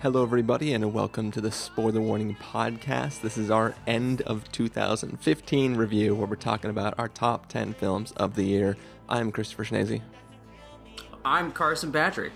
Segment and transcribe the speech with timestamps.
[0.00, 3.20] Hello, everybody, and welcome to the Spoiler Warning podcast.
[3.20, 8.12] This is our end of 2015 review where we're talking about our top 10 films
[8.12, 8.76] of the year.
[9.08, 10.00] I'm Christopher Schnese.
[11.24, 12.32] I'm Carson Patrick.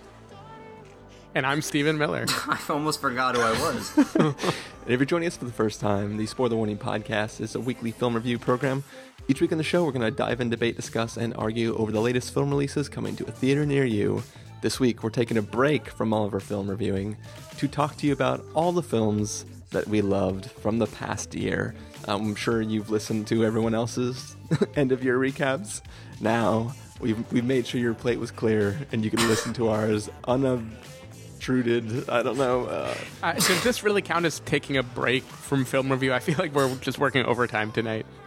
[1.34, 2.26] And I'm Stephen Miller.
[2.28, 4.34] I almost forgot who I was.
[4.84, 7.60] And if you're joining us for the first time, the Spoiler Warning podcast is a
[7.60, 8.82] weekly film review program.
[9.28, 11.92] Each week on the show, we're going to dive in, debate, discuss, and argue over
[11.92, 14.22] the latest film releases coming to a theater near you.
[14.62, 17.16] This week, we're taking a break from all of our film reviewing
[17.56, 21.74] to talk to you about all the films that we loved from the past year.
[22.06, 24.36] I'm sure you've listened to everyone else's
[24.76, 25.80] end of year recaps.
[26.20, 30.10] Now, we've, we've made sure your plate was clear and you can listen to ours
[30.28, 32.10] unobtruded.
[32.10, 32.66] I don't know.
[32.66, 36.12] Uh, Uh, does this really count as taking a break from film review?
[36.12, 38.04] I feel like we're just working overtime tonight.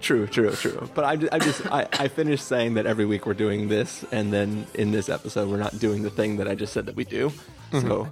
[0.00, 0.88] True, true, true.
[0.94, 4.32] But I, I just I, I finished saying that every week we're doing this, and
[4.32, 7.04] then in this episode we're not doing the thing that I just said that we
[7.04, 7.30] do.
[7.72, 7.80] Mm-hmm.
[7.86, 8.08] So,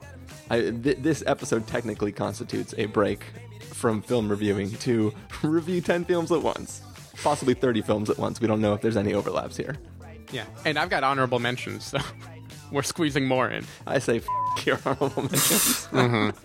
[0.50, 3.24] I, th- this episode technically constitutes a break
[3.72, 6.82] from film reviewing to review ten films at once,
[7.22, 8.40] possibly thirty films at once.
[8.40, 9.76] We don't know if there's any overlaps here.
[10.30, 11.98] Yeah, and I've got honorable mentions, so
[12.70, 13.64] we're squeezing more in.
[13.86, 14.26] I say f-
[14.66, 15.88] your honorable mentions.
[15.90, 16.38] Mm-hmm.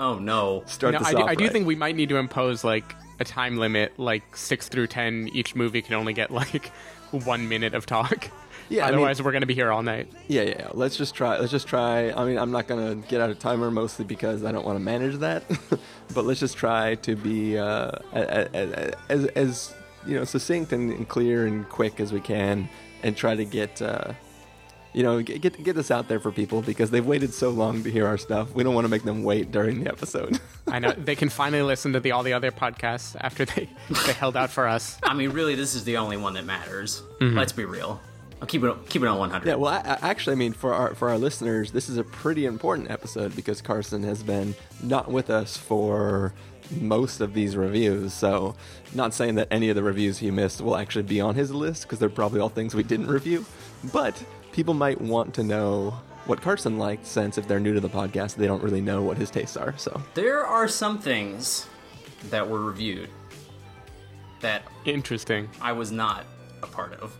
[0.00, 0.64] oh no.
[0.66, 2.92] Start No, this I do, off I do think we might need to impose like
[3.20, 5.28] a time limit, like six through ten.
[5.32, 6.66] Each movie can only get like
[7.10, 8.28] one minute of talk.
[8.68, 10.08] Yeah, I mean- otherwise we're gonna be here all night.
[10.28, 10.68] Yeah, yeah, yeah.
[10.74, 11.38] Let's just try.
[11.38, 12.10] Let's just try.
[12.12, 14.84] I mean, I'm not gonna get out a timer mostly because I don't want to
[14.84, 15.42] manage that.
[16.14, 19.74] but let's just try to be uh, a- a- a- as as
[20.06, 22.68] you know succinct and, and clear and quick as we can,
[23.02, 24.12] and try to get uh,
[24.92, 27.82] you know get, get get this out there for people because they've waited so long
[27.84, 28.54] to hear our stuff.
[28.54, 30.40] We don't want to make them wait during the episode.
[30.66, 33.68] I know they can finally listen to the all the other podcasts after they
[34.06, 34.98] they held out for us.
[35.02, 37.02] I mean, really, this is the only one that matters.
[37.20, 37.38] Mm-hmm.
[37.38, 38.00] Let's be real.
[38.40, 39.46] I'll keep it keep it on 100.
[39.46, 42.04] Yeah, well, I, I, actually, I mean, for our for our listeners, this is a
[42.04, 46.32] pretty important episode because Carson has been not with us for
[46.80, 48.14] most of these reviews.
[48.14, 48.54] So,
[48.94, 51.82] not saying that any of the reviews he missed will actually be on his list
[51.82, 53.44] because they're probably all things we didn't review.
[53.92, 55.94] But people might want to know
[56.26, 59.16] what Carson liked, since if they're new to the podcast, they don't really know what
[59.16, 59.74] his tastes are.
[59.78, 61.66] So, There are some things
[62.30, 63.08] that were reviewed
[64.40, 65.48] that Interesting.
[65.60, 66.24] I was not
[66.62, 67.14] a part of.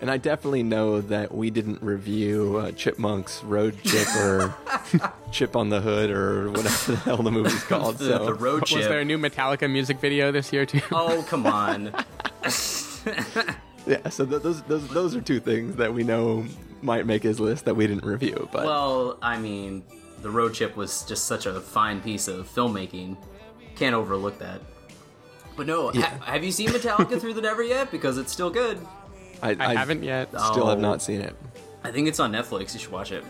[0.00, 4.54] and I definitely know that we didn't review uh, Chipmunk's Road Chip or
[5.32, 7.98] Chip on the Hood or whatever the hell the movie's called.
[7.98, 8.26] The, so.
[8.26, 10.80] the road Was there a new Metallica music video this year too?
[10.92, 11.92] oh come on.
[13.88, 16.44] Yeah, so th- those those those are two things that we know
[16.82, 18.48] might make his list that we didn't review.
[18.52, 19.82] But well, I mean,
[20.22, 23.16] the road trip was just such a fine piece of filmmaking.
[23.76, 24.60] Can't overlook that.
[25.56, 27.90] But no, ha- have you seen Metallica Through the Never yet?
[27.90, 28.78] Because it's still good.
[29.42, 30.28] I, I haven't yet.
[30.28, 30.82] Still have Oh.
[30.82, 31.34] not seen it.
[31.82, 32.74] I think it's on Netflix.
[32.74, 33.24] You should watch it.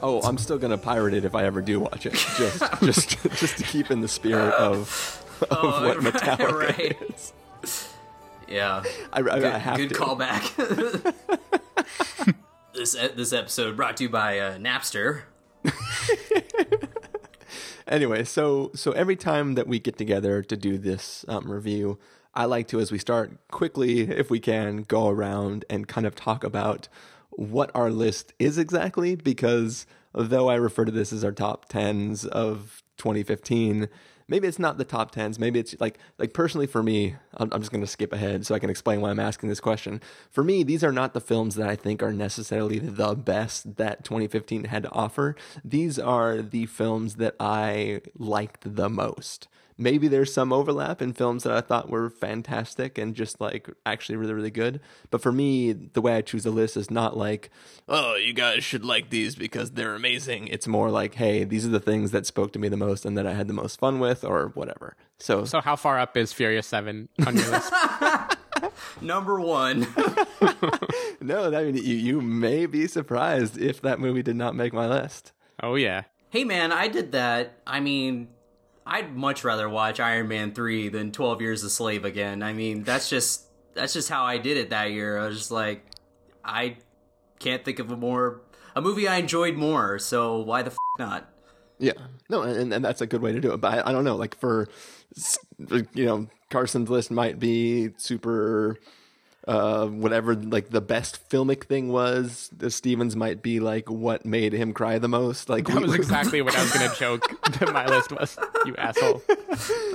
[0.00, 3.58] Oh, I'm still gonna pirate it if I ever do watch it, just just just
[3.58, 6.96] to keep in the spirit of oh, of Oh, what right, Metallica right.
[7.14, 7.32] is.
[8.48, 8.82] Yeah.
[9.12, 9.94] I, I, Good, I have good to.
[9.94, 11.14] callback.
[12.74, 15.22] this this episode brought to you by uh, Napster.
[17.86, 21.98] Anyway, so so every time that we get together to do this um, review,
[22.34, 26.14] I like to, as we start quickly, if we can, go around and kind of
[26.14, 26.88] talk about
[27.30, 29.16] what our list is exactly.
[29.16, 33.88] Because though I refer to this as our top tens of 2015,
[34.28, 35.38] maybe it's not the top tens.
[35.38, 38.54] Maybe it's like like personally for me, I'm, I'm just going to skip ahead so
[38.54, 40.00] I can explain why I'm asking this question.
[40.30, 44.04] For me, these are not the films that I think are necessarily the best that
[44.04, 45.34] 2015 had to offer.
[45.64, 49.48] These are the films that I liked the most.
[49.80, 54.16] Maybe there's some overlap in films that I thought were fantastic and just like actually
[54.16, 54.80] really, really good.
[55.10, 57.48] But for me, the way I choose a list is not like,
[57.88, 60.48] oh, you guys should like these because they're amazing.
[60.48, 63.16] It's more like, hey, these are the things that spoke to me the most and
[63.16, 64.96] that I had the most fun with or whatever.
[65.20, 67.72] So, So how far up is Furious Seven on your list?
[69.00, 69.80] Number one.
[71.20, 74.88] no, I mean, you, you may be surprised if that movie did not make my
[74.88, 75.32] list.
[75.62, 76.02] oh yeah.
[76.30, 77.60] hey man, I did that.
[77.66, 78.28] I mean,
[78.88, 82.42] I'd much rather watch Iron Man three than Twelve Years a Slave again.
[82.42, 83.44] I mean, that's just
[83.74, 85.18] that's just how I did it that year.
[85.18, 85.84] I was just like,
[86.44, 86.78] I
[87.38, 88.40] can't think of a more
[88.74, 89.98] a movie I enjoyed more.
[89.98, 91.28] So why the f- not?
[91.78, 91.92] Yeah,
[92.28, 93.58] no, and, and that's a good way to do it.
[93.58, 94.68] But I, I don't know, like for
[95.94, 98.78] you know, Carson's list might be super,
[99.46, 102.50] uh, whatever like the best filmic thing was.
[102.56, 105.48] The Stevens might be like what made him cry the most.
[105.48, 107.22] Like That we- was exactly what I was gonna joke
[107.58, 108.36] that my list was.
[108.66, 109.22] You asshole.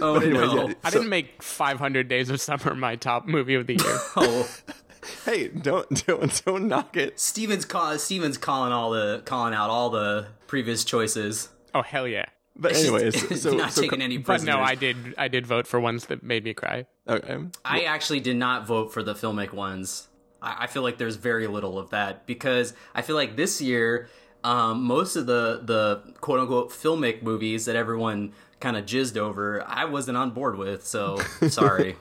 [0.02, 0.68] Oh anyways, no!
[0.70, 0.74] yeah.
[0.84, 3.98] I So- didn't make 500 Days of Summer my top movie of the year.
[4.16, 4.48] Oh,
[5.26, 7.20] hey, don't don't don't knock it.
[7.20, 11.50] Steven's call, Steven's calling all the calling out all the previous choices.
[11.76, 12.26] Oh hell yeah!
[12.56, 14.96] But anyways, so not so taking any But no, I did.
[15.18, 16.86] I did vote for ones that made me cry.
[17.08, 17.38] Okay.
[17.66, 20.08] I actually did not vote for the filmic ones.
[20.42, 24.10] I, I feel like there's very little of that because I feel like this year,
[24.44, 29.64] um, most of the the quote unquote filmic movies that everyone kind of jizzed over,
[29.68, 30.86] I wasn't on board with.
[30.86, 31.18] So
[31.50, 31.96] sorry,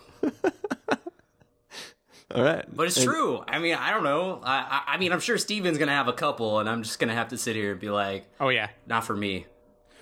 [2.34, 2.64] All right.
[2.74, 3.44] but it's true.
[3.46, 4.40] I mean, I don't know.
[4.42, 7.14] I, I I mean, I'm sure Steven's gonna have a couple, and I'm just gonna
[7.14, 8.68] have to sit here and be like, Oh yeah.
[8.86, 9.46] not for me.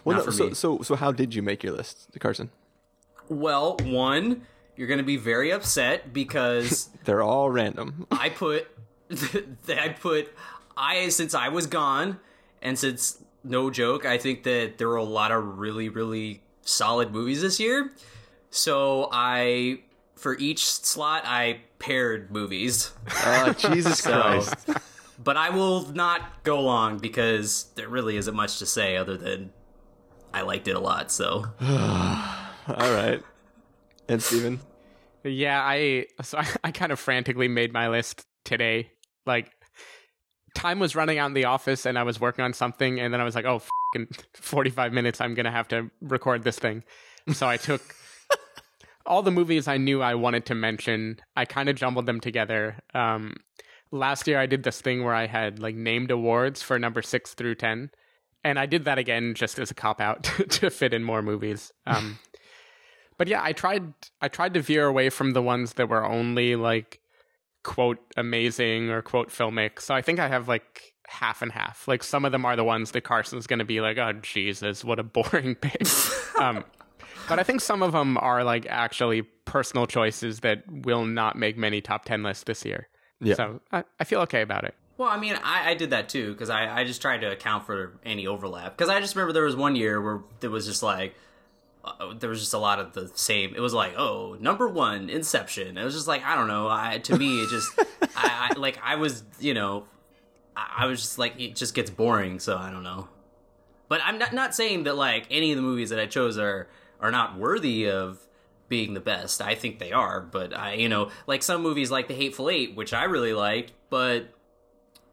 [0.05, 0.55] Well, not no, for so me.
[0.55, 2.51] so so how did you make your list, Carson?
[3.29, 4.43] Well, one,
[4.81, 8.07] you're gonna be very upset because They're all random.
[8.11, 8.67] I put
[9.69, 10.35] I put
[10.75, 12.19] I since I was gone
[12.63, 17.13] and since no joke, I think that there were a lot of really really solid
[17.13, 17.93] movies this year.
[18.49, 19.81] So I
[20.17, 22.91] for each slot I paired movies.
[23.11, 24.55] Ah, Jesus Christ.
[25.23, 29.53] But I will not go long because there really isn't much to say other than
[30.33, 31.13] I liked it a lot.
[31.13, 33.23] So All right.
[34.09, 34.61] And Steven?
[35.25, 38.93] Yeah, I so I, I kind of frantically made my list today.
[39.27, 39.53] Like
[40.55, 43.21] time was running out in the office and I was working on something and then
[43.21, 43.63] I was like, "Oh,
[43.95, 46.85] in 45 minutes I'm going to have to record this thing."
[47.33, 47.83] So I took
[49.07, 51.21] all the movies I knew I wanted to mention.
[51.37, 52.77] I kind of jumbled them together.
[52.95, 53.37] Um
[53.93, 57.35] last year I did this thing where I had like named awards for number 6
[57.35, 57.91] through 10
[58.45, 61.73] and I did that again just as a cop out to fit in more movies.
[61.87, 62.19] Um
[63.21, 66.57] but yeah, I tried I tried to veer away from the ones that were only
[66.57, 67.01] like
[67.63, 69.79] quote amazing or quote filmic.
[69.79, 71.87] So I think I have like half and half.
[71.87, 74.83] Like some of them are the ones that Carson's going to be like, "Oh Jesus,
[74.83, 75.87] what a boring pick."
[76.39, 76.65] um
[77.29, 81.59] but I think some of them are like actually personal choices that will not make
[81.59, 82.89] many top 10 lists this year.
[83.21, 83.35] Yeah.
[83.35, 84.75] So I, I feel okay about it.
[84.97, 87.67] Well, I mean, I, I did that too because I, I just tried to account
[87.67, 88.79] for any overlap.
[88.79, 91.15] Because I just remember there was one year where it was just like
[91.85, 93.55] uh, there was just a lot of the same.
[93.55, 95.79] It was like, oh, number one, Inception.
[95.79, 96.69] It was just like I don't know.
[96.69, 97.73] I to me, it just
[98.17, 99.85] I, I like I was you know
[100.57, 102.39] I, I was just like it just gets boring.
[102.39, 103.09] So I don't know.
[103.89, 106.69] But I'm not not saying that like any of the movies that I chose are
[107.01, 108.19] are not worthy of
[108.69, 109.41] being the best.
[109.41, 112.77] I think they are, but I you know like some movies like The Hateful Eight,
[112.77, 114.29] which I really liked, but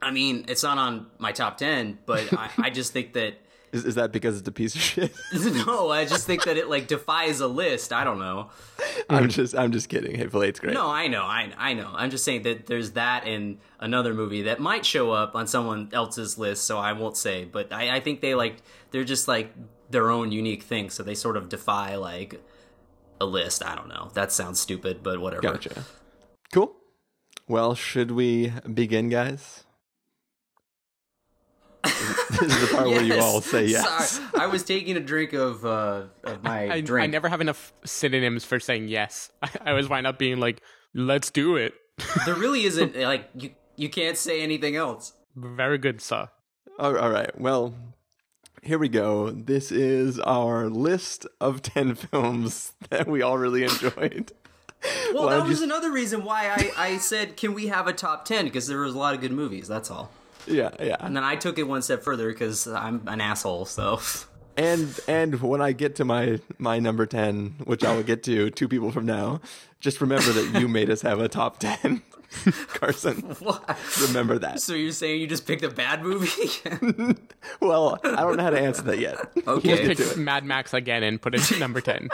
[0.01, 1.97] I mean it's not on my top ten.
[2.05, 3.35] But I, I just think that
[3.71, 5.13] Is, is that because it's a piece of shit?
[5.33, 7.91] no, I just think that it like defies a list.
[7.91, 8.49] I don't know.
[9.09, 10.15] I'm just I'm just kidding.
[10.15, 10.73] Hateful Eight's great.
[10.73, 11.91] No, I know, I I know.
[11.93, 15.89] I'm just saying that there's that in another movie that might show up on someone
[15.91, 17.43] else's list, so I won't say.
[17.43, 18.57] But I, I think they like
[18.91, 19.53] they're just like
[19.89, 22.41] their own unique thing, so they sort of defy like
[23.19, 23.65] a list.
[23.65, 24.11] I don't know.
[24.13, 25.41] That sounds stupid, but whatever.
[25.41, 25.83] Gotcha.
[26.53, 26.73] Cool.
[27.47, 29.63] Well, should we begin, guys?
[31.83, 34.11] this is the part where you all say yes.
[34.11, 37.03] Sorry, I was taking a drink of uh, of my I, drink.
[37.03, 39.31] I never have enough synonyms for saying yes.
[39.41, 40.61] I always wind up being like,
[40.93, 41.73] let's do it.
[42.25, 43.51] There really isn't like you.
[43.75, 45.13] You can't say anything else.
[45.35, 46.29] Very good, sir.
[46.79, 47.39] All all right.
[47.39, 47.73] Well,
[48.63, 49.29] here we go.
[49.31, 54.31] This is our list of 10 films that we all really enjoyed.
[55.13, 57.87] Well, Why that don't was you- another reason why I, I said, can we have
[57.87, 58.45] a top 10?
[58.45, 60.11] Because there was a lot of good movies, that's all.
[60.47, 60.95] Yeah, yeah.
[60.99, 63.99] And then I took it one step further because I'm an asshole, so.
[64.59, 68.49] And and when I get to my my number 10, which I will get to
[68.49, 69.39] two people from now,
[69.79, 72.01] just remember that you made us have a top 10.
[72.69, 73.77] Carson, What?
[74.07, 74.59] remember that.
[74.59, 76.49] So you're saying you just picked a bad movie?
[77.61, 79.17] Well, I don't know how to answer that yet.
[79.37, 79.41] Okay.
[79.45, 80.17] We'll get Pick.
[80.17, 82.09] Mad Max again and put it at number 10.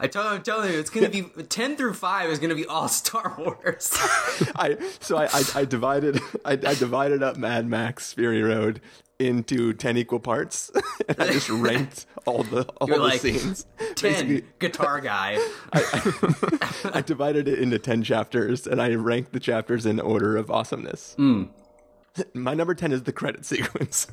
[0.00, 2.56] I tell, I'm telling you, it's going to be 10 through 5 is going to
[2.56, 3.90] be all Star Wars.
[4.56, 8.80] I so I, I, I divided I, I divided up Mad Max Fury Road
[9.18, 10.70] into ten equal parts.
[11.08, 13.66] and I just ranked all the all You're the like, scenes.
[13.78, 15.38] 10, Basically, guitar guy.
[15.72, 21.14] I divided it into ten chapters, and I ranked the chapters in order of awesomeness.
[21.14, 21.44] Hmm.
[22.32, 24.06] My number ten is the credit sequence.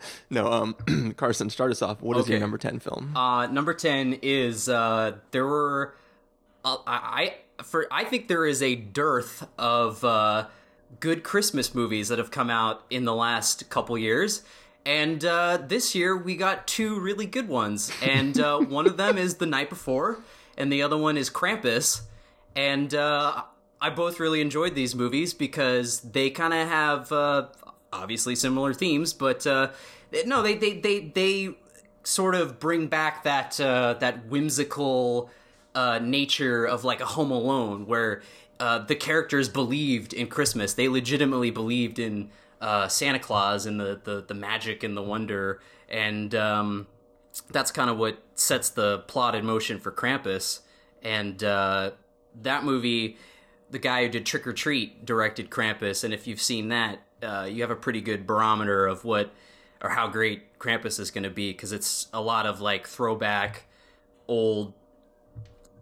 [0.30, 2.00] no, um, Carson, start us off.
[2.02, 3.16] What is your number ten film?
[3.16, 5.94] Uh, number ten is uh, there were
[6.64, 6.94] uh, I
[7.58, 10.46] I- for I think there is a dearth of uh,
[11.00, 14.42] good Christmas movies that have come out in the last couple years.
[14.86, 19.18] And uh, this year we got two really good ones, and uh, one of them
[19.18, 20.20] is The Night Before,
[20.56, 22.02] and the other one is Krampus.
[22.56, 23.42] And uh,
[23.80, 27.48] I both really enjoyed these movies because they kind of have uh,
[27.92, 29.70] obviously similar themes, but uh,
[30.26, 31.54] no, they they they they
[32.02, 35.30] sort of bring back that uh, that whimsical
[35.74, 38.22] uh, nature of like a Home Alone, where
[38.60, 40.74] uh, the characters believed in Christmas.
[40.74, 42.30] They legitimately believed in
[42.60, 46.86] uh, Santa Claus and the, the the magic and the wonder, and um,
[47.50, 50.60] that's kind of what sets the plot in motion for Krampus.
[51.02, 51.92] And uh,
[52.42, 53.16] that movie,
[53.70, 57.48] the guy who did Trick 'r Treat directed Krampus, and if you've seen that, uh,
[57.50, 59.32] you have a pretty good barometer of what
[59.80, 63.64] or how great Krampus is going to be because it's a lot of like throwback
[64.26, 64.74] old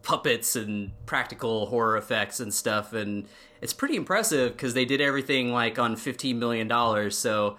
[0.02, 3.26] puppets and practical horror effects and stuff and
[3.60, 7.56] it's pretty impressive because they did everything like on 15 million dollars so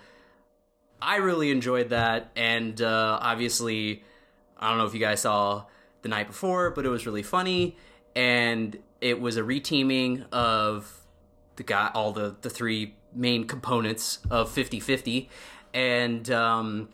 [1.01, 4.01] i really enjoyed that and uh, obviously
[4.57, 5.65] i don't know if you guys saw
[6.03, 7.75] the night before but it was really funny
[8.15, 11.01] and it was a reteaming of
[11.57, 15.27] the guy all the the three main components of 50-50
[15.73, 16.89] and um,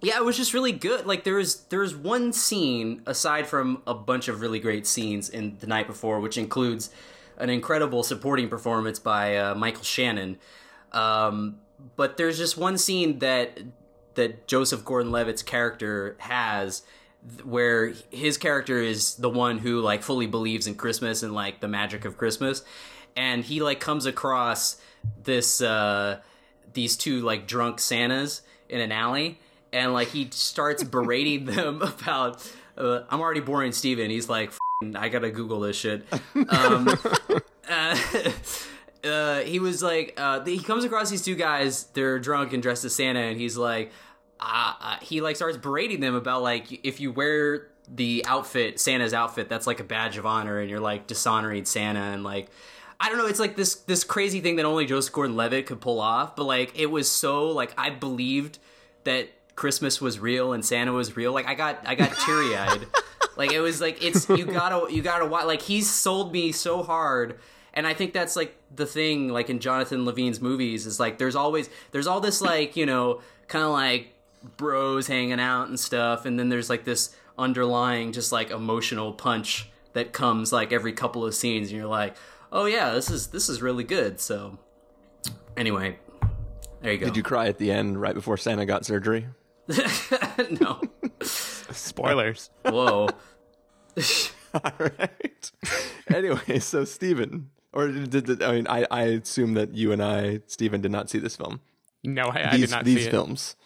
[0.00, 1.06] yeah, it was just really good.
[1.06, 5.66] Like there's there's one scene aside from a bunch of really great scenes in the
[5.66, 6.90] night before, which includes
[7.38, 10.38] an incredible supporting performance by uh, Michael Shannon.
[10.92, 11.58] Um,
[11.96, 13.60] but there's just one scene that
[14.14, 16.82] that Joseph Gordon-Levitt's character has
[17.42, 21.68] where his character is the one who like fully believes in Christmas and like the
[21.68, 22.62] magic of Christmas
[23.16, 24.76] and he like comes across
[25.22, 26.20] this uh
[26.72, 29.38] these two like drunk Santas in an alley
[29.72, 34.10] and like he starts berating them about uh, I'm already boring Steven.
[34.10, 34.52] He's like
[34.96, 36.04] I got to google this shit.
[36.48, 36.88] Um
[37.68, 37.96] uh,
[39.04, 41.84] uh, he was like, uh, he comes across these two guys.
[41.94, 43.92] They're drunk and dressed as Santa, and he's like,
[44.40, 49.12] uh, uh, he like starts berating them about like if you wear the outfit, Santa's
[49.12, 52.48] outfit, that's like a badge of honor, and you're like dishonoring Santa, and like
[53.04, 56.00] I don't know, it's like this this crazy thing that only Joseph Gordon-Levitt could pull
[56.00, 56.36] off.
[56.36, 58.58] But like it was so like I believed
[59.04, 61.32] that Christmas was real and Santa was real.
[61.34, 62.86] Like I got I got teary eyed.
[63.36, 65.44] like it was like it's you gotta you gotta watch.
[65.44, 67.38] Like he's sold me so hard
[67.74, 71.36] and I think that's like the thing like in Jonathan Levine's movies is like there's
[71.36, 74.14] always there's all this like you know kind of like
[74.56, 79.68] bros hanging out and stuff and then there's like this underlying just like emotional punch
[79.92, 82.14] that comes like every couple of scenes and you're like
[82.54, 84.56] oh yeah this is this is really good so
[85.56, 85.98] anyway
[86.80, 89.26] there you go Did you cry at the end right before Santa got surgery?
[90.60, 90.80] no
[91.22, 92.50] Spoilers.
[92.64, 93.08] whoa
[94.54, 95.50] All right.
[96.12, 100.40] anyway, so Steven, or did, did I mean I, I assume that you and I,
[100.46, 101.60] Steven, did not see this film.
[102.04, 103.56] No, I, I these did not these see films.
[103.58, 103.64] it.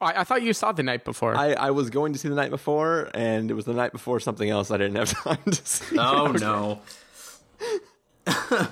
[0.00, 1.36] Oh, I, I thought you saw the night before.
[1.36, 4.18] I, I was going to see the night before, and it was the night before
[4.18, 5.98] something else I didn't have time to see.
[5.98, 6.80] oh no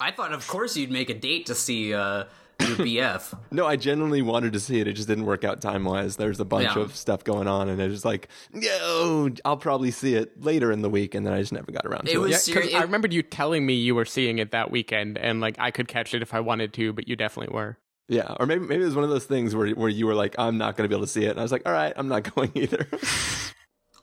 [0.00, 2.24] I thought of course you'd make a date to see uh
[2.60, 4.88] your BF No, I genuinely wanted to see it.
[4.88, 6.16] It just didn't work out time wise.
[6.16, 6.82] There's a bunch Yeah.
[6.82, 10.82] of stuff going on, and it was like, no, I'll probably see it later in
[10.82, 12.18] the week, and then I just never got around to It it.
[12.18, 15.18] was- yeah, 'cause seri- I remembered you telling me you were seeing it that weekend,
[15.18, 17.78] and like I could catch it if I wanted to, but you definitely were.
[18.08, 20.34] Yeah, or maybe maybe it was one of those things where where you were like,
[20.36, 21.92] I'm not going to be able to see it, and I was like, all right,
[21.96, 22.88] I'm not going either.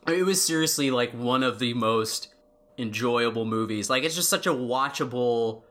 [0.07, 2.29] It was seriously like one of the most
[2.77, 3.89] enjoyable movies.
[3.89, 5.63] Like it's just such a watchable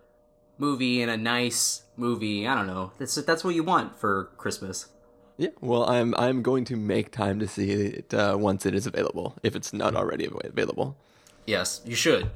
[0.59, 2.47] movie and a nice movie.
[2.47, 2.93] I don't know.
[2.99, 4.87] That's that's what you want for Christmas.
[5.37, 8.87] yeah, well, I'm I'm going to make time to see it uh, once it is
[8.87, 10.97] available, if it's not already available.
[11.47, 12.31] Yes, you should.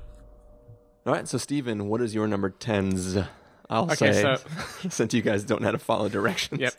[1.07, 3.17] All right, so Steven, what is your number tens?
[3.71, 4.39] I'll Okay, say, so-
[4.91, 6.61] since you guys don't know how to follow directions.
[6.61, 6.75] Yep.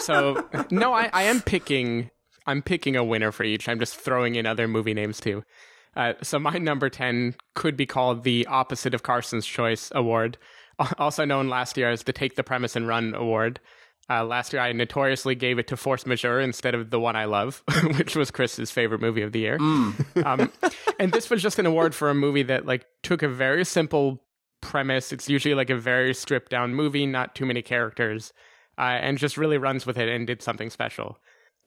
[0.00, 2.10] So no, I, I am picking
[2.46, 3.68] I'm picking a winner for each.
[3.68, 5.42] I'm just throwing in other movie names too.
[5.96, 10.38] Uh, so my number ten could be called the opposite of Carson's Choice Award,
[10.98, 13.60] also known last year as the Take the Premise and Run Award.
[14.10, 17.24] Uh, last year, I notoriously gave it to Force Majeure instead of the one I
[17.24, 17.62] love,
[17.96, 19.58] which was Chris's favorite movie of the year.
[20.24, 20.52] Um,
[20.98, 24.22] and this was just an award for a movie that like took a very simple
[24.60, 25.12] premise.
[25.12, 28.32] It's usually like a very stripped down movie, not too many characters,
[28.78, 31.18] uh, and just really runs with it and did something special.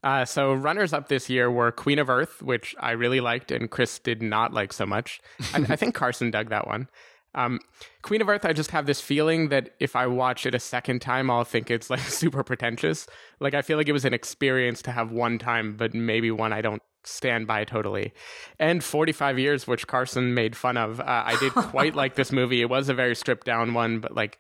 [0.04, 3.70] Uh, so runners up this year were Queen of Earth, which I really liked and
[3.70, 5.20] Chris did not like so much.
[5.54, 6.88] I, I think Carson dug that one.
[7.36, 7.60] Um,
[8.02, 11.02] Queen of Earth, I just have this feeling that if I watch it a second
[11.02, 13.08] time, I'll think it's like super pretentious.
[13.40, 16.54] Like I feel like it was an experience to have one time, but maybe one
[16.54, 18.14] I don't stand by totally.
[18.60, 21.00] And 45 years, which Carson made fun of.
[21.00, 22.62] Uh, I did quite like this movie.
[22.62, 24.40] It was a very stripped down one, but like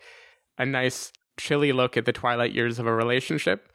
[0.57, 3.71] a nice chilly look at the twilight years of a relationship.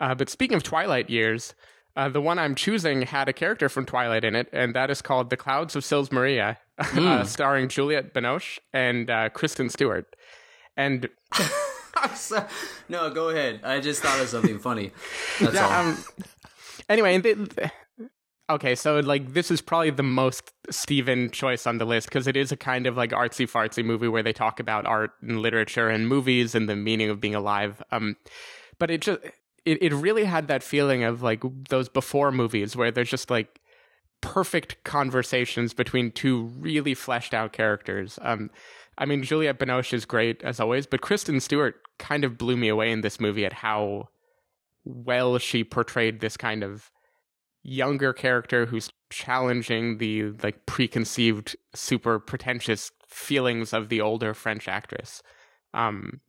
[0.00, 1.54] Uh, but speaking of Twilight years,
[1.96, 5.02] uh, the one I'm choosing had a character from Twilight in it, and that is
[5.02, 10.06] called The Clouds of Sils Maria, uh, starring Juliette Binoche and uh, Kristen Stewart.
[10.76, 11.08] And
[12.88, 13.60] no, go ahead.
[13.64, 14.92] I just thought of something funny.
[15.40, 15.70] That's all.
[15.72, 16.04] um,
[16.88, 17.70] anyway, the, the-
[18.48, 22.36] Okay, so like this is probably the most Steven choice on the list because it
[22.36, 25.88] is a kind of like artsy fartsy movie where they talk about art and literature
[25.88, 27.80] and movies and the meaning of being alive.
[27.92, 28.16] Um,
[28.80, 29.20] but it just
[29.64, 33.60] it, it really had that feeling of like those before movies where there's just like
[34.20, 38.18] perfect conversations between two really fleshed out characters.
[38.22, 38.50] Um,
[38.98, 42.68] I mean Juliette Binoche is great as always, but Kristen Stewart kind of blew me
[42.68, 44.08] away in this movie at how
[44.84, 46.90] well she portrayed this kind of
[47.62, 55.22] younger character who's challenging the like preconceived super pretentious feelings of the older french actress
[55.74, 56.20] um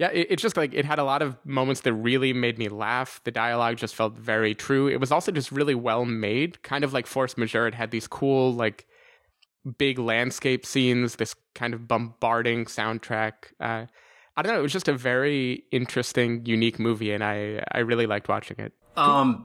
[0.00, 2.68] yeah it, it's just like it had a lot of moments that really made me
[2.68, 6.82] laugh the dialogue just felt very true it was also just really well made kind
[6.82, 8.86] of like force majeure it had these cool like
[9.78, 13.86] big landscape scenes this kind of bombarding soundtrack uh
[14.36, 14.60] I don't know.
[14.60, 18.72] It was just a very interesting, unique movie, and I I really liked watching it.
[18.96, 19.44] Um,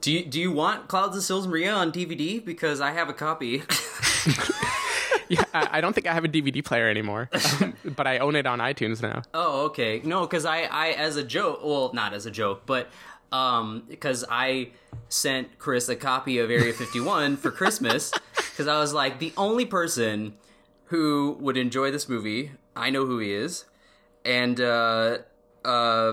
[0.00, 2.44] do you, do you want Clouds of Sils Maria on DVD?
[2.44, 3.62] Because I have a copy.
[5.28, 8.36] yeah, I, I, don't think I have a DVD player anymore, um, but I own
[8.36, 9.22] it on iTunes now.
[9.32, 10.00] Oh, okay.
[10.04, 12.88] No, because I, I, as a joke, well, not as a joke, but
[13.32, 14.70] um, because I
[15.08, 19.64] sent Chris a copy of Area 51 for Christmas, because I was like, the only
[19.64, 20.34] person
[20.86, 23.64] who would enjoy this movie, I know who he is,
[24.24, 25.18] and uh,
[25.64, 26.12] uh,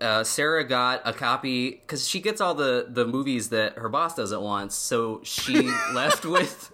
[0.00, 4.14] uh, Sarah got a copy because she gets all the the movies that her boss
[4.14, 4.72] doesn't want.
[4.72, 6.72] So she left with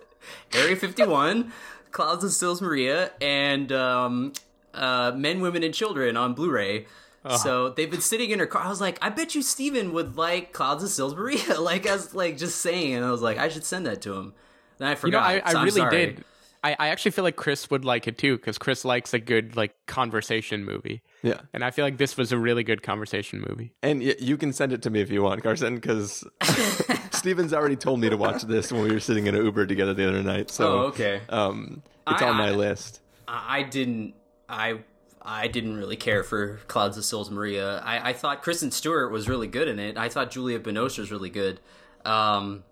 [0.54, 1.52] Area 51,
[1.90, 4.32] Clouds of Sils Maria, and um,
[4.72, 6.86] uh, Men, Women, and Children on Blu-ray.
[7.24, 7.36] Uh-huh.
[7.38, 8.62] So they've been sitting in her car.
[8.62, 11.54] I was like, I bet you Steven would like Clouds of Sils Maria.
[11.60, 14.14] like I was like just saying, and I was like, I should send that to
[14.14, 14.34] him.
[14.78, 15.30] Then I forgot.
[15.30, 16.24] You know, I, so I really did.
[16.64, 19.54] I, I actually feel like Chris would like it too because Chris likes a good
[19.54, 21.02] like conversation movie.
[21.22, 23.74] Yeah, and I feel like this was a really good conversation movie.
[23.82, 26.26] And y- you can send it to me if you want, Carson, because
[27.12, 29.92] Steven's already told me to watch this when we were sitting in an Uber together
[29.92, 30.50] the other night.
[30.50, 33.00] So oh, okay, um, it's I, on my I, list.
[33.28, 34.14] I didn't.
[34.48, 34.78] I
[35.20, 37.80] I didn't really care for Clouds of Sils Maria.
[37.80, 39.98] I, I thought Kristen Stewart was really good in it.
[39.98, 41.60] I thought Julia Binoche was really good.
[42.06, 42.64] Um,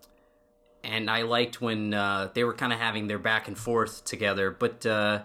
[0.85, 4.51] and I liked when uh, they were kind of having their back and forth together.
[4.51, 5.23] But uh,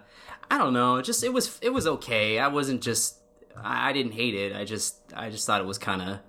[0.50, 2.40] I don't know, just it was it was okay.
[2.40, 3.18] I wasn't just
[3.56, 4.56] I, I didn't hate it.
[4.56, 6.20] I just I just thought it was kind of.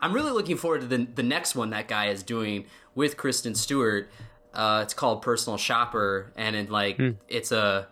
[0.00, 3.54] I'm really looking forward to the the next one that guy is doing with Kristen
[3.54, 4.08] Stewart.
[4.54, 7.10] Uh, it's called Personal Shopper, and it, like Hmm.
[7.28, 7.88] it's a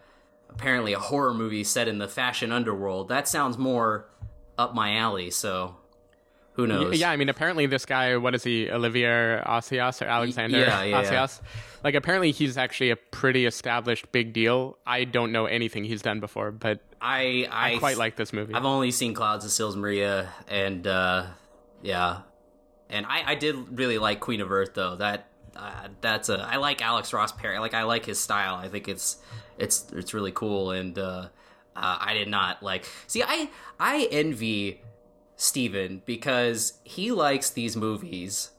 [0.49, 3.09] apparently a horror movie set in the fashion underworld.
[3.09, 4.07] That sounds more
[4.57, 5.31] up my alley.
[5.31, 5.77] So
[6.55, 6.99] who knows?
[6.99, 11.03] Yeah, I mean, apparently this guy, what is he, Olivier Assayas or Alexander yeah, yeah,
[11.03, 11.27] yeah.
[11.83, 14.79] Like, apparently he's actually a pretty established big deal.
[14.87, 18.55] I don't know anything he's done before, but I I, I quite like this movie.
[18.55, 21.27] I've only seen Clouds of Sils Maria, and uh,
[21.83, 22.21] yeah,
[22.89, 24.95] and I, I did really like Queen of Earth though.
[24.95, 27.59] That uh, that's a I like Alex Ross Perry.
[27.59, 28.55] Like I like his style.
[28.55, 29.19] I think it's
[29.59, 31.29] it's it's really cool, and uh,
[31.75, 32.87] uh, I did not like.
[33.09, 34.81] See, I I envy
[35.37, 38.51] Steven because he likes these movies.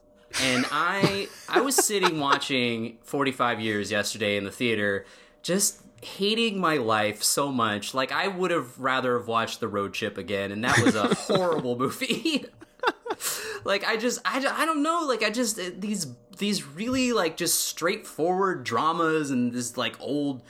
[0.42, 5.06] And I I was sitting watching 45 years yesterday in the theater
[5.42, 7.94] just hating my life so much.
[7.94, 11.14] Like I would have rather have watched The Road Trip again and that was a
[11.16, 12.46] horrible movie.
[13.64, 16.08] like I just I, I don't know like I just uh, these
[16.38, 20.42] these really like just straightforward dramas and this like old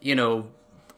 [0.00, 0.48] you know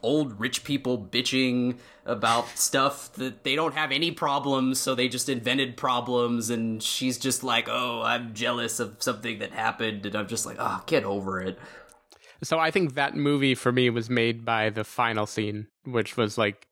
[0.03, 5.29] old rich people bitching about stuff that they don't have any problems so they just
[5.29, 10.27] invented problems and she's just like oh i'm jealous of something that happened and i'm
[10.27, 11.59] just like oh get over it.
[12.43, 16.39] So I think that movie for me was made by the final scene, which was
[16.39, 16.67] like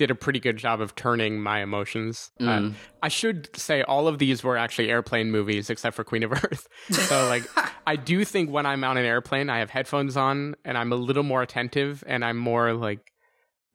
[0.00, 2.30] did a pretty good job of turning my emotions.
[2.40, 2.70] Uh,
[3.02, 6.66] I should say all of these were actually airplane movies except for Queen of Earth.
[6.90, 7.44] So like
[7.86, 10.96] I do think when I'm on an airplane I have headphones on and I'm a
[10.96, 13.00] little more attentive and I'm more like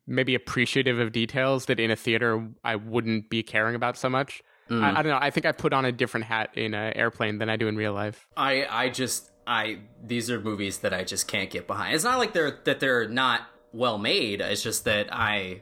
[0.08, 4.42] maybe appreciative of details that in a theater I wouldn't be caring about so much.
[4.68, 5.20] I, I don't know.
[5.22, 7.76] I think I put on a different hat in an airplane than I do in
[7.76, 8.26] real life.
[8.36, 12.18] i i just i these are movies that i just can't get behind it's not
[12.18, 13.42] like they're that they're not
[13.74, 15.62] well made it's just that i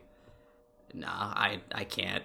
[0.94, 2.24] nah i i can't.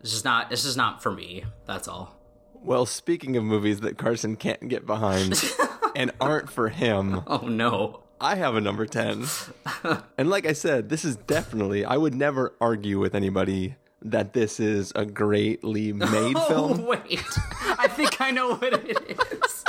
[0.00, 2.16] This is not this is not for me that's all.
[2.60, 5.40] Well, speaking of movies that Carson can't get behind
[5.96, 8.02] and aren't for him, oh no.
[8.20, 9.26] I have a number 10.
[10.18, 14.58] and like I said, this is definitely, I would never argue with anybody that this
[14.58, 16.86] is a greatly made oh film.
[16.86, 17.22] wait.
[17.78, 19.64] I think i know what it is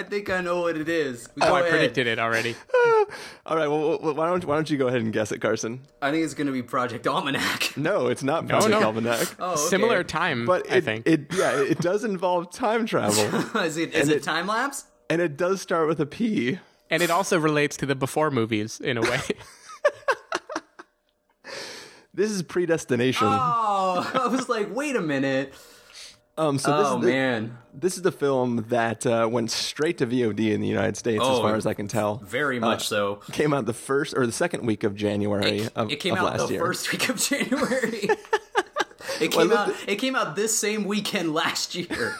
[0.00, 1.28] I think I know what it is.
[1.42, 2.56] Oh, Go I predicted it already.
[3.44, 3.68] All right.
[3.68, 5.82] Well, well, why don't why don't you go ahead and guess it, Carson?
[6.00, 7.72] I think it's going to be Project Almanac.
[7.76, 8.82] No, it's not Project no.
[8.82, 9.28] Almanac.
[9.38, 9.60] Oh, okay.
[9.60, 11.06] Similar time, But I think.
[11.06, 13.24] it yeah, it does involve time travel,
[13.60, 14.86] is it, is it, it- time lapse?
[15.10, 16.58] and it does start with a P.
[16.88, 19.20] and it also relates to the before movies in a way.
[22.12, 23.26] This is predestination.
[23.30, 25.54] Oh, I was like, wait a minute.
[26.40, 29.98] Um, so this Oh is the, man, this is the film that uh, went straight
[29.98, 32.16] to VOD in the United States, as Oh, far as I can tell.
[32.24, 33.16] very much so.
[33.32, 36.38] Came out the first or the second week of January of, It came of out
[36.38, 36.60] the year.
[36.60, 38.08] first week of January.
[39.20, 39.74] it Well, came out.
[39.86, 42.16] It came out this same weekend last year.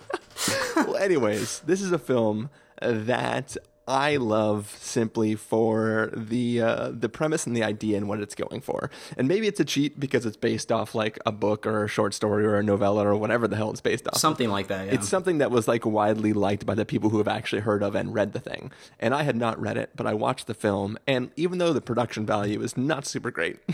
[0.76, 3.56] well, anyways, this is a film that
[3.90, 8.60] I love simply for the uh, the premise and the idea and what it's going
[8.60, 8.88] for.
[9.18, 12.14] And maybe it's a cheat because it's based off like a book or a short
[12.14, 14.14] story or a novella or whatever the hell it's based off.
[14.14, 14.20] of.
[14.20, 14.86] Something like that.
[14.86, 14.94] Yeah.
[14.94, 17.96] It's something that was like widely liked by the people who have actually heard of
[17.96, 18.70] and read the thing.
[19.00, 21.80] And I had not read it, but I watched the film, and even though the
[21.80, 23.58] production value is not super great,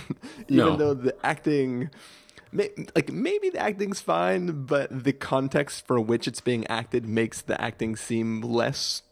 [0.48, 0.76] even No.
[0.76, 1.90] though the acting
[2.52, 7.60] like maybe the acting's fine, but the context for which it's being acted makes the
[7.60, 9.02] acting seem less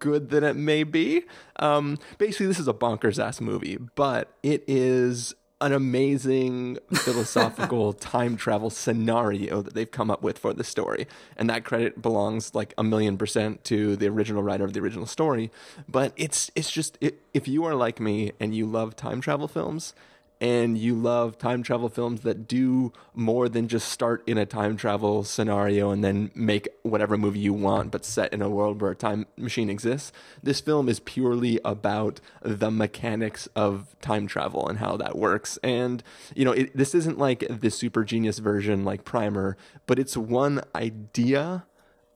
[0.00, 1.24] good than it may be.
[1.56, 8.36] Um, basically, this is a bonkers ass movie, but it is an amazing philosophical time
[8.36, 11.06] travel scenario that they've come up with for the story.
[11.36, 15.06] And that credit belongs like a million percent to the original writer of the original
[15.06, 15.50] story.
[15.88, 19.48] But it's it's just it, if you are like me and you love time travel
[19.48, 19.94] films,
[20.40, 24.76] and you love time travel films that do more than just start in a time
[24.76, 28.92] travel scenario and then make whatever movie you want, but set in a world where
[28.92, 34.78] a time machine exists, this film is purely about the mechanics of time travel and
[34.78, 35.58] how that works.
[35.62, 36.02] And,
[36.34, 40.62] you know, it, this isn't like the super genius version like Primer, but it's one
[40.74, 41.66] idea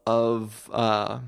[0.07, 0.71] of.
[0.73, 1.21] Uh,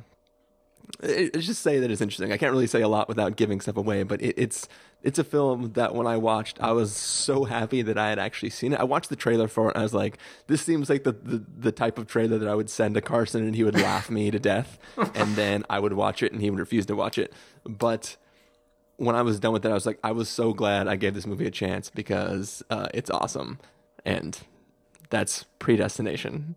[1.03, 2.33] it, just say that it's interesting.
[2.33, 4.69] I can't really say a lot without giving stuff away, but it, it's
[5.07, 8.51] it's a film that when I watched, I was so happy that I had actually
[8.51, 8.81] seen it.
[8.81, 11.45] I watched the trailer for it, and I was like, "This seems like the the,
[11.57, 14.33] the type of trailer that I would send to Carson, and he would laugh me
[14.33, 14.81] to death,
[15.15, 18.17] and then I would watch it, and he would refuse to watch it." But
[18.97, 21.15] when I was done with it, I was like, I was so glad I gave
[21.15, 23.61] this movie a chance because uh, it's awesome,
[24.05, 24.37] and
[25.09, 26.57] that's predestination.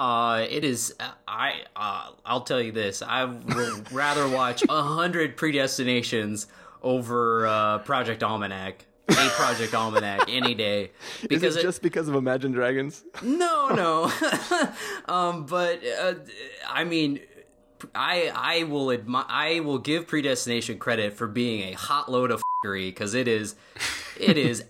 [0.00, 0.94] Uh, it is.
[1.28, 1.64] I.
[1.76, 3.02] Uh, I'll tell you this.
[3.02, 6.46] I would rather watch a hundred predestinations
[6.84, 10.92] over uh, Project Almanac, a Project Almanac, any day.
[11.22, 13.02] Because Is it just because of Imagine Dragons?
[13.22, 14.12] no, no.
[15.12, 16.14] um, but uh,
[16.68, 17.20] I mean,
[17.94, 22.42] I I will admi- I will give predestination credit for being a hot load of
[22.64, 23.56] fuckery because it is,
[24.20, 24.64] it is.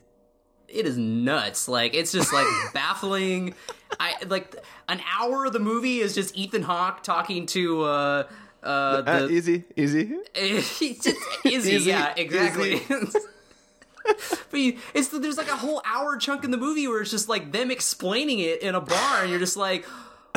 [0.67, 1.69] It is nuts.
[1.69, 3.55] Like it's just like baffling.
[4.01, 4.57] I like
[4.89, 8.27] an hour of the movie is just Ethan Hawke talking to uh
[8.65, 10.17] uh Uh, easy, easy.
[10.35, 12.81] it's just Izzy, Izzy, yeah, exactly.
[14.51, 17.29] but you, it's there's like a whole hour chunk in the movie where it's just
[17.29, 19.85] like them explaining it in a bar, and you're just like,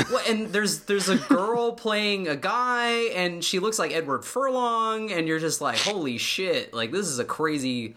[0.09, 0.29] what?
[0.29, 5.27] And there's there's a girl playing a guy, and she looks like Edward Furlong, and
[5.27, 6.73] you're just like, holy shit!
[6.73, 7.95] Like this is a crazy.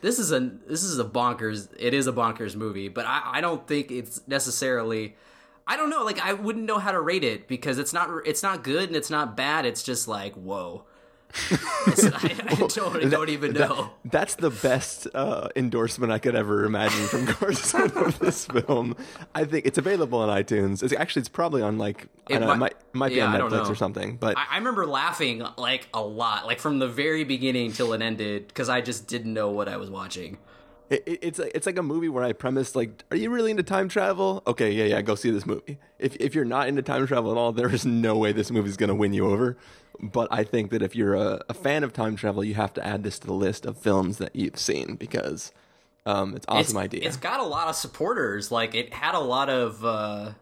[0.00, 1.68] This is a this is a bonkers.
[1.78, 5.16] It is a bonkers movie, but I, I don't think it's necessarily.
[5.66, 6.04] I don't know.
[6.04, 8.96] Like I wouldn't know how to rate it because it's not it's not good and
[8.96, 9.66] it's not bad.
[9.66, 10.84] It's just like whoa.
[11.50, 13.90] I, I don't, I don't even know.
[14.04, 18.96] That's the best uh, endorsement I could ever imagine from Carson of this film.
[19.34, 20.82] I think it's available on iTunes.
[20.82, 23.16] It's actually it's probably on like I It don't know, it might- might might be
[23.16, 24.16] yeah, on Netflix or something.
[24.16, 28.00] But I, I remember laughing like a lot, like from the very beginning till it
[28.00, 30.38] ended, because I just didn't know what I was watching.
[30.90, 33.50] It, it- it's like, it's like a movie where I premise like, are you really
[33.50, 34.42] into time travel?
[34.46, 35.78] Okay, yeah, yeah, go see this movie.
[35.98, 38.76] If if you're not into time travel at all, there is no way this movie's
[38.76, 39.56] gonna win you over.
[40.00, 42.86] But I think that if you're a, a fan of time travel, you have to
[42.86, 45.52] add this to the list of films that you've seen because
[46.04, 47.06] um, it's awesome it's, idea.
[47.08, 48.52] It's got a lot of supporters.
[48.52, 49.84] Like it had a lot of.
[49.84, 50.32] uh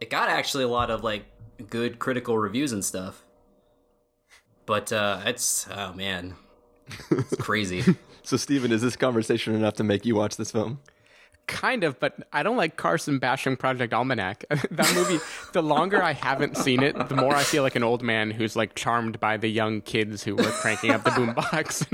[0.00, 1.26] It got actually a lot of like
[1.68, 3.22] good critical reviews and stuff.
[4.66, 6.34] But uh it's oh man,
[7.10, 7.84] it's crazy.
[8.22, 10.80] so, Steven, is this conversation enough to make you watch this film?
[11.48, 14.44] Kind of, but I don't like Carson bashing Project Almanac.
[14.50, 15.18] that movie,
[15.52, 18.54] the longer I haven't seen it, the more I feel like an old man who's
[18.54, 21.86] like charmed by the young kids who were cranking up the boombox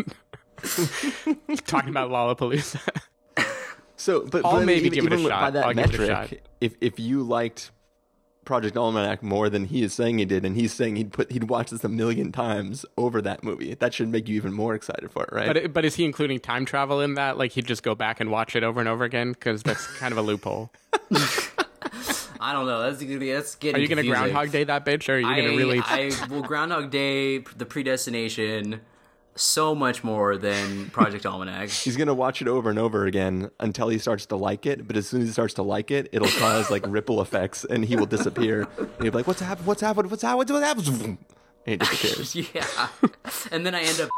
[1.49, 2.79] and talking about Lollapalooza.
[3.97, 5.53] So, but, I'll but maybe even, give it a even by shot.
[5.55, 6.49] that I'll give it a metric, shot.
[6.61, 7.71] if if you liked
[8.49, 11.45] Project Almanac more than he is saying he did, and he's saying he'd put he'd
[11.45, 15.11] watch this a million times over that movie, that should make you even more excited
[15.11, 15.47] for it, right?
[15.47, 17.37] But it, but is he including time travel in that?
[17.37, 20.13] Like he'd just go back and watch it over and over again because that's kind
[20.13, 20.73] of a loophole.
[22.41, 22.91] I don't know.
[22.91, 23.77] That's that's getting.
[23.77, 24.33] Are you gonna confusing.
[24.33, 25.83] Groundhog Day that bitch, or are you I, gonna really?
[25.85, 28.81] I will Groundhog Day, The Predestination,
[29.38, 31.68] so much more than Project Almanac.
[31.85, 34.87] He's gonna watch it over and over again until he starts to like it.
[34.87, 37.85] But as soon as he starts to like it, it'll cause like ripple effects, and
[37.85, 38.68] he will disappear.
[38.77, 39.66] And he'll be like, "What's happened?
[39.66, 40.11] What's happened?
[40.11, 40.51] What's happened?
[40.51, 41.18] What happened?"
[41.66, 42.35] And he disappears.
[42.55, 42.88] yeah,
[43.53, 44.09] and then I end up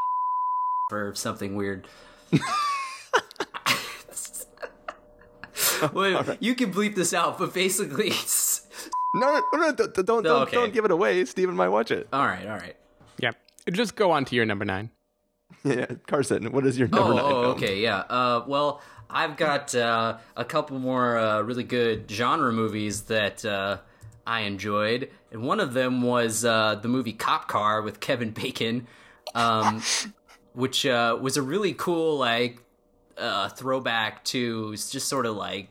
[0.90, 1.86] for something weird.
[5.92, 8.66] Wait, you can bleep this out, but basically, it's...
[9.14, 10.56] no, no, no, don't, don't, don't, okay.
[10.56, 11.24] don't give it away.
[11.24, 12.06] Steven might watch it.
[12.12, 12.76] all right, all right.
[13.18, 13.32] yeah.
[13.70, 14.90] Just go on to your number nine.
[15.64, 17.98] Yeah, Carson, what is your number oh, nine oh, okay, yeah.
[17.98, 23.78] Uh, well, I've got uh, a couple more uh, really good genre movies that uh,
[24.26, 28.86] I enjoyed, and one of them was uh, the movie Cop Car with Kevin Bacon,
[29.34, 29.82] um,
[30.54, 32.62] which uh, was a really cool like
[33.18, 35.68] uh, throwback to just sort of like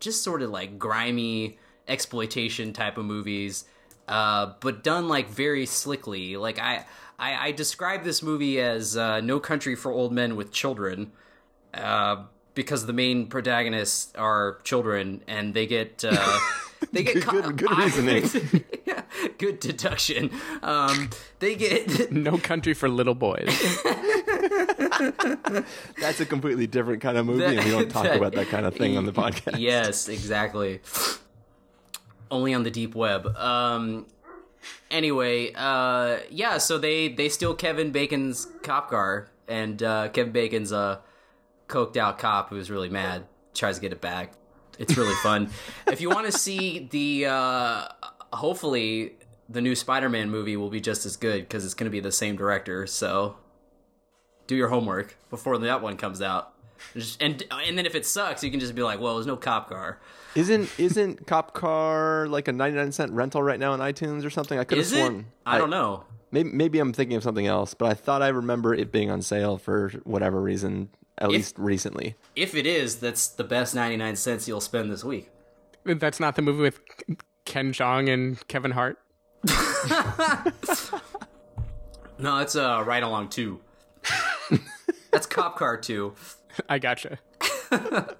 [0.00, 3.64] just sort of like grimy exploitation type of movies,
[4.08, 6.36] uh, but done like very slickly.
[6.36, 6.84] Like I,
[7.18, 11.12] I, I describe this movie as uh, No Country for Old Men with Children,
[11.74, 12.24] uh,
[12.54, 16.04] because the main protagonists are children and they get.
[16.06, 16.38] Uh,
[16.92, 18.64] They get Good- ca- good- good reasoning.
[18.84, 19.00] yeah,
[19.38, 20.30] good deduction.
[20.62, 23.48] Um, they get No Country for Little Boys.
[25.98, 28.48] That's a completely different kind of movie, That- and we don't talk that- about that
[28.48, 29.58] kind of thing on the podcast.
[29.58, 30.80] Yes, exactly.
[32.30, 33.34] Only on the deep web.
[33.36, 34.06] Um
[34.90, 40.72] anyway, uh yeah, so they they steal Kevin Bacon's cop car and uh Kevin Bacon's
[40.72, 41.00] a
[41.68, 44.32] coked out cop who's really mad, tries to get it back.
[44.78, 45.50] It's really fun.
[45.86, 47.88] if you want to see the uh
[48.32, 49.14] hopefully
[49.48, 52.12] the new Spider-Man movie will be just as good cuz it's going to be the
[52.12, 53.36] same director, so
[54.46, 56.52] do your homework before that one comes out.
[56.94, 59.36] Just- and and then if it sucks, you can just be like, "Well, there's no
[59.36, 59.98] cop car."
[60.36, 64.30] Isn't isn't Cop Car like a ninety nine cent rental right now on iTunes or
[64.30, 64.58] something?
[64.58, 64.96] I could have Is it?
[64.98, 65.26] sworn.
[65.44, 66.04] I don't know.
[66.30, 69.22] Maybe, maybe I'm thinking of something else, but I thought I remember it being on
[69.22, 72.16] sale for whatever reason, at least recently.
[72.34, 75.30] If it is, that's the best 99 cents you'll spend this week.
[75.84, 76.80] That's not the movie with
[77.44, 78.98] Ken Jeong and Kevin Hart.
[82.18, 83.60] No, it's uh, Ride Along 2.
[85.10, 86.14] that's Cop Car 2.
[86.68, 87.18] I gotcha.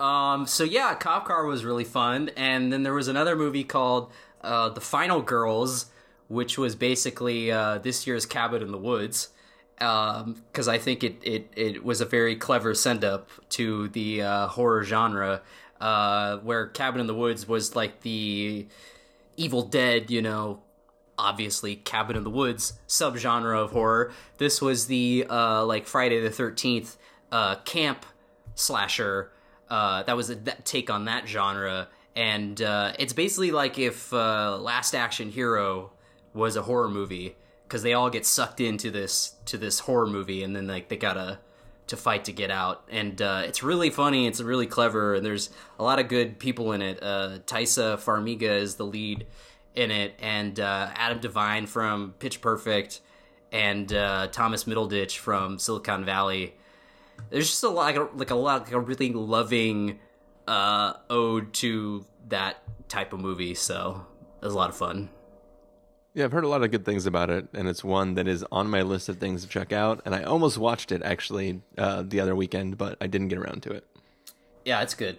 [0.00, 4.12] Um, so yeah, Cop Car was really fun, and then there was another movie called
[4.42, 5.86] uh, The Final Girls,
[6.28, 9.30] which was basically uh, this year's Cabin in the Woods,
[9.74, 14.46] because I think it, it it was a very clever send up to the uh,
[14.48, 15.42] horror genre,
[15.80, 18.66] uh, where Cabin in the Woods was like the
[19.36, 20.60] Evil Dead, you know,
[21.16, 24.12] obviously Cabin in the Woods subgenre of horror.
[24.36, 26.96] This was the uh, like Friday the Thirteenth
[27.32, 28.06] uh, camp
[28.54, 29.32] slasher.
[29.70, 34.12] Uh, that was a that take on that genre, and uh, it's basically like if
[34.12, 35.92] uh, Last Action Hero
[36.32, 40.42] was a horror movie because they all get sucked into this to this horror movie,
[40.42, 41.38] and then like they gotta
[41.88, 42.84] to fight to get out.
[42.90, 44.26] And uh, it's really funny.
[44.26, 47.02] It's really clever, and there's a lot of good people in it.
[47.02, 49.26] Uh, Taissa Farmiga is the lead
[49.74, 53.00] in it, and uh, Adam Devine from Pitch Perfect,
[53.52, 56.54] and uh, Thomas Middleditch from Silicon Valley.
[57.30, 59.98] There's just a lot, like a, like a lot, like a really loving
[60.46, 63.54] uh, ode to that type of movie.
[63.54, 64.06] So
[64.40, 65.10] it was a lot of fun.
[66.14, 68.44] Yeah, I've heard a lot of good things about it, and it's one that is
[68.50, 70.00] on my list of things to check out.
[70.04, 73.62] And I almost watched it actually uh, the other weekend, but I didn't get around
[73.64, 73.86] to it.
[74.64, 75.18] Yeah, it's good.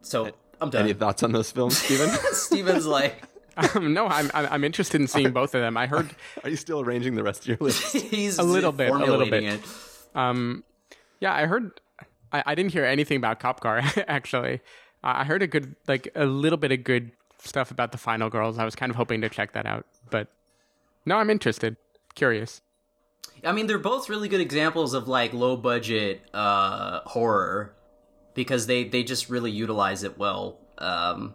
[0.00, 0.82] So I'm done.
[0.82, 2.08] Any thoughts on those films, Steven?
[2.32, 3.22] Steven's like
[3.56, 5.76] Um, no, I'm I'm I'm interested in seeing both of them.
[5.76, 6.10] I heard
[6.42, 7.92] Are you still arranging the rest of your list?
[7.92, 9.44] he's A little bit, a little bit.
[9.44, 9.60] it.
[10.14, 10.64] Um,
[11.20, 11.80] yeah, I heard.
[12.32, 14.60] I, I didn't hear anything about Cop Car actually.
[15.04, 18.30] I I heard a good, like a little bit of good stuff about the Final
[18.30, 18.58] Girls.
[18.58, 20.28] I was kind of hoping to check that out, but
[21.04, 21.76] no, I'm interested,
[22.14, 22.60] curious.
[23.44, 27.74] I mean, they're both really good examples of like low budget uh, horror
[28.34, 30.58] because they they just really utilize it well.
[30.78, 31.34] Um,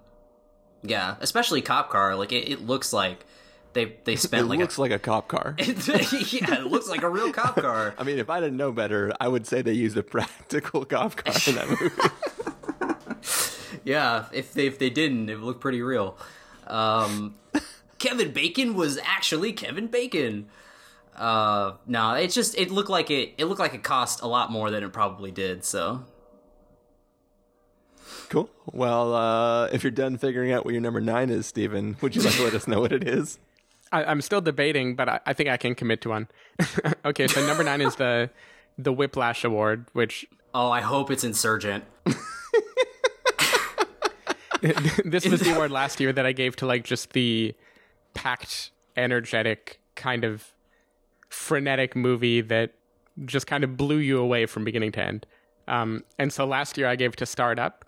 [0.84, 2.16] yeah, especially Cop Car.
[2.16, 3.26] Like it, it looks like
[3.74, 5.56] they they It spent like looks like a cop car.
[5.60, 7.94] a, yeah, it looks like a real cop car.
[7.98, 11.16] I mean, if I didn't know better, I would say they used a practical cop
[11.16, 11.90] car in that movie.
[13.84, 16.18] Yeah, if they if they didn't, it looked pretty real.
[16.68, 17.36] Um,
[18.00, 20.48] Kevin Bacon was actually Kevin Bacon.
[21.16, 23.34] Uh, no, it's just it looked like it.
[23.38, 25.64] It looked like it cost a lot more than it probably did.
[25.64, 26.04] So
[28.28, 28.50] cool.
[28.72, 32.22] Well, uh, if you're done figuring out what your number nine is, Steven, would you
[32.22, 33.40] like to let us know what it is?
[33.92, 36.28] I, I'm still debating, but I, I think I can commit to one.
[37.06, 38.30] okay, so number nine is the
[38.78, 41.84] the Whiplash Award, which Oh, I hope it's Insurgent.
[45.06, 47.54] this was the award last year that I gave to like just the
[48.14, 50.52] packed, energetic, kind of
[51.30, 52.74] frenetic movie that
[53.26, 55.26] just kind of blew you away from beginning to end.
[55.68, 57.86] Um, and so last year I gave to Startup.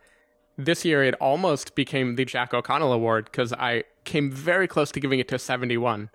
[0.59, 4.99] This year it almost became the Jack O'Connell Award because I came very close to
[4.99, 6.09] giving it to 71,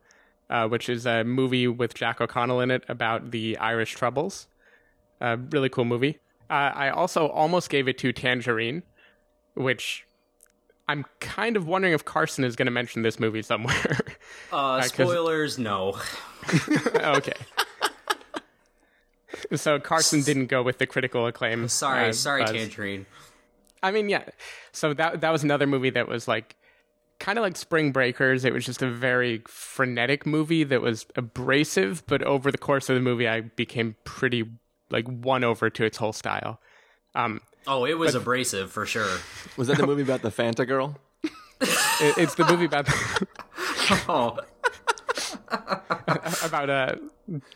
[0.50, 4.46] uh, which is a movie with Jack O'Connell in it about the Irish Troubles.
[5.22, 6.18] A really cool movie.
[6.50, 8.82] Uh, I also almost gave it to Tangerine,
[9.54, 10.06] which
[10.86, 14.00] I'm kind of wondering if Carson is going to mention this movie somewhere.
[14.52, 15.98] Uh, spoilers, no.
[16.94, 17.32] okay.
[19.54, 21.66] So Carson didn't go with the critical acclaim.
[21.68, 22.52] Sorry, uh, sorry, buzz.
[22.52, 23.06] Tangerine.
[23.84, 24.24] I mean, yeah.
[24.72, 26.56] So that that was another movie that was like
[27.20, 28.44] kind of like Spring Breakers.
[28.44, 32.94] It was just a very frenetic movie that was abrasive, but over the course of
[32.96, 34.44] the movie, I became pretty
[34.90, 36.60] like won over to its whole style.
[37.14, 39.18] Um, Oh, it was abrasive for sure.
[39.56, 40.98] Was that the movie about the Fanta girl?
[41.22, 42.88] it, it's the movie about
[44.08, 44.38] Oh,
[46.44, 46.94] about uh,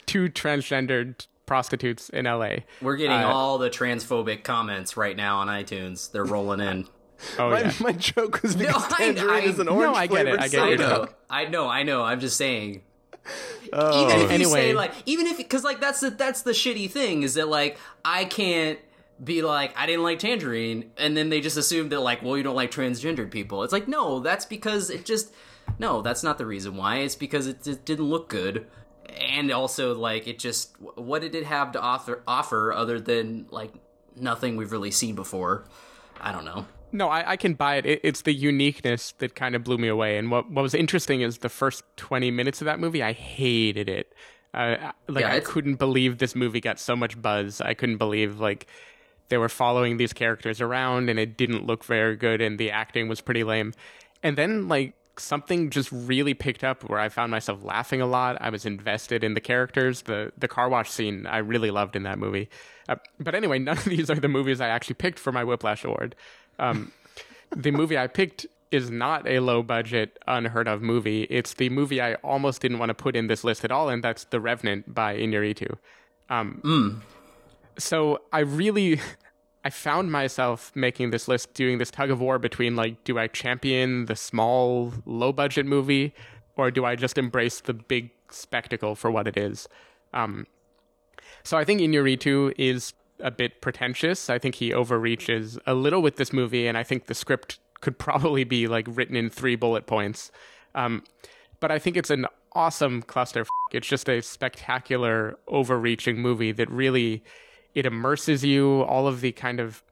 [0.07, 2.65] two transgendered prostitutes in L.A.
[2.81, 6.13] we're getting Uh, all the transphobic comments right now on iTunes.
[6.13, 6.87] They're rolling in.
[7.37, 7.73] Oh My, yeah.
[7.81, 10.63] my joke was because I- tangerine I- is an no, I get it, I get
[10.63, 10.79] I it.
[10.79, 12.05] know, I know, I know.
[12.05, 12.83] I'm just saying.
[13.73, 14.05] Oh.
[14.05, 14.53] even if you Anyway.
[14.53, 17.77] say like, even if because like that's the that's the shitty thing is that like
[18.05, 18.79] I can't
[19.23, 22.45] be like I didn't like Tangerine, and then they just assume that like, well, you
[22.45, 23.65] don't like transgendered people.
[23.65, 25.33] It's like no, that's because it just
[25.79, 26.99] no, that's not the reason why.
[26.99, 28.67] It's because it just didn't look good,
[29.17, 33.73] and also like it just what did it have to offer offer other than like
[34.17, 35.65] nothing we've really seen before.
[36.21, 36.67] I don't know.
[36.91, 37.87] No, I, I can buy it.
[37.87, 38.01] it.
[38.03, 40.19] It's the uniqueness that kind of blew me away.
[40.19, 43.89] And what what was interesting is the first twenty minutes of that movie, I hated
[43.89, 44.15] it.
[44.55, 47.61] Uh, like Yeah, I couldn't believe this movie got so much buzz.
[47.61, 48.67] I couldn't believe like
[49.29, 53.09] they were following these characters around, and it didn't look very good, and the acting
[53.09, 53.75] was pretty lame.
[54.23, 58.37] And then like something just really picked up where I found myself laughing a lot.
[58.41, 60.03] I was invested in the characters.
[60.03, 62.49] The the car wash scene I really loved in that movie.
[62.89, 65.85] Uh, but anyway, none of these are the movies I actually picked for my Whiplash
[65.85, 66.15] Award.
[66.59, 66.93] Um,
[67.57, 71.23] the movie I picked is not a low budget, unheard of movie.
[71.31, 74.05] It's the movie I almost didn't want to put in this list at all, and
[74.05, 75.79] that's The Revenant by Iñárritu.
[76.29, 77.03] Um,
[77.79, 79.01] So I really,
[79.65, 83.27] I found myself making this list, doing this tug of war between like, do I
[83.27, 86.15] champion the small, low budget movie,
[86.57, 89.69] or do I just embrace the big spectacle for what it is?
[90.13, 90.47] Um,
[91.43, 94.31] so I think Iñárritu is a bit pretentious.
[94.31, 97.99] I think he overreaches a little with this movie, and I think the script could
[97.99, 100.31] probably be like written in three bullet points.
[100.75, 101.03] Um,
[101.61, 103.45] but I think it's an awesome cluster.
[103.73, 107.25] It's just a spectacular, overreaching movie that really
[107.79, 108.83] it immerses you.
[108.83, 109.85] All of the kind of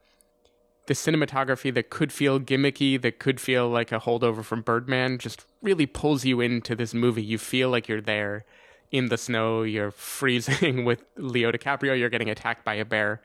[0.87, 5.45] the cinematography that could feel gimmicky, that could feel like a holdover from Birdman, just
[5.61, 7.23] really pulls you into this movie.
[7.23, 8.43] You feel like you're there
[8.91, 9.63] in the snow.
[9.63, 11.97] You're freezing with Leo DiCaprio.
[11.97, 13.21] You're getting attacked by a bear.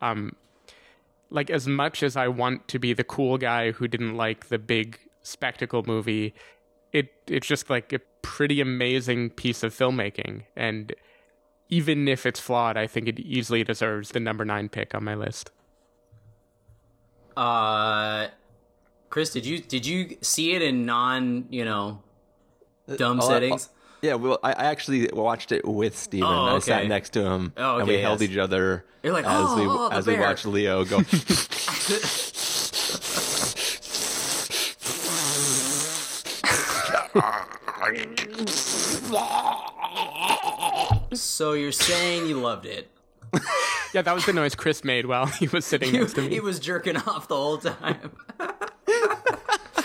[0.00, 0.34] Um,
[1.28, 4.58] like as much as I want to be the cool guy who didn't like the
[4.58, 6.34] big spectacle movie,
[6.90, 10.44] it it's just like a pretty amazing piece of filmmaking.
[10.56, 10.94] And
[11.68, 15.14] even if it's flawed, I think it easily deserves the number nine pick on my
[15.14, 15.50] list.
[17.36, 18.28] Uh,
[19.10, 22.02] Chris, did you did you see it in non you know
[22.96, 23.68] dumb I'll- settings?
[24.02, 26.28] Yeah, well, I, I actually watched it with Stephen.
[26.28, 29.24] Oh, I sat next to him, Oh, and we okay, held each other You're like,
[29.24, 31.00] as "Oh, we oh, the as we watched Leo go.
[41.22, 42.90] So you're saying you loved it?
[43.94, 46.28] Yeah, that was the noise Chris made while he was sitting He, next to me.
[46.28, 48.10] he was jerking off the whole time.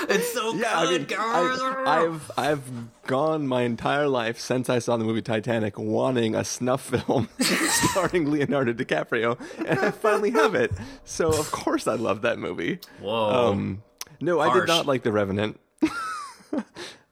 [0.10, 1.60] it's so yeah, I mean, good, guys.
[1.62, 2.72] I've, I've I've
[3.08, 8.30] gone my entire life since I saw the movie Titanic wanting a snuff film starring
[8.30, 10.72] Leonardo DiCaprio, and I finally have it.
[11.06, 12.80] So of course I love that movie.
[13.00, 13.52] Whoa!
[13.52, 13.84] Um,
[14.20, 15.58] no, I did not like The Revenant.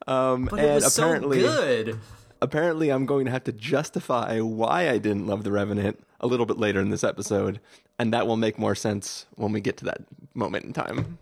[0.07, 1.99] um, but and it was apparently, so good.
[2.41, 6.45] Apparently, I'm going to have to justify why I didn't love The Revenant a little
[6.45, 7.59] bit later in this episode,
[7.97, 10.01] and that will make more sense when we get to that
[10.33, 11.17] moment in time.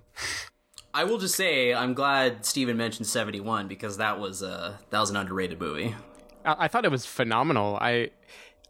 [0.94, 5.12] I will just say I'm glad Stephen mentioned 71 because that was uh that was
[5.12, 5.96] an underrated movie.
[6.44, 7.78] I, I thought it was phenomenal.
[7.80, 8.10] I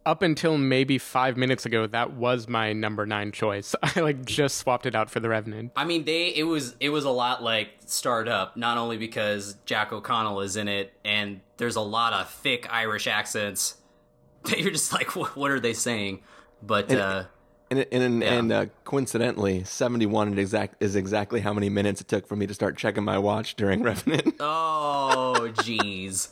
[0.07, 3.75] up until maybe five minutes ago, that was my number nine choice.
[3.83, 5.73] I like just swapped it out for the Revenant.
[5.75, 9.57] I mean, they it was it was a lot like Starred Up, not only because
[9.65, 13.75] Jack O'Connell is in it, and there's a lot of thick Irish accents
[14.45, 16.21] that you're just like, what, what are they saying?
[16.63, 17.25] But uh,
[17.69, 18.33] And and, Yeah.
[18.33, 22.37] and uh, coincidentally, seventy one is exact is exactly how many minutes it took for
[22.37, 24.35] me to start checking my watch during Revenant.
[24.39, 26.29] Oh, jeez.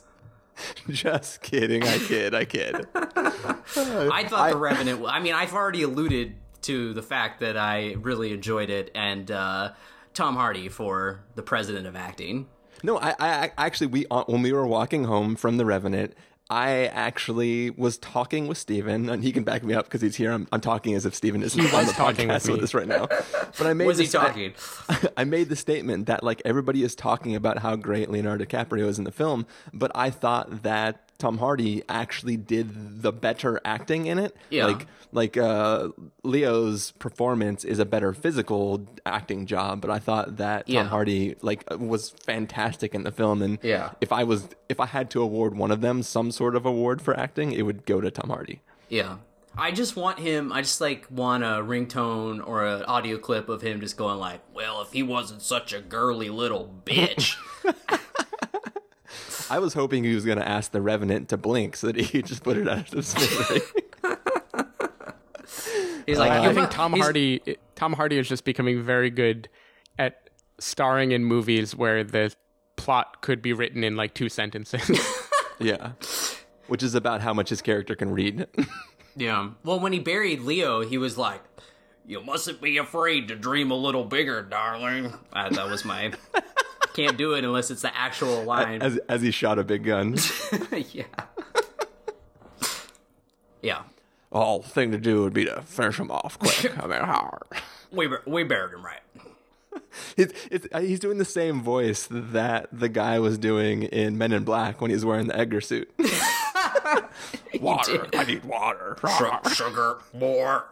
[0.90, 2.88] Just kidding, I kid, I kid.
[2.96, 5.04] I thought The Revenant.
[5.08, 9.74] I mean, I've already alluded to the fact that I really enjoyed it, and uh,
[10.14, 12.48] Tom Hardy for the president of acting.
[12.84, 16.14] No, I, I actually we uh, when we were walking home from the Revenant,
[16.50, 20.32] I actually was talking with Stephen, and he can back me up because he's here.
[20.32, 22.74] I'm, I'm talking as if Stephen is on was the talking podcast with with, us
[22.76, 23.08] right now.
[23.08, 24.14] But I made Was he this-
[24.90, 28.88] I- I made the statement that like everybody is talking about how great Leonardo DiCaprio
[28.88, 34.06] is in the film, but I thought that Tom Hardy actually did the better acting
[34.08, 34.36] in it.
[34.50, 34.66] Yeah.
[34.68, 35.90] Like like uh,
[36.24, 40.84] Leo's performance is a better physical acting job, but I thought that Tom Yeah.
[40.84, 43.42] Hardy like was fantastic in the film.
[43.42, 43.92] And Yeah.
[44.02, 47.02] if I was if I had to award one of them some sort of award
[47.02, 48.62] for acting, it would go to Tom Hardy.
[48.90, 49.18] Yeah.
[49.58, 50.52] I just want him.
[50.52, 54.42] I just like want a ringtone or an audio clip of him just going like,
[54.54, 57.36] "Well, if he wasn't such a girly little bitch."
[59.50, 62.22] I was hoping he was going to ask the Revenant to blink so that he
[62.24, 63.62] just put it out of his misery.
[66.06, 67.42] He's like, I "You think Tom Hardy
[67.76, 69.50] Tom Hardy is just becoming very good
[69.98, 70.30] at
[70.60, 72.34] starring in movies where the
[72.76, 74.90] plot could be written in like two sentences.
[75.60, 75.94] yeah.
[76.68, 78.48] Which is about how much his character can read.
[79.16, 79.52] Yeah.
[79.64, 81.42] Well, when he buried Leo, he was like,
[82.06, 86.12] "You mustn't be afraid to dream a little bigger, darling." Uh, that was my.
[86.96, 88.82] Can't do it unless it's the actual line.
[88.82, 90.16] as as he shot a big gun.
[90.94, 91.04] yeah.
[93.62, 93.82] Yeah.
[94.32, 96.78] All thing to do would be to finish him off quick.
[96.84, 97.44] I mean, hard.
[97.92, 99.02] We we buried him right.
[100.18, 104.32] It's, it's, uh, he's doing the same voice that the guy was doing in Men
[104.32, 105.90] in Black when he's wearing the Edgar suit.
[107.60, 108.08] water.
[108.14, 108.98] I need water.
[109.06, 110.66] Su- sugar, more,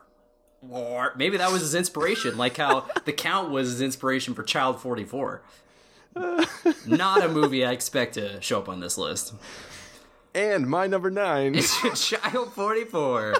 [0.62, 1.14] more.
[1.18, 5.42] Maybe that was his inspiration, like how The Count was his inspiration for Child 44.
[6.88, 9.34] Not a movie I expect to show up on this list.
[10.36, 11.56] And my number nine.
[11.56, 13.36] is Child 44.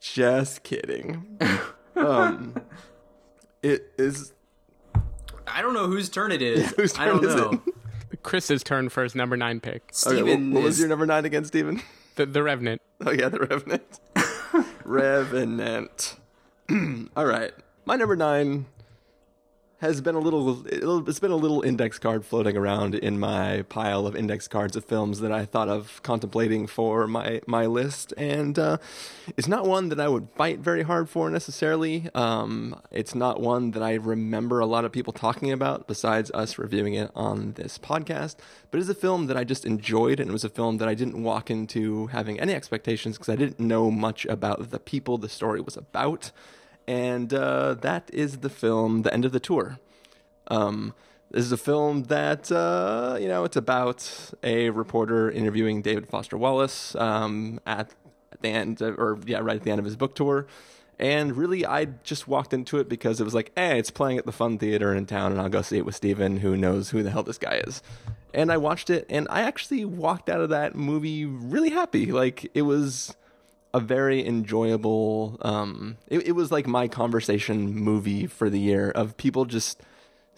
[0.00, 1.38] Just kidding.
[1.96, 2.54] Um,
[3.62, 4.32] it is.
[5.46, 6.70] I don't know whose turn it is.
[6.76, 7.60] whose I don't turn is know.
[8.10, 8.22] it?
[8.22, 9.82] Chris's turn for his number nine pick.
[9.82, 11.82] Okay, Stephen what, what was is- your number nine again, Stephen?
[12.14, 12.80] The, the Revenant.
[13.04, 14.00] Oh yeah, the Revenant.
[14.84, 16.16] Revenant.
[17.16, 17.52] All right,
[17.84, 18.64] my number nine
[19.80, 20.66] has been a little.
[21.08, 24.84] It's been a little index card floating around in my pile of index cards of
[24.84, 28.76] films that I thought of contemplating for my my list, and uh,
[29.38, 32.10] it's not one that I would fight very hard for necessarily.
[32.14, 36.58] Um, it's not one that I remember a lot of people talking about besides us
[36.58, 38.36] reviewing it on this podcast.
[38.70, 40.94] But it's a film that I just enjoyed, and it was a film that I
[40.94, 45.30] didn't walk into having any expectations because I didn't know much about the people the
[45.30, 46.32] story was about.
[46.86, 49.78] And uh, that is the film, The End of the Tour.
[50.48, 50.94] Um,
[51.30, 56.36] this is a film that uh, you know it's about a reporter interviewing David Foster
[56.36, 57.94] Wallace um, at,
[58.40, 60.46] the end, or yeah, right at the end of his book tour.
[60.98, 64.26] And really, I just walked into it because it was like, hey, it's playing at
[64.26, 67.02] the Fun Theater in town, and I'll go see it with Stephen, who knows who
[67.02, 67.82] the hell this guy is.
[68.34, 72.06] And I watched it, and I actually walked out of that movie really happy.
[72.06, 73.16] Like it was
[73.72, 79.16] a very enjoyable um it, it was like my conversation movie for the year of
[79.16, 79.80] people just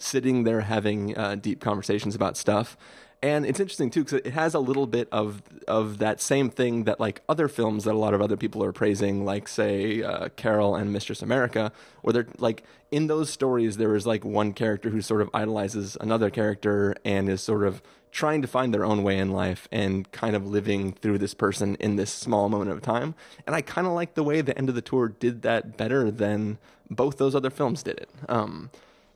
[0.03, 2.77] sitting there having uh, deep conversations about stuff.
[3.21, 6.83] And it's interesting too because it has a little bit of of that same thing
[6.83, 10.27] that like other films that a lot of other people are praising like say uh,
[10.35, 11.71] carol and mistress america
[12.01, 15.95] where they're like in those stories there is like one character who sort of idolizes
[16.01, 17.81] another character and is sort of
[18.13, 21.75] trying to find their own way in life and kind of living through this person
[21.79, 23.15] in this small moment of time.
[23.47, 26.11] And I kind of like the way the end of the tour did that better
[26.11, 26.59] than
[26.91, 28.09] both those other films did it.
[28.29, 28.69] Um,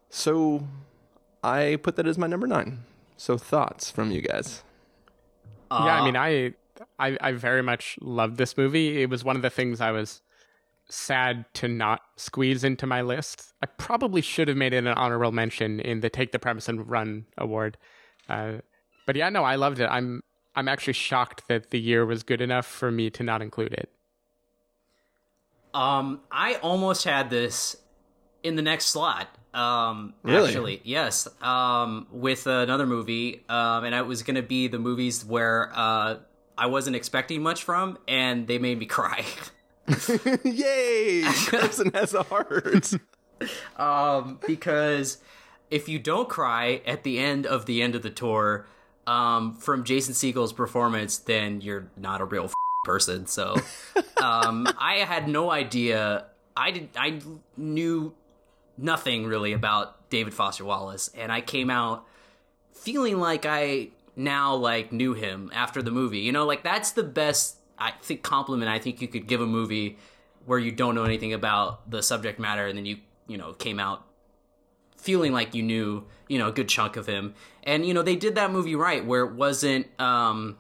[0.10, 0.68] so
[1.44, 2.80] I put that as my number nine.
[3.18, 4.64] So thoughts from you guys?
[5.72, 6.54] yeah, I mean, I,
[6.98, 9.02] I I very much loved this movie.
[9.02, 10.22] It was one of the things I was
[10.90, 13.54] sad to not squeeze into my list.
[13.62, 16.90] I probably should have made it an honorable mention in the Take the Premise and
[16.90, 17.78] Run award.
[18.30, 18.58] Uh,
[19.08, 19.88] but yeah, no, I loved it.
[19.88, 20.22] I'm
[20.56, 23.90] I'm actually shocked that the year was good enough for me to not include it.
[25.74, 27.78] Um, I almost had this
[28.44, 29.28] in the next slot.
[29.54, 30.48] Um, Really?
[30.50, 31.28] actually, yes.
[31.42, 36.18] Um, with another movie, um, and it was gonna be the movies where uh
[36.58, 39.26] I wasn't expecting much from, and they made me cry.
[40.44, 41.24] Yay!
[41.48, 42.94] Person has a heart.
[43.78, 45.20] um, because
[45.70, 48.66] if you don't cry at the end of the end of the tour,
[49.08, 52.52] um, from Jason Segel's performance, then you're not a real
[52.84, 53.26] person.
[53.26, 53.56] So
[54.22, 56.26] um, I had no idea.
[56.56, 56.90] I did.
[56.96, 57.22] I
[57.56, 58.14] knew
[58.78, 62.06] nothing really about David Foster Wallace, and I came out
[62.74, 66.20] feeling like I now like knew him after the movie.
[66.20, 69.46] You know, like that's the best I think compliment I think you could give a
[69.46, 69.98] movie
[70.46, 72.98] where you don't know anything about the subject matter and then you
[73.28, 74.07] you know came out
[74.98, 77.34] feeling like you knew you know a good chunk of him
[77.64, 80.58] and you know they did that movie right where it wasn't um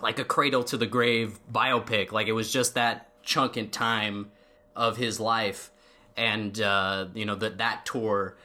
[0.00, 4.30] like a cradle to the grave biopic like it was just that chunk in time
[4.76, 5.70] of his life
[6.16, 8.36] and uh you know that that tour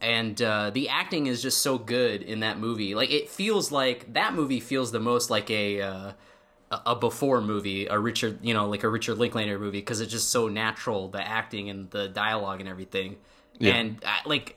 [0.00, 4.12] and uh the acting is just so good in that movie like it feels like
[4.12, 6.12] that movie feels the most like a uh
[6.70, 10.30] a before movie, a Richard, you know, like a Richard Linklater movie, because it's just
[10.30, 13.16] so natural, the acting and the dialogue and everything.
[13.58, 13.74] Yeah.
[13.74, 14.56] And I, like,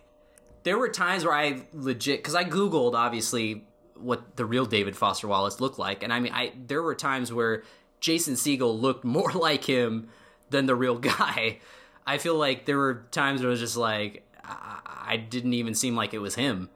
[0.64, 5.28] there were times where I legit, because I googled obviously what the real David Foster
[5.28, 7.64] Wallace looked like, and I mean, I there were times where
[8.00, 10.10] Jason Segel looked more like him
[10.50, 11.60] than the real guy.
[12.06, 15.76] I feel like there were times where it was just like I, I didn't even
[15.76, 16.70] seem like it was him.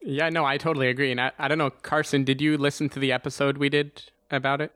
[0.00, 1.10] Yeah, no, I totally agree.
[1.10, 4.60] And I, I don't know, Carson, did you listen to the episode we did about
[4.60, 4.72] it?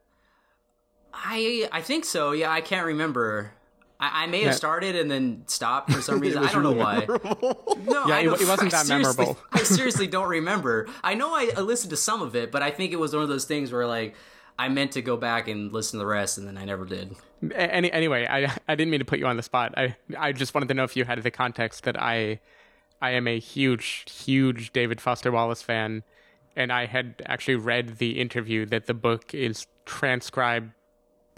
[1.12, 2.32] I I think so.
[2.32, 3.52] Yeah, I can't remember.
[4.00, 6.44] I, I may have started and then stopped for some reason.
[6.44, 7.04] I don't know why.
[7.08, 9.38] No, Yeah, I it- don't- it wasn't I that seriously- memorable.
[9.52, 10.88] I seriously don't remember.
[11.02, 13.22] I know I, I listened to some of it, but I think it was one
[13.22, 14.14] of those things where like
[14.58, 17.14] I meant to go back and listen to the rest, and then I never did.
[17.54, 19.74] Any, anyway, I I didn't mean to put you on the spot.
[19.76, 22.40] I I just wanted to know if you had the context that I
[23.00, 26.02] I am a huge huge David Foster Wallace fan,
[26.56, 30.72] and I had actually read the interview that the book is transcribed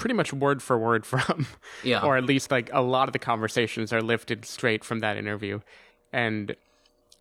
[0.00, 1.46] pretty much word for word from,
[1.84, 2.02] Yeah.
[2.02, 5.60] or at least like a lot of the conversations are lifted straight from that interview,
[6.12, 6.56] and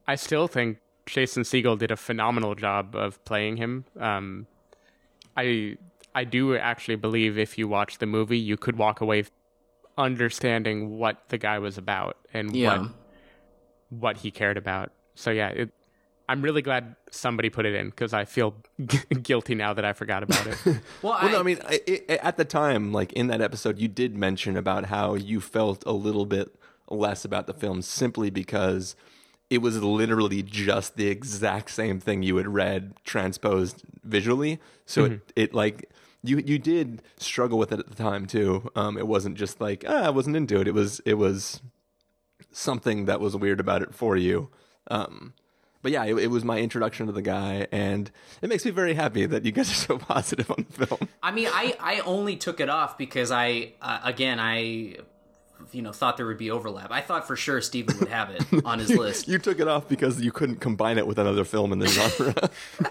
[0.08, 3.86] I still think Jason Segel did a phenomenal job of playing him.
[4.00, 4.48] Um,
[5.38, 5.78] I
[6.16, 9.26] I do actually believe if you watch the movie, you could walk away
[9.98, 12.78] understanding what the guy was about and Yeah.
[12.80, 12.92] what
[13.90, 14.92] what he cared about.
[15.16, 15.70] So yeah, it,
[16.30, 18.54] I'm really glad somebody put it in because I feel
[19.24, 20.58] guilty now that I forgot about it.
[21.02, 23.88] Well, Well, no, I mean, I, it, at the time, like in that episode, you
[23.88, 26.56] did mention about how you felt a little bit
[26.88, 28.96] less about the film simply because
[29.50, 34.60] it was literally just the exact same thing you had read transposed visually.
[34.86, 35.90] So it, it like
[36.24, 38.70] you you did struggle with it at the time too.
[38.76, 40.68] Um, it wasn't just like ah, I wasn't into it.
[40.68, 41.62] It was it was
[42.52, 44.50] something that was weird about it for you.
[44.92, 45.34] Um,
[45.82, 48.12] but yeah, it, it was my introduction to the guy, and
[48.42, 51.10] it makes me very happy that you guys are so positive on the film.
[51.24, 54.98] I mean, I I only took it off because I uh, again I
[55.72, 56.92] you know thought there would be overlap.
[56.92, 59.28] I thought for sure Stephen would have it on his list.
[59.28, 62.50] You took it off because you couldn't combine it with another film in the genre.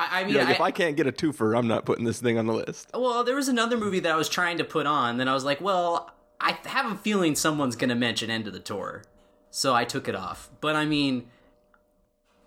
[0.00, 2.20] I, I mean, like, I, if I can't get a twofer, I'm not putting this
[2.20, 2.88] thing on the list.
[2.94, 5.16] Well, there was another movie that I was trying to put on.
[5.16, 8.52] Then I was like, well, I have a feeling someone's going to mention End of
[8.52, 9.02] the Tour.
[9.50, 10.50] So I took it off.
[10.60, 11.28] But I mean,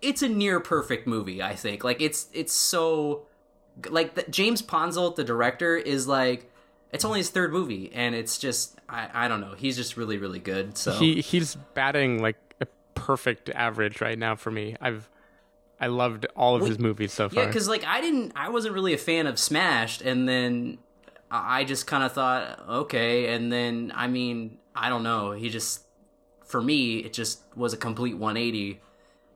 [0.00, 1.84] it's a near perfect movie, I think.
[1.84, 3.26] Like, it's it's so.
[3.88, 6.50] Like, the, James Ponsoldt, the director, is like.
[6.92, 8.78] It's only his third movie, and it's just.
[8.88, 9.54] I, I don't know.
[9.56, 10.76] He's just really, really good.
[10.76, 10.92] So.
[10.92, 14.76] he he's batting like a perfect average right now for me.
[14.80, 15.08] I've
[15.80, 17.42] I loved all of his movies so far.
[17.42, 20.78] Yeah, because like I didn't, I wasn't really a fan of Smashed, and then
[21.28, 25.80] I just kind of thought, okay, and then I mean, I don't know, he just,
[26.52, 28.78] for me, it just was a complete 180.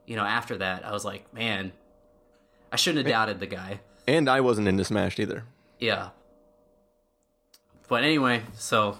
[0.07, 1.73] You know, after that, I was like, man,
[2.71, 3.81] I shouldn't have doubted the guy.
[4.07, 5.45] And I wasn't into Smashed either.
[5.81, 6.11] Yeah.
[7.89, 8.99] But anyway, so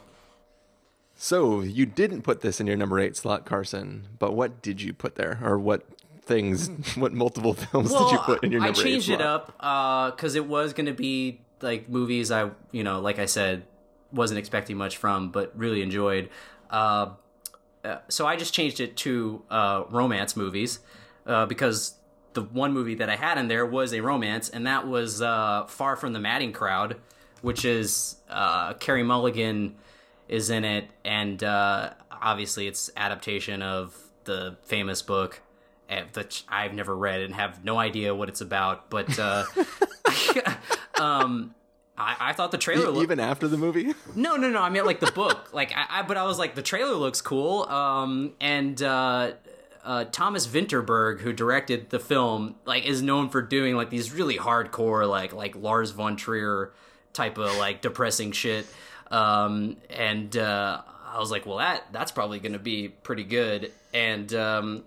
[1.15, 4.09] So you didn't put this in your number eight slot, Carson.
[4.19, 5.85] But what did you put there, or what
[6.23, 9.53] things, what multiple films did you put in your number eight I changed it slot?
[9.61, 13.67] up because it was going to be like movies I, you know, like I said,
[14.11, 16.31] wasn't expecting much from, but really enjoyed.
[16.71, 17.11] Uh,
[17.87, 20.81] uh, so I just changed it to uh, romance movies
[21.27, 21.95] uh, because
[22.33, 25.67] the one movie that I had in there was a romance, and that was uh,
[25.69, 26.97] Far from the Madding Crowd,
[27.43, 29.77] which is uh, Carey Mulligan
[30.29, 35.41] is in it, and obviously it's adaptation of the famous book
[35.89, 38.91] eh, that I've never read and have no idea what it's about.
[38.91, 39.17] But
[40.99, 41.55] um,
[41.99, 44.61] I, I thought the trailer E- looked Even after the movie, no, no, no.
[44.61, 45.53] I mean like the book.
[45.53, 47.65] Like I, I but I was like the trailer looks cool.
[47.65, 49.33] Um, and uh,
[49.85, 54.37] uh, Thomas Vinterberg, who directed the film, like is known for doing like these really
[54.37, 56.73] hardcore, like like Lars von Trier
[57.13, 58.67] type of like depressing shit.
[59.11, 63.73] Um, and uh, I was like, well, that that's probably going to be pretty good.
[63.95, 64.85] And um,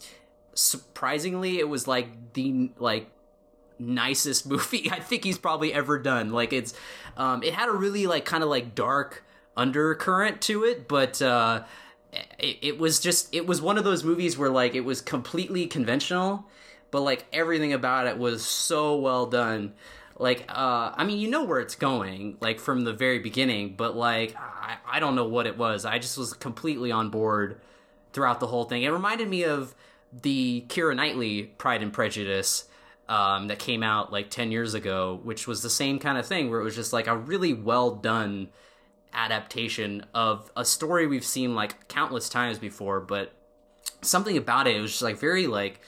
[0.54, 3.10] surprisingly, it was like the like
[3.80, 6.32] nicest movie I think he's probably ever done.
[6.32, 6.74] Like it's,
[7.18, 9.24] um, it had a really like kind of like dark
[9.58, 11.64] undercurrent to it, but uh,
[12.38, 15.68] it, it was just it was one of those movies where like it was completely
[15.68, 16.46] conventional,
[16.92, 19.74] but like everything about it was so well done.
[20.18, 23.96] Like, uh, I mean, you know where it's going, like from the very beginning, but
[23.96, 25.86] like I, I don't know what it was.
[25.86, 27.62] I just was completely on board
[28.12, 28.84] throughout the whole thing.
[28.84, 29.76] It reminded me of
[30.12, 32.66] the Keira Knightley Pride and Prejudice
[33.10, 36.50] um, that came out like 10 years ago, which was the same kind of thing
[36.50, 38.50] where it was just like a really well done
[39.12, 43.34] adaptation of a story we've seen like countless times before, but
[44.02, 45.82] something about it, it was just like very like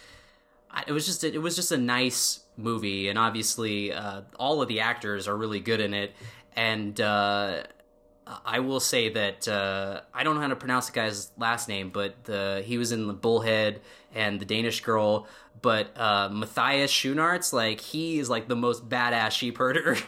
[0.87, 4.79] it was just it was just a nice movie, and obviously uh, all of the
[4.79, 6.13] actors are really good in it,
[6.55, 7.63] and uh,
[8.45, 11.89] I will say that uh, I don't know how to pronounce the guy's last name,
[11.89, 13.81] but the he was in the Bullhead
[14.13, 15.27] and the Danish Girl,
[15.61, 19.97] but uh, Matthias Schoenaerts, like he is like the most badass sheep herder.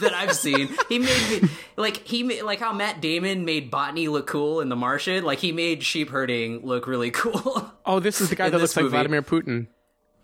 [0.00, 0.68] that I've seen.
[0.88, 4.68] He made me like he made like how Matt Damon made botany look cool in
[4.68, 5.24] The Martian.
[5.24, 7.70] Like he made sheep herding look really cool.
[7.86, 8.90] Oh, this is the guy that this looks like.
[8.90, 9.68] Vladimir Putin.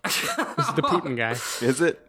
[0.03, 1.31] this is the Putin guy.
[1.65, 1.99] Is it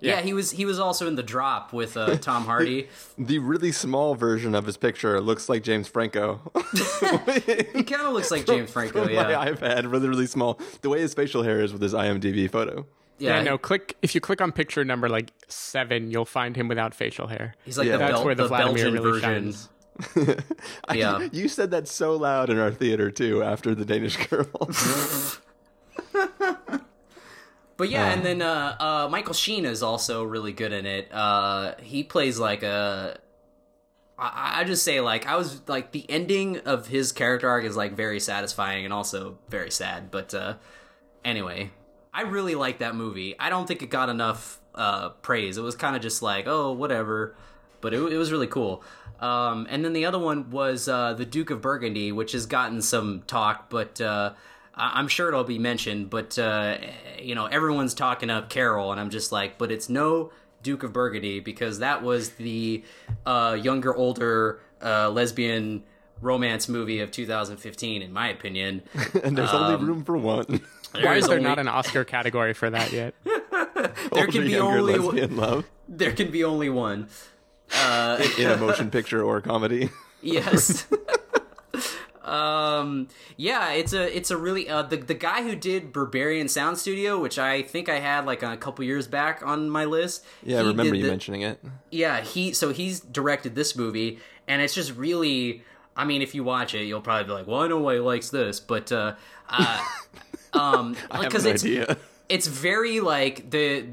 [0.00, 0.20] yeah.
[0.20, 2.88] he was he was also in The Drop with uh, Tom Hardy.
[3.18, 5.20] the really small version of his picture?
[5.20, 6.40] Looks like James Franco.
[7.74, 9.04] He kind of looks like James Franco.
[9.04, 10.58] My Yeah, iPad, really, really small.
[10.82, 12.86] The way his facial hair is with his IMDb photo.
[13.18, 13.58] Yeah, no.
[13.58, 17.54] Click if you click on picture number like seven, you'll find him without facial hair.
[17.64, 17.92] He's like Yeah.
[17.92, 19.52] the, That's Bel- where the the Vladimir Belgian really version.
[19.52, 19.68] shines.
[20.88, 21.28] I- Yeah.
[21.32, 23.42] you said that so loud in our theater too.
[23.42, 24.46] After the Danish girl.
[27.80, 31.08] But yeah, and then uh, uh, Michael Sheen is also really good in it.
[31.10, 33.18] Uh, he plays like a.
[34.18, 37.78] I, I just say like I was like the ending of his character arc is
[37.78, 40.10] like very satisfying and also very sad.
[40.10, 40.56] But uh,
[41.24, 41.70] anyway,
[42.12, 43.34] I really like that movie.
[43.40, 45.56] I don't think it got enough uh, praise.
[45.56, 47.34] It was kind of just like oh whatever,
[47.80, 48.84] but it, it was really cool.
[49.20, 52.82] Um, and then the other one was uh, the Duke of Burgundy, which has gotten
[52.82, 53.98] some talk, but.
[54.02, 54.34] Uh,
[54.80, 56.78] I- I'm sure it'll be mentioned, but uh,
[57.20, 60.30] you know everyone's talking up Carol, and I'm just like, but it's no
[60.62, 62.82] Duke of Burgundy because that was the
[63.26, 65.84] uh, younger, older uh, lesbian
[66.20, 68.82] romance movie of 2015, in my opinion.
[69.22, 70.60] and there's Um, only room for one.
[70.92, 73.14] Why is there only- not an Oscar category for that yet?
[73.80, 77.08] There Older, can be only one- lesbian love there can be only one.
[77.72, 79.88] in a motion picture or comedy.
[80.22, 80.84] Yes.
[82.22, 86.76] Um yeah it's a it's a really uh the, the guy who did Berberian Sound
[86.78, 90.58] Studio which I think I had like a couple years back on my list Yeah,
[90.58, 91.62] I remember you the- mentioning it.
[91.90, 95.62] yeah he so he's directed this movie and it's just really
[95.96, 98.00] i mean if you watch it you'll probably be like well i know why he
[98.00, 99.14] likes this but uh
[99.48, 99.84] uh
[100.52, 101.96] um because it's idea.
[102.28, 103.86] it's very like the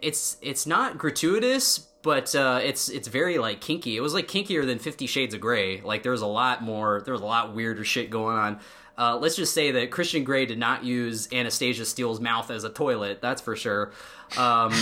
[0.00, 4.64] it's it's not gratuitous but uh it's it's very like kinky it was like kinkier
[4.64, 7.54] than 50 shades of gray like there was a lot more there was a lot
[7.54, 8.60] weirder shit going on
[8.98, 12.68] uh, let's just say that Christian Grey did not use Anastasia Steele's mouth as a
[12.68, 13.22] toilet.
[13.22, 13.92] That's for sure.
[14.36, 14.72] Um,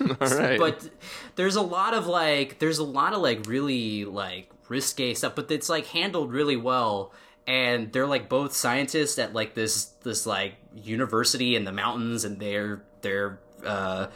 [0.20, 0.60] right.
[0.60, 0.88] but
[1.34, 5.50] there's a lot of like there's a lot of like really like risque stuff but
[5.50, 7.12] it's like handled really well
[7.46, 12.38] and they're like both scientists at like this this like university in the mountains and
[12.38, 14.06] they're they're uh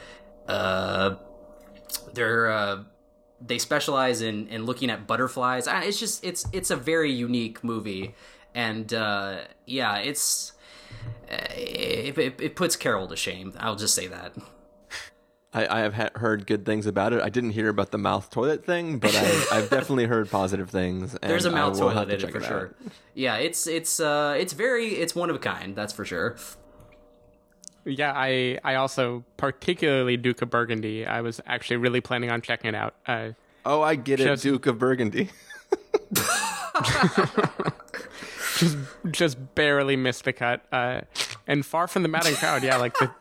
[0.47, 1.15] uh
[2.13, 2.83] they're uh
[3.45, 8.15] they specialize in in looking at butterflies it's just it's it's a very unique movie
[8.55, 10.53] and uh yeah it's
[11.31, 14.33] uh, it, it, it puts carol to shame i'll just say that
[15.53, 17.21] I, I have ha- heard good things about it.
[17.21, 21.15] I didn't hear about the mouth toilet thing, but I, I've definitely heard positive things.
[21.21, 22.47] There's a mouth toilet to in it for out.
[22.47, 22.75] sure.
[23.13, 25.75] Yeah, it's it's uh it's very it's one of a kind.
[25.75, 26.37] That's for sure.
[27.85, 31.05] Yeah, I I also particularly Duke of Burgundy.
[31.05, 32.95] I was actually really planning on checking it out.
[33.05, 33.29] Uh,
[33.65, 35.29] Oh, I get it, Just- Duke of Burgundy.
[38.57, 38.77] just
[39.11, 40.65] just barely missed the cut.
[40.71, 41.01] Uh,
[41.47, 42.63] and far from the madding crowd.
[42.63, 43.11] Yeah, like the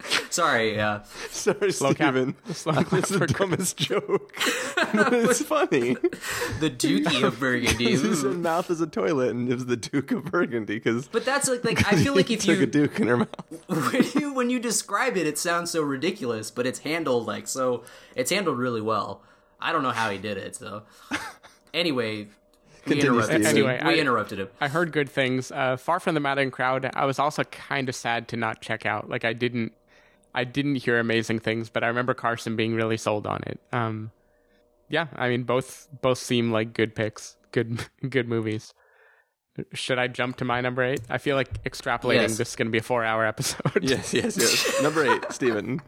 [0.30, 1.02] Sorry, yeah.
[1.30, 2.14] Sorry, slow cap.
[2.14, 2.36] Stephen.
[2.54, 4.32] Slow That's the dumbest joke.
[4.94, 5.94] but it's funny.
[6.60, 7.96] The Dookie of Burgundy.
[7.96, 11.24] He said mouth is a toilet, and it was the Duke of Burgundy because But
[11.24, 13.64] that's like like I feel like if took a you Duke in her mouth.
[13.66, 17.82] when you when you describe it, it sounds so ridiculous, but it's handled like so.
[18.14, 19.22] It's handled really well.
[19.60, 20.54] I don't know how he did it.
[20.54, 20.84] So
[21.74, 22.28] anyway,
[22.86, 23.44] we interrupted.
[23.46, 24.48] Anyway, we I- interrupted him.
[24.60, 25.50] I heard good things.
[25.50, 26.88] Uh, far from the madding crowd.
[26.94, 29.08] I was also kind of sad to not check out.
[29.08, 29.72] Like I didn't,
[30.34, 33.60] I didn't hear amazing things, but I remember Carson being really sold on it.
[33.72, 34.10] Um,
[34.88, 38.72] yeah, I mean both both seem like good picks, good good movies.
[39.72, 41.00] should I jump to my number eight?
[41.10, 42.38] I feel like extrapolating Yes.
[42.38, 43.82] this is going to be a four-hour episode.
[43.82, 44.82] Yes, yes, yes.
[44.82, 45.80] Number eight, Stephen.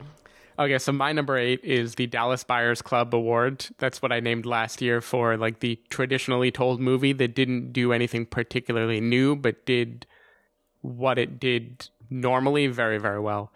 [0.59, 3.65] Okay, so my number eight is the Dallas Buyers Club Award.
[3.79, 7.93] That's what I named last year for like the traditionally told movie that didn't do
[7.93, 10.05] anything particularly new, but did
[10.81, 13.51] what it did normally very, very well.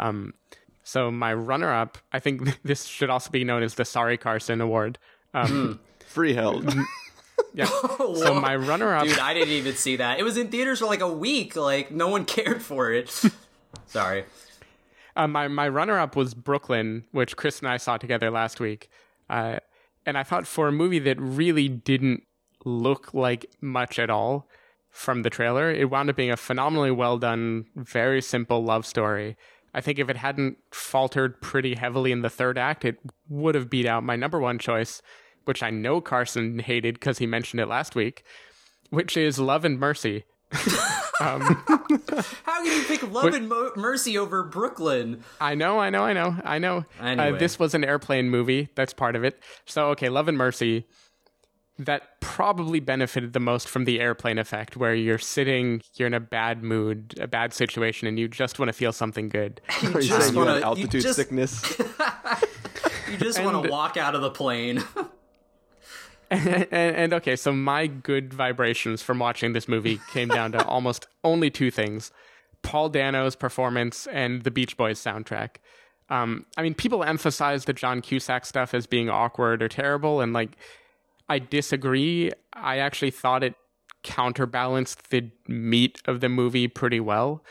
[0.00, 0.34] Um,
[0.82, 4.98] so my runner-up, I think this should also be known as the Sorry Carson Award.
[5.34, 5.78] Um,
[6.12, 6.74] Freeheld.
[7.54, 7.68] yeah.
[7.98, 10.18] So my runner-up, Dude, I didn't even see that.
[10.18, 11.54] It was in theaters for like a week.
[11.54, 13.24] Like no one cared for it.
[13.86, 14.24] Sorry.
[15.14, 18.88] Uh, my my runner up was Brooklyn, which Chris and I saw together last week,
[19.28, 19.58] uh,
[20.06, 22.22] and I thought for a movie that really didn't
[22.64, 24.48] look like much at all
[24.90, 29.36] from the trailer, it wound up being a phenomenally well done, very simple love story.
[29.74, 32.98] I think if it hadn't faltered pretty heavily in the third act, it
[33.28, 35.00] would have beat out my number one choice,
[35.44, 38.24] which I know Carson hated because he mentioned it last week,
[38.90, 40.24] which is Love and Mercy.
[41.20, 41.42] um,
[42.44, 45.22] How can you pick Love and Mo- Mercy over Brooklyn?
[45.40, 46.84] I know, I know, I know, I know.
[47.00, 47.36] Anyway.
[47.36, 48.68] Uh, this was an airplane movie.
[48.74, 49.40] That's part of it.
[49.66, 50.86] So, okay, Love and Mercy.
[51.84, 56.20] That probably benefited the most from the airplane effect, where you're sitting, you're in a
[56.20, 59.62] bad mood, a bad situation, and you just want to feel something good.
[59.94, 61.80] Are you just wanna- had you altitude just- sickness?
[63.10, 64.84] You just want to walk out of the plane.
[66.30, 71.06] and, and okay, so my good vibrations from watching this movie came down to almost
[71.24, 72.12] only two things:
[72.62, 75.56] Paul Dano's performance and the Beach Boys soundtrack.
[76.08, 80.32] Um, I mean, people emphasize the John Cusack stuff as being awkward or terrible, and
[80.32, 80.56] like,
[81.30, 82.30] I disagree.
[82.52, 83.54] I actually thought it
[84.02, 87.42] counterbalanced the meat of the movie pretty well.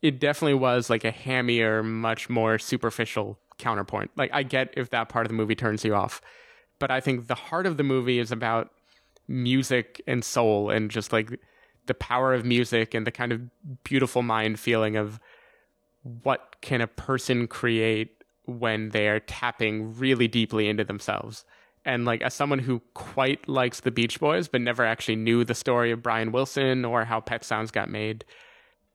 [0.00, 4.10] It definitely was like a hammier, much more superficial counterpoint.
[4.16, 6.20] Like, I get if that part of the movie turns you off
[6.78, 8.70] but I think the heart of the movie is about
[9.28, 11.38] music and soul and just like
[11.86, 13.40] the power of music and the kind of
[13.84, 15.20] beautiful mind feeling of
[16.02, 21.44] what can a person create when they're tapping really deeply into themselves.
[21.84, 25.54] And like as someone who quite likes the Beach Boys but never actually knew the
[25.54, 28.24] story of Brian Wilson or how Pet Sounds got made,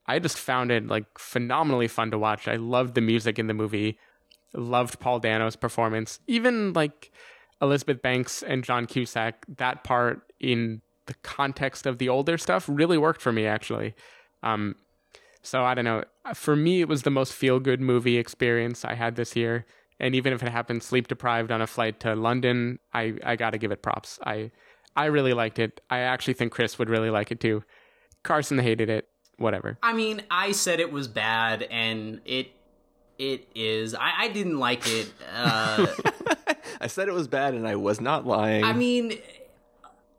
[0.08, 2.48] I just found it like phenomenally fun to watch.
[2.48, 4.00] I loved the music in the movie.
[4.54, 6.20] Loved Paul Dano's performance.
[6.26, 7.12] Even like
[7.62, 12.98] Elizabeth Banks and John Cusack, that part in the context of the older stuff really
[12.98, 13.94] worked for me actually.
[14.42, 14.76] Um,
[15.42, 16.04] so I don't know.
[16.34, 19.66] For me, it was the most feel good movie experience I had this year.
[20.00, 23.52] And even if it happened sleep deprived on a flight to London, I, I got
[23.52, 24.20] to give it props.
[24.26, 24.52] I
[24.96, 25.82] I really liked it.
[25.90, 27.64] I actually think Chris would really like it too.
[28.24, 29.08] Carson hated it.
[29.38, 29.78] Whatever.
[29.82, 32.52] I mean, I said it was bad, and it
[33.18, 33.96] it is.
[33.96, 35.14] I, I didn't like it.
[35.34, 35.88] Uh,
[36.82, 38.64] I said it was bad, and I was not lying.
[38.64, 39.18] I mean,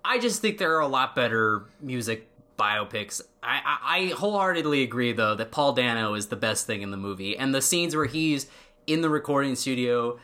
[0.05, 2.29] I just think there are a lot better music
[2.59, 3.21] biopics.
[3.43, 6.97] I, I, I wholeheartedly agree, though, that Paul Dano is the best thing in the
[6.97, 8.47] movie, and the scenes where he's
[8.87, 10.19] in the recording studio,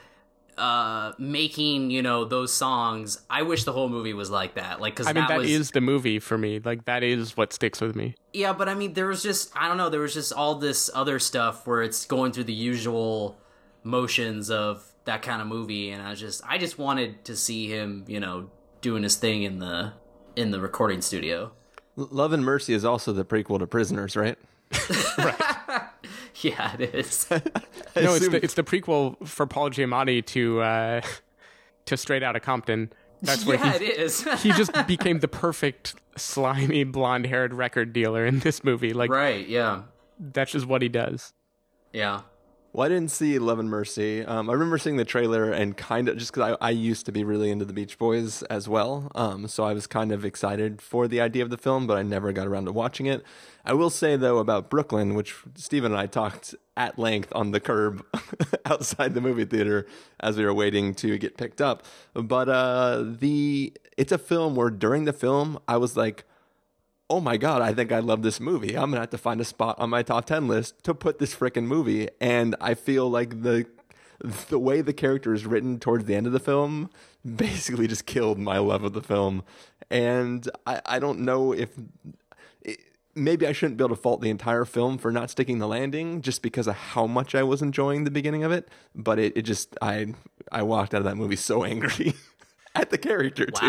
[0.59, 3.21] uh, making you know those songs.
[3.29, 4.81] I wish the whole movie was like that.
[4.81, 6.61] Like, because I mean, that that was is the movie for me.
[6.61, 8.15] Like that is what sticks with me.
[8.33, 9.91] yeah, but I mean, there was just I don't know.
[9.91, 13.39] There was just all this other stuff where it's going through the usual
[13.85, 18.05] motions of that kind of movie, and I just I just wanted to see him,
[18.09, 18.51] you know,
[18.81, 19.93] doing his thing in the
[20.37, 21.53] in the recording studio.
[21.99, 24.39] L- Love and Mercy is also the prequel to Prisoners, right?
[25.19, 25.56] right?
[26.43, 27.27] Yeah, it is.
[27.31, 31.01] No, it's the, it's the prequel for Paul Giamatti to uh,
[31.87, 32.93] to Straight Outta Compton.
[33.23, 34.23] That's where yeah, he it is.
[34.43, 38.93] he just became the perfect slimy blonde haired record dealer in this movie.
[38.93, 39.49] Like right.
[39.49, 39.85] Yeah.
[40.19, 41.33] that's just what he does.
[41.95, 42.21] Yeah.
[42.77, 44.23] Well, I didn't see Love and Mercy.
[44.23, 47.13] Um, I remember seeing the trailer and kind of just because I, I used to
[47.13, 49.11] be really into the Beach Boys as well.
[49.15, 52.03] Um, so I was kind of excited for the idea of the film, but I
[52.03, 53.25] never got around to watching it.
[53.65, 57.61] I will say though about Brooklyn, which Stephen and I talked at length on the
[57.61, 58.05] curb
[58.67, 59.87] outside the movie theater
[60.21, 61.83] as we were waiting to get picked up.
[62.13, 66.25] But uh, the it's a film where during the film I was like,
[67.09, 68.77] oh my god, I think I love this movie.
[68.77, 71.35] I'm gonna have to find a spot on my top ten list to put this
[71.35, 72.09] freaking movie.
[72.21, 73.67] And I feel like the
[74.49, 76.91] the way the character is written towards the end of the film
[77.25, 79.43] basically just killed my love of the film.
[79.91, 81.71] And I, I don't know if
[82.63, 82.81] it,
[83.15, 86.23] maybe I shouldn't be able to fault the entire film for not sticking the landing
[86.23, 88.69] just because of how much I was enjoying the beginning of it.
[88.95, 90.15] But it, it just I
[90.51, 92.15] I walked out of that movie so angry
[92.75, 93.69] at the character too.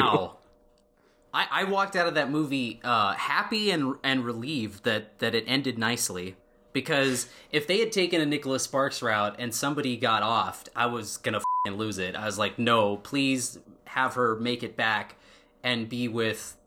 [1.37, 5.43] I, I walked out of that movie uh, happy and and relieved that that it
[5.45, 6.35] ended nicely.
[6.73, 11.17] Because if they had taken a Nicholas Sparks route and somebody got off, I was
[11.17, 12.15] gonna fing lose it.
[12.15, 15.15] I was like, no, please have her make it back
[15.63, 16.57] and be with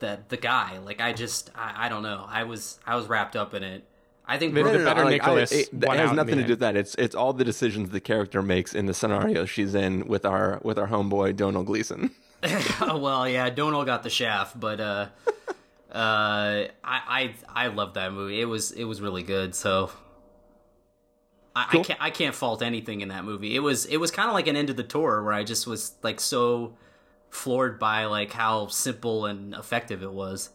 [0.00, 0.78] that the guy.
[0.78, 2.26] Like I just I, I don't know.
[2.28, 3.84] I was I was wrapped up in it.
[4.26, 6.50] I think The- Brooke- the better like, I- Nicholas it, it has nothing to do
[6.50, 6.76] with that.
[6.76, 10.60] It's it's all the decisions the character makes in the scenario she's in with our
[10.62, 12.10] with our homeboy Donald Gleeson.
[12.42, 15.06] oh, well, yeah, Domhnall got the shaft, but uh,
[15.92, 18.40] uh, I I I love that movie.
[18.40, 19.54] It was it was really good.
[19.54, 19.90] So
[21.54, 23.54] I, I can't I can't fault anything in that movie.
[23.56, 25.66] It was it was kind of like an end of the tour where I just
[25.66, 26.76] was like so
[27.30, 30.50] floored by like how simple and effective it was.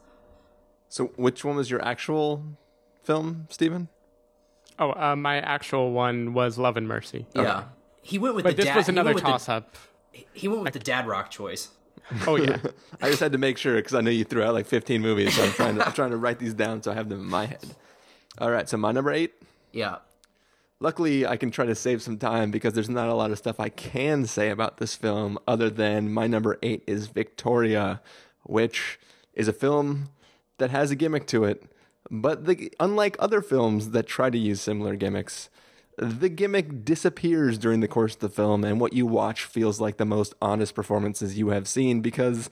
[0.87, 2.43] So, which one was your actual
[3.03, 3.89] film, Stephen?
[4.77, 7.25] Oh, uh, my actual one was Love and Mercy.
[7.33, 7.65] Yeah,
[8.01, 8.75] he went with But the this dad.
[8.77, 9.75] was another went with the- toss up.
[10.33, 11.69] He went with the dad rock choice.
[12.27, 12.57] Oh yeah.
[13.01, 15.35] I just had to make sure because I know you threw out like 15 movies,
[15.35, 17.29] so I'm trying to I'm trying to write these down so I have them in
[17.29, 17.75] my head.
[18.37, 19.33] All right, so my number eight.
[19.71, 19.97] Yeah,
[20.81, 23.59] Luckily, I can try to save some time because there's not a lot of stuff
[23.59, 28.01] I can say about this film other than my number eight is Victoria,
[28.43, 28.99] which
[29.33, 30.09] is a film
[30.57, 31.63] that has a gimmick to it.
[32.11, 35.49] But the, unlike other films that try to use similar gimmicks,
[35.97, 39.97] the gimmick disappears during the course of the film, and what you watch feels like
[39.97, 42.49] the most honest performances you have seen because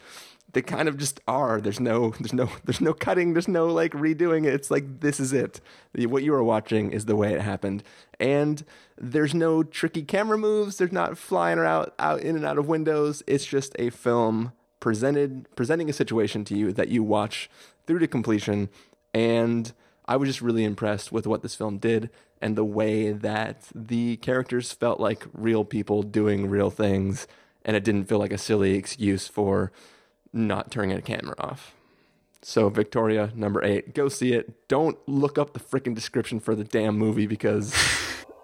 [0.53, 1.59] they kind of just are.
[1.59, 3.33] There's no, there's no, there's no cutting.
[3.33, 4.53] There's no like redoing it.
[4.53, 5.59] It's like this is it.
[5.95, 7.83] What you are watching is the way it happened,
[8.19, 8.63] and
[8.97, 10.77] there's no tricky camera moves.
[10.77, 13.23] There's not flying out, out in and out of windows.
[13.27, 17.49] It's just a film presented, presenting a situation to you that you watch
[17.85, 18.69] through to completion,
[19.13, 19.73] and
[20.05, 22.09] I was just really impressed with what this film did
[22.41, 27.27] and the way that the characters felt like real people doing real things,
[27.63, 29.71] and it didn't feel like a silly excuse for
[30.33, 31.73] not turning a camera off.
[32.41, 34.67] So, Victoria, number eight, go see it.
[34.67, 37.73] Don't look up the freaking description for the damn movie because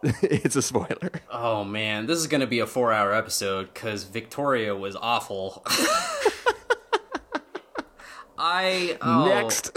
[0.22, 1.12] it's a spoiler.
[1.30, 5.66] Oh man, this is gonna be a four-hour episode because Victoria was awful.
[8.38, 9.72] I oh, Next.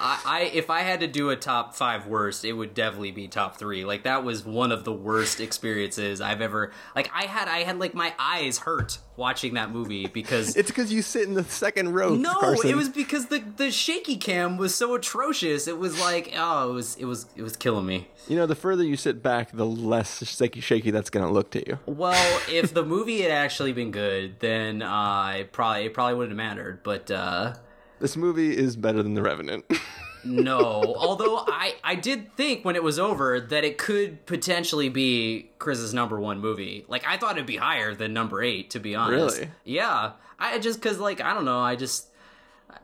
[0.00, 3.28] I, I if I had to do a top five worst, it would definitely be
[3.28, 3.84] top three.
[3.84, 6.72] Like that was one of the worst experiences I've ever.
[6.94, 10.92] Like I had, I had like my eyes hurt watching that movie because It's because
[10.92, 12.14] you sit in the second row.
[12.14, 12.70] no, Carson.
[12.70, 15.66] it was because the the shaky cam was so atrocious.
[15.68, 18.08] It was like oh, it was it was it was killing me.
[18.28, 21.50] You know, the further you sit back, the less shaky, shaky that's going to look
[21.52, 21.78] to you.
[21.86, 26.38] Well, if the movie had actually been good, then uh, it probably it probably wouldn't
[26.38, 26.82] have mattered.
[26.82, 27.54] But uh,
[27.98, 29.64] This movie is better than The Revenant.
[30.24, 35.50] no, although I I did think when it was over that it could potentially be
[35.58, 36.84] Chris's number one movie.
[36.88, 39.38] Like I thought it'd be higher than number eight, to be honest.
[39.38, 39.50] Really?
[39.64, 42.08] Yeah, I just because like I don't know, I just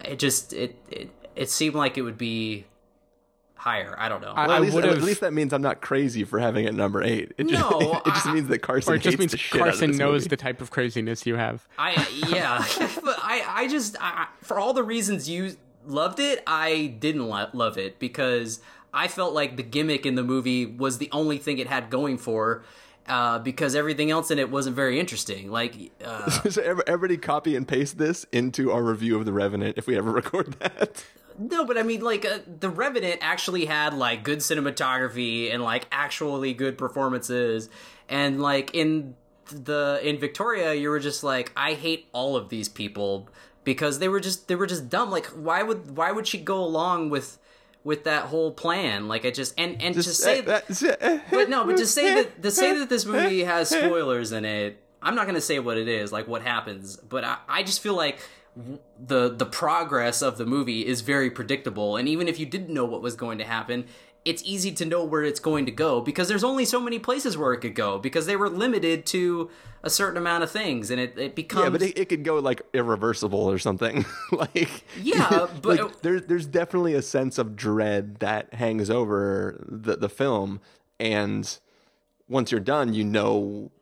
[0.04, 2.64] it just it it it seemed like it would be
[3.62, 3.94] higher.
[3.98, 4.32] I don't know.
[4.34, 7.02] I- Well, at, least, at least that means I'm not crazy for having it number
[7.02, 7.32] eight.
[7.38, 9.38] It just, No, it just I- means that Carson Or it just hates means the
[9.38, 10.28] shit out of Carson knows movie.
[10.30, 11.66] the type of craziness you have.
[11.78, 11.92] I
[12.28, 12.64] yeah,
[13.04, 15.56] but I I just I, for all the reasons you
[15.86, 18.60] loved it, I didn't lo- love it because
[18.92, 22.18] I felt like the gimmick in the movie was the only thing it had going
[22.18, 22.64] for.
[23.04, 25.50] Uh, because everything else in it wasn't very interesting.
[25.50, 29.88] Like, uh, so everybody copy and paste this into our review of The Revenant if
[29.88, 31.04] we ever record that.
[31.38, 35.86] No, but I mean, like, uh, The Revenant actually had like good cinematography and like
[35.92, 37.68] actually good performances,
[38.08, 39.14] and like in
[39.50, 43.28] the in Victoria, you were just like, I hate all of these people
[43.64, 45.10] because they were just they were just dumb.
[45.10, 47.38] Like, why would why would she go along with
[47.84, 49.08] with that whole plan?
[49.08, 52.42] Like, it just and and to say eh, that, but no, but to say that
[52.42, 55.88] to say that this movie has spoilers in it, I'm not gonna say what it
[55.88, 58.20] is, like what happens, but I, I just feel like
[58.54, 62.84] the the progress of the movie is very predictable, and even if you didn't know
[62.84, 63.86] what was going to happen.
[64.24, 67.36] It's easy to know where it's going to go because there's only so many places
[67.36, 69.50] where it could go because they were limited to
[69.82, 72.36] a certain amount of things and it, it becomes Yeah, but it, it could go
[72.38, 74.04] like irreversible or something.
[74.30, 79.96] like Yeah, but- like, there's there's definitely a sense of dread that hangs over the
[79.96, 80.60] the film,
[81.00, 81.58] and
[82.28, 83.72] once you're done, you know,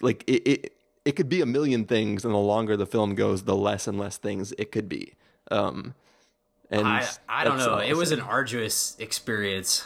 [0.00, 0.73] like it it,
[1.04, 3.98] it could be a million things, and the longer the film goes, the less and
[3.98, 5.14] less things it could be.
[5.50, 5.94] Um,
[6.70, 9.84] and I, I don't know all it was an arduous experience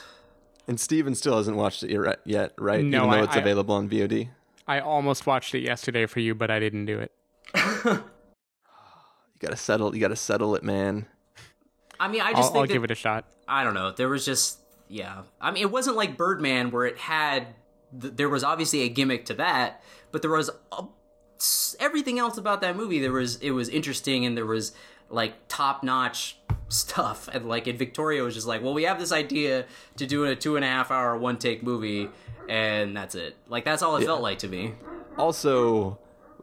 [0.68, 2.84] And Stephen still hasn't watched it yet, yet, right?
[2.84, 4.28] No, Even though I- it's I- available on VOD.
[4.68, 7.12] I almost watched it yesterday for you, but I didn't do it.
[9.40, 9.94] You gotta settle.
[9.94, 11.06] You gotta settle it, man.
[12.00, 13.24] i mean i I'll, just I'll think that give it a shot.
[13.46, 13.92] I don't know.
[13.92, 14.58] There was just
[14.88, 15.22] yeah.
[15.40, 17.46] I mean, it wasn't like Birdman where it had
[18.00, 20.88] th- there was obviously a gimmick to that, but there was a, s-
[21.78, 23.00] everything else about that movie.
[23.00, 24.72] There was it was interesting and there was
[25.10, 27.28] like top notch stuff.
[27.32, 29.66] And like in Victoria was just like, well, we have this idea
[29.96, 32.08] to do a two and a half hour one take movie,
[32.48, 33.36] and that's it.
[33.48, 34.74] Like that's all it felt like to me.
[35.16, 35.98] Also,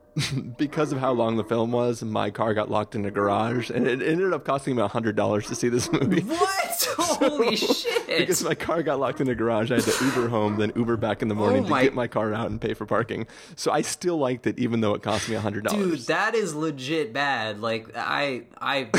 [0.57, 3.87] because of how long the film was, my car got locked in a garage, and
[3.87, 6.21] it ended up costing me hundred dollars to see this movie.
[6.21, 6.64] What?
[6.97, 8.07] Holy shit!
[8.07, 10.97] Because my car got locked in a garage, I had to Uber home, then Uber
[10.97, 13.27] back in the morning Oh my- to get my car out and pay for parking.
[13.55, 15.85] So I still liked it, even though it cost me hundred dollars.
[15.99, 17.61] Dude, that is legit bad.
[17.61, 18.89] Like I I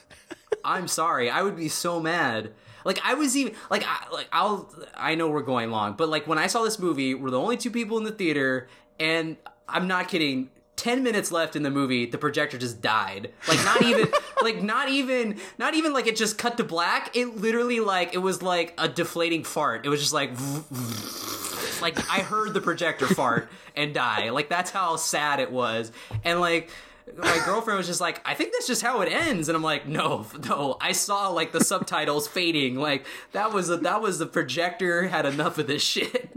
[0.64, 1.30] I'm sorry.
[1.30, 2.52] I would be so mad.
[2.84, 6.26] Like I was even like I like I'll I know we're going long, but like
[6.26, 8.68] when I saw this movie, we're the only two people in the theater
[8.98, 9.36] and
[9.68, 10.50] I'm not kidding.
[10.76, 13.32] 10 minutes left in the movie, the projector just died.
[13.48, 14.08] Like not even
[14.42, 17.16] like not even not even like it just cut to black.
[17.16, 19.86] It literally like it was like a deflating fart.
[19.86, 20.30] It was just like
[21.82, 24.30] like I heard the projector fart and die.
[24.30, 25.92] Like that's how sad it was.
[26.24, 26.70] And like
[27.16, 29.48] my girlfriend was just like, I think that's just how it ends.
[29.48, 30.76] And I'm like, no, no.
[30.80, 32.76] I saw like the subtitles fading.
[32.76, 36.30] Like that was a, that was the projector had enough of this shit.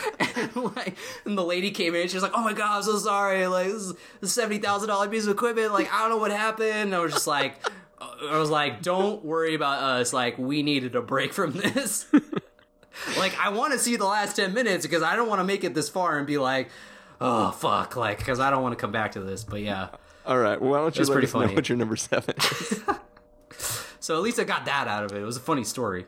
[0.36, 2.08] and like, and the lady came in.
[2.08, 3.46] She was like, "Oh my god, I'm so sorry.
[3.46, 5.72] Like, this is a seventy thousand dollar piece of equipment.
[5.72, 7.56] Like, I don't know what happened." And I was just like,
[8.00, 10.12] I was like, "Don't worry about us.
[10.12, 12.06] Like, we needed a break from this."
[13.18, 15.64] like, I want to see the last ten minutes because I don't want to make
[15.64, 16.68] it this far and be like,
[17.20, 19.44] "Oh fuck," like, because I don't want to come back to this.
[19.44, 19.88] But yeah.
[20.26, 22.34] All right, well, why don't you let pretty us know what your number seven?
[24.08, 25.20] So at least I got that out of it.
[25.20, 26.06] It was a funny story.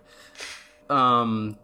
[0.88, 1.59] Um,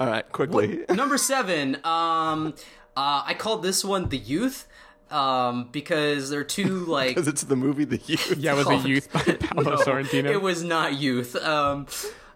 [0.00, 0.84] All right, quickly.
[0.88, 1.76] number seven.
[1.84, 2.54] Um,
[2.96, 4.66] uh, I called this one the youth.
[5.10, 8.34] Um, because they're two like Because it's the movie The Youth.
[8.38, 10.30] Yeah, it was a youth by Paolo Sorrentino.
[10.30, 11.36] It was not youth.
[11.36, 11.86] Um,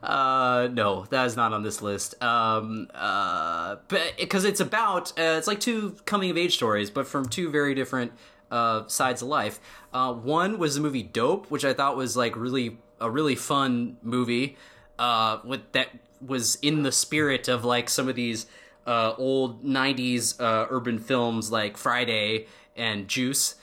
[0.03, 2.23] uh, no, that is not on this list.
[2.23, 7.07] Um, uh, but because it's about uh, it's like two coming of age stories, but
[7.07, 8.13] from two very different
[8.51, 9.59] uh, sides of life.
[9.95, 13.97] Uh, one was the movie Dope, which I thought was like really a really fun
[14.03, 14.59] movie.
[14.99, 15.89] Uh, with that
[16.27, 18.47] was in the spirit of like some of these
[18.87, 22.47] uh, old '90s uh, urban films like Friday
[22.77, 23.55] and Juice.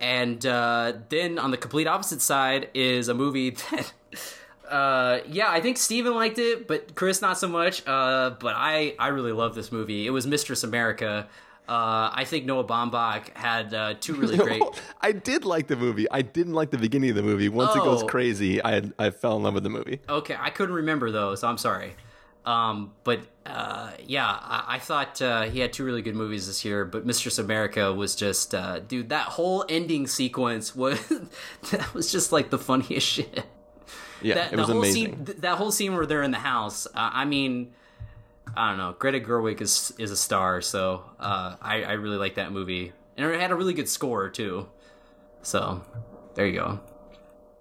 [0.00, 3.92] And uh, then on the complete opposite side is a movie that,
[4.68, 7.86] uh, yeah, I think Steven liked it, but Chris not so much.
[7.86, 10.06] Uh, but I, I really love this movie.
[10.06, 11.28] It was Mistress America.
[11.68, 14.62] Uh, I think Noah Baumbach had uh, two really great.
[15.00, 16.10] I did like the movie.
[16.10, 17.48] I didn't like the beginning of the movie.
[17.48, 18.06] Once it goes Oh.
[18.06, 20.00] crazy, I I fell in love with the movie.
[20.08, 21.94] Okay, I couldn't remember though, so I'm sorry.
[22.44, 26.64] Um, but uh, yeah, I, I thought uh, he had two really good movies this
[26.64, 26.84] year.
[26.84, 30.98] But Mistress America was just, uh, dude, that whole ending sequence was
[31.70, 33.44] that was just like the funniest shit.
[34.20, 35.16] Yeah, that, it was whole amazing.
[35.16, 36.86] Scene, th- that whole scene where they're in the house.
[36.86, 37.72] Uh, I mean,
[38.56, 38.94] I don't know.
[38.98, 43.28] Greta Gerwig is is a star, so uh, I I really like that movie, and
[43.28, 44.68] it had a really good score too.
[45.42, 45.82] So
[46.34, 46.80] there you go.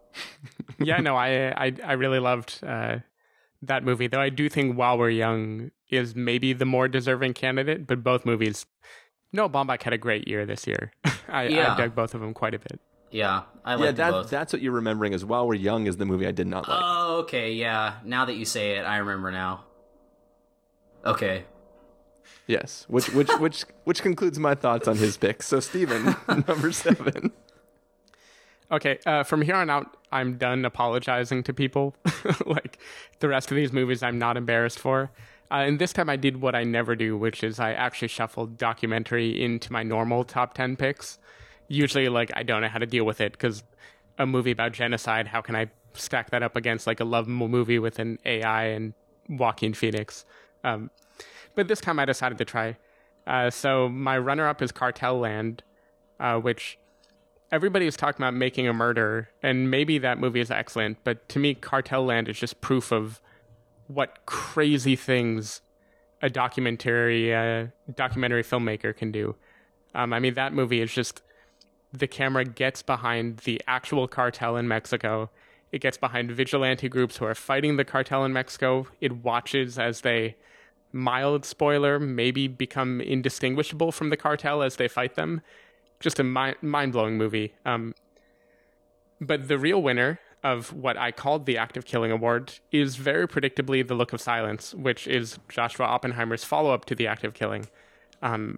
[0.79, 2.97] yeah, no, I I I really loved uh,
[3.61, 4.07] that movie.
[4.07, 8.25] Though I do think While We're Young is maybe the more deserving candidate, but both
[8.25, 8.65] movies.
[9.33, 10.91] No, Baumbach had a great year this year.
[11.27, 11.73] I, Yeah.
[11.73, 12.79] I dug both of them quite a bit.
[13.11, 14.29] Yeah, I yeah, like that, both.
[14.29, 16.79] that's what you're remembering as While We're Young is the movie I did not like.
[16.81, 17.95] Oh, okay, yeah.
[18.05, 19.65] Now that you say it, I remember now.
[21.05, 21.43] Okay.
[22.47, 25.47] yes, which which which which concludes my thoughts on his picks.
[25.47, 26.15] So Steven,
[26.47, 27.31] number seven.
[28.71, 31.93] Okay, uh, from here on out, I'm done apologizing to people.
[32.45, 32.77] like
[33.19, 35.11] the rest of these movies, I'm not embarrassed for.
[35.51, 38.57] Uh, and this time, I did what I never do, which is I actually shuffled
[38.57, 41.19] documentary into my normal top ten picks.
[41.67, 43.63] Usually, like I don't know how to deal with it because
[44.17, 47.79] a movie about genocide, how can I stack that up against like a love movie
[47.79, 48.93] with an AI and
[49.27, 50.25] Joaquin Phoenix?
[50.63, 50.89] Um,
[51.55, 52.77] but this time, I decided to try.
[53.27, 55.63] Uh, so my runner-up is Cartel Land,
[56.19, 56.77] uh, which
[57.51, 61.39] everybody is talking about making a murder, and maybe that movie is excellent, but to
[61.39, 63.21] me, Cartel Land is just proof of
[63.87, 65.61] what crazy things
[66.21, 69.35] a documentary uh, documentary filmmaker can do.
[69.93, 71.21] Um, I mean, that movie is just
[71.91, 75.29] the camera gets behind the actual cartel in Mexico.
[75.71, 78.87] It gets behind vigilante groups who are fighting the cartel in Mexico.
[79.01, 80.35] It watches as they,
[80.93, 85.41] mild spoiler, maybe become indistinguishable from the cartel as they fight them
[86.01, 87.53] just a mind-blowing movie.
[87.65, 87.93] Um,
[89.19, 93.27] but the real winner of what I called the Act of Killing Award is very
[93.27, 97.67] predictably The Look of Silence, which is Joshua Oppenheimer's follow-up to The Act of Killing.
[98.21, 98.57] Um,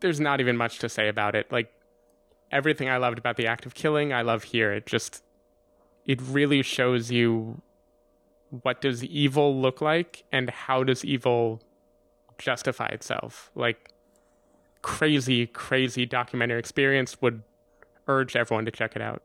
[0.00, 1.50] there's not even much to say about it.
[1.52, 1.72] Like
[2.50, 4.72] everything I loved about The Act of Killing, I love here.
[4.72, 5.22] It just
[6.04, 7.62] it really shows you
[8.50, 11.62] what does evil look like and how does evil
[12.36, 13.50] justify itself.
[13.54, 13.90] Like
[14.84, 17.20] crazy, crazy documentary experience.
[17.22, 17.42] Would
[18.06, 19.22] urge everyone to check it out.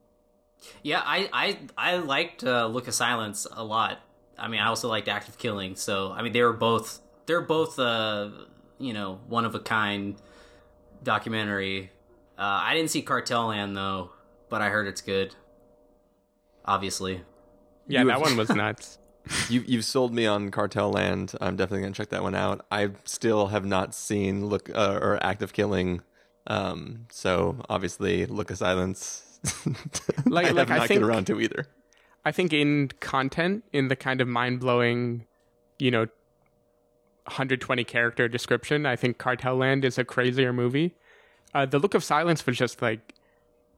[0.82, 4.00] Yeah, I I I liked uh, Look of Silence a lot.
[4.38, 5.76] I mean, I also liked Act of Killing.
[5.76, 8.30] So I mean, they were both they're both uh
[8.80, 10.16] you know one of a kind
[11.04, 11.92] documentary
[12.38, 14.12] Uh, I didn't see Cartel Land though,
[14.50, 15.36] but I heard it's good.
[16.66, 17.22] Obviously.
[17.88, 18.98] Yeah, You that have- one was nuts.
[19.50, 21.34] You you've sold me on Cartel Land.
[21.40, 22.66] I'm definitely gonna check that one out.
[22.72, 26.02] I still have not seen Look uh, or Act of Killing.
[26.48, 29.24] Um, so obviously, Look of Silence.
[30.26, 31.66] Like- I like, I think- get around to either.
[32.26, 35.26] I think in content, in the kind of mind blowing,
[35.80, 36.08] you know,
[37.26, 40.96] 120 character description, I think Cartel Land is a crazier movie.
[41.54, 43.14] Uh, the Look of Silence was just like,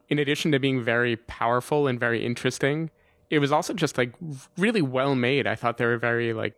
[0.09, 2.89] in addition to being very powerful and very interesting,
[3.31, 4.13] it was also just like
[4.57, 5.47] really well made.
[5.47, 6.53] I thought there were very like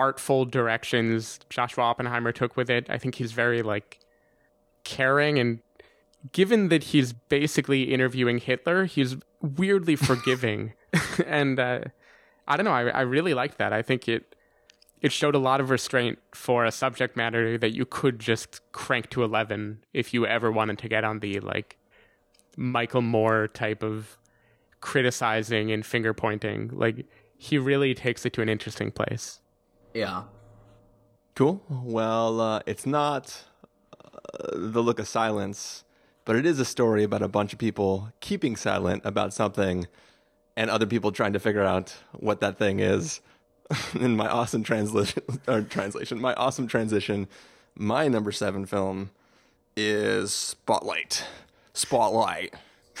[0.00, 2.90] artful directions Joshua Oppenheimer took with it.
[2.90, 4.00] I think he's very like
[4.82, 5.60] caring and
[6.32, 10.72] given that he's basically interviewing Hitler, he's weirdly forgiving.
[11.26, 11.82] and uh,
[12.48, 13.72] I don't know, I, I really like that.
[13.72, 14.34] I think it
[15.00, 19.08] it showed a lot of restraint for a subject matter that you could just crank
[19.10, 21.78] to 11 if you ever wanted to get on the like
[22.56, 24.18] Michael Moore type of
[24.80, 26.70] criticizing and finger pointing.
[26.72, 27.06] Like
[27.36, 29.40] he really takes it to an interesting place.
[29.94, 30.24] Yeah.
[31.34, 31.62] Cool.
[31.68, 33.44] Well, uh, it's not
[33.98, 35.84] uh, the Look of Silence,
[36.24, 39.86] but it is a story about a bunch of people keeping silent about something,
[40.56, 43.20] and other people trying to figure out what that thing is.
[43.94, 47.28] In my awesome translation, or translation, my awesome transition,
[47.74, 49.10] my number seven film
[49.76, 51.24] is Spotlight.
[51.72, 52.54] Spotlight.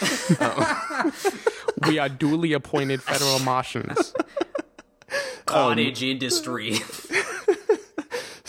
[1.86, 4.14] We are duly appointed federal Martians.
[5.46, 6.76] Cottage um, industry.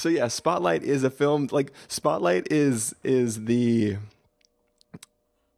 [0.02, 3.98] So yeah, Spotlight is a film like Spotlight is is the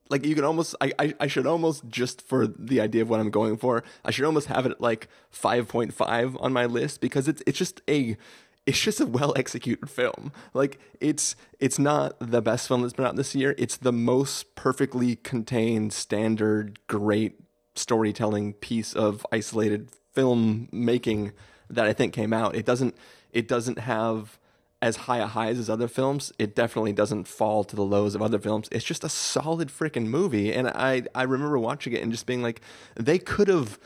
[0.10, 3.22] like you can almost I, I I should almost just for the idea of what
[3.22, 7.30] I'm going for, I should almost have it at like 5.5 on my list because
[7.30, 8.18] it's it's just a
[8.66, 10.34] it's just a well executed film.
[10.54, 13.56] Like it's it's not the best film that's been out this year.
[13.58, 17.40] It's the most perfectly contained, standard, great
[17.76, 21.32] storytelling piece of isolated film making
[21.70, 22.56] that I think came out.
[22.56, 22.96] It doesn't
[23.32, 24.38] it doesn't have
[24.82, 26.34] as high a highs as other films.
[26.38, 28.68] It definitely doesn't fall to the lows of other films.
[28.72, 30.54] It's just a solid freaking movie.
[30.54, 32.62] And I I remember watching it and just being like,
[32.96, 33.80] they could have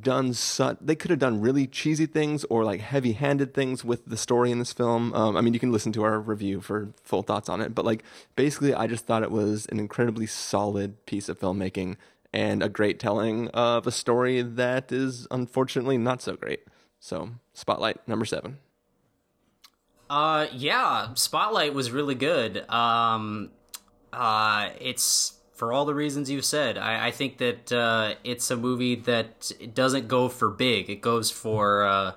[0.00, 4.16] done su- they could have done really cheesy things or like heavy-handed things with the
[4.16, 5.12] story in this film.
[5.12, 7.84] Um, I mean, you can listen to our review for full thoughts on it, but
[7.84, 8.02] like
[8.36, 11.96] basically, I just thought it was an incredibly solid piece of filmmaking
[12.34, 16.64] and a great telling of a story that is unfortunately not so great.
[16.98, 18.58] So, Spotlight number seven.
[20.10, 22.68] Uh, yeah, Spotlight was really good.
[22.68, 23.50] Um,
[24.12, 26.76] uh, it's for all the reasons you said.
[26.76, 30.90] I, I think that uh, it's a movie that doesn't go for big.
[30.90, 32.12] It goes for uh,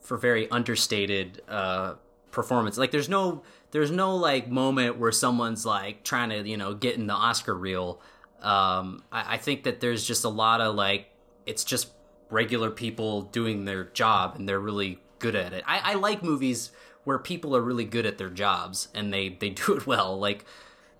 [0.00, 1.94] for very understated uh,
[2.30, 2.76] performance.
[2.76, 6.96] Like there's no there's no like moment where someone's like trying to you know get
[6.96, 8.02] in the Oscar reel.
[8.42, 11.10] Um, I, I think that there's just a lot of like
[11.46, 11.90] it's just
[12.30, 15.64] regular people doing their job and they're really good at it.
[15.66, 16.70] I, I like movies
[17.04, 20.18] where people are really good at their jobs and they they do it well.
[20.18, 20.44] Like,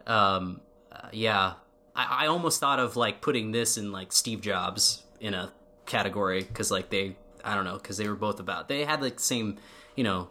[0.07, 0.61] um,
[0.93, 1.55] uh, yeah,
[1.95, 5.53] I, I almost thought of like putting this in like Steve Jobs in a
[5.87, 9.16] category because like they I don't know because they were both about they had like
[9.16, 9.59] the same
[9.95, 10.28] you know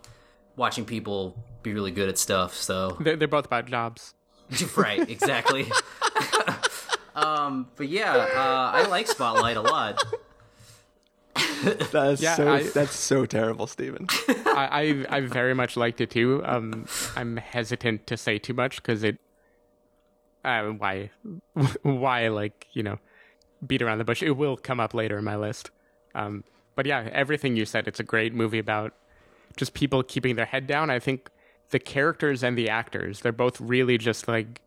[0.56, 2.56] watching people be really good at stuff.
[2.56, 4.14] So They're, they're both about jobs.
[4.76, 5.68] right, exactly.
[7.16, 10.04] um, but yeah, uh, I like Spotlight a lot.
[11.92, 14.08] That's Yeah, so I- that's so terrible, Steven.
[14.30, 16.42] I, I I very much liked it too.
[16.46, 16.86] Um,
[17.16, 19.18] I'm hesitant to say too much because it.
[20.44, 21.10] Uh, why,
[21.82, 23.00] why like you know,
[23.66, 24.22] beat around the bush?
[24.24, 25.72] It will come up later in my list.
[26.14, 26.44] Um,
[26.76, 27.88] but yeah, everything you said.
[27.88, 28.94] It's a great movie about
[29.58, 30.90] just people keeping their head down.
[30.90, 31.30] I think
[31.72, 34.62] the characters and the actors, they're both really just like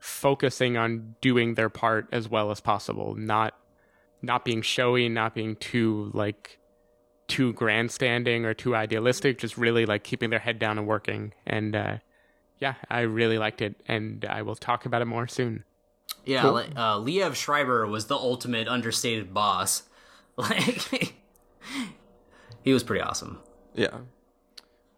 [0.00, 3.54] focusing on doing their part as well as possible, not
[4.22, 6.58] not being showy, not being too like
[7.28, 11.32] too grandstanding or too idealistic, just really like keeping their head down and working.
[11.46, 11.98] And uh,
[12.58, 15.64] yeah, I really liked it, and I will talk about it more soon.
[16.24, 16.52] Yeah, Cool.
[16.52, 19.82] like, uh, Liev Schreiber was the ultimate understated boss.
[20.38, 21.14] Like,
[22.62, 23.40] he was pretty awesome.
[23.74, 23.98] Yeah.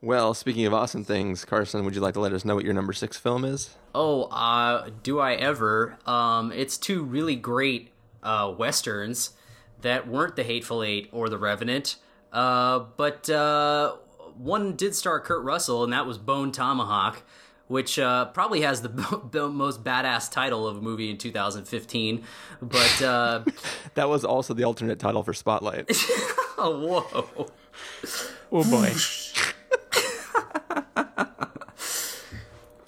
[0.02, 2.72] Well, speaking of awesome things, Carson, would you like to let us know what your
[2.72, 3.76] number six film is?
[3.94, 5.98] Oh, uh, do I ever?
[6.06, 7.90] Um, it's two really great
[8.22, 9.30] uh, westerns
[9.82, 11.96] that weren't The Hateful Eight or The Revenant,
[12.32, 13.96] uh, but uh,
[14.38, 17.22] one did star Kurt Russell, and that was Bone Tomahawk,
[17.68, 18.88] which uh, probably has the,
[19.32, 22.24] the most badass title of a movie in 2015.
[22.62, 23.44] But uh,
[23.94, 25.90] That was also the alternate title for Spotlight.
[26.56, 27.50] oh, whoa.
[28.52, 28.90] Oh boy,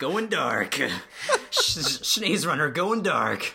[0.03, 0.73] Going dark.
[1.53, 3.55] Schnee's Runner going dark.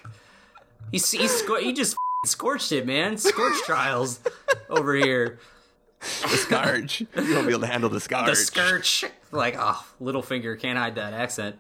[0.93, 3.17] He's, he's he just scorched it, man.
[3.17, 4.21] Scorch trials
[4.69, 5.39] over here.
[5.99, 7.01] The scourge.
[7.01, 8.27] you won't be able to handle the scourge.
[8.27, 9.03] The scourge.
[9.33, 11.57] Like, oh, Littlefinger can't hide that accent.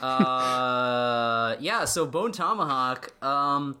[0.00, 1.84] Uh, yeah.
[1.84, 3.12] So Bone Tomahawk.
[3.24, 3.78] Um,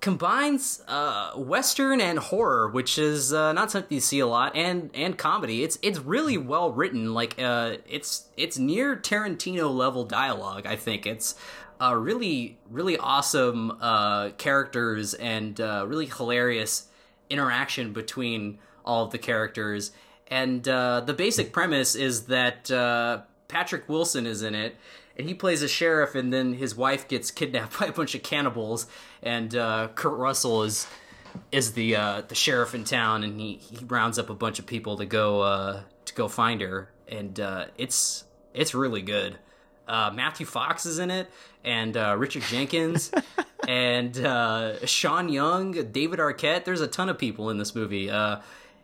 [0.00, 4.90] combines uh, western and horror, which is uh, not something you see a lot, and
[4.94, 5.62] and comedy.
[5.62, 7.14] It's it's really well written.
[7.14, 10.66] Like uh, it's it's near Tarantino level dialogue.
[10.66, 11.34] I think it's
[11.80, 16.86] uh, really really awesome uh, characters and uh, really hilarious
[17.28, 19.92] interaction between all of the characters.
[20.26, 24.76] And uh, the basic premise is that uh, Patrick Wilson is in it,
[25.20, 28.22] and he plays a sheriff, and then his wife gets kidnapped by a bunch of
[28.22, 28.86] cannibals,
[29.22, 30.86] and uh, Kurt Russell is
[31.52, 34.66] is the uh, the sheriff in town, and he, he rounds up a bunch of
[34.66, 38.24] people to go uh, to go find her, and uh, it's
[38.54, 39.38] it's really good.
[39.86, 41.30] Uh, Matthew Fox is in it,
[41.64, 43.12] and uh, Richard Jenkins,
[43.68, 46.64] and uh, Sean Young, David Arquette.
[46.64, 48.10] There's a ton of people in this movie.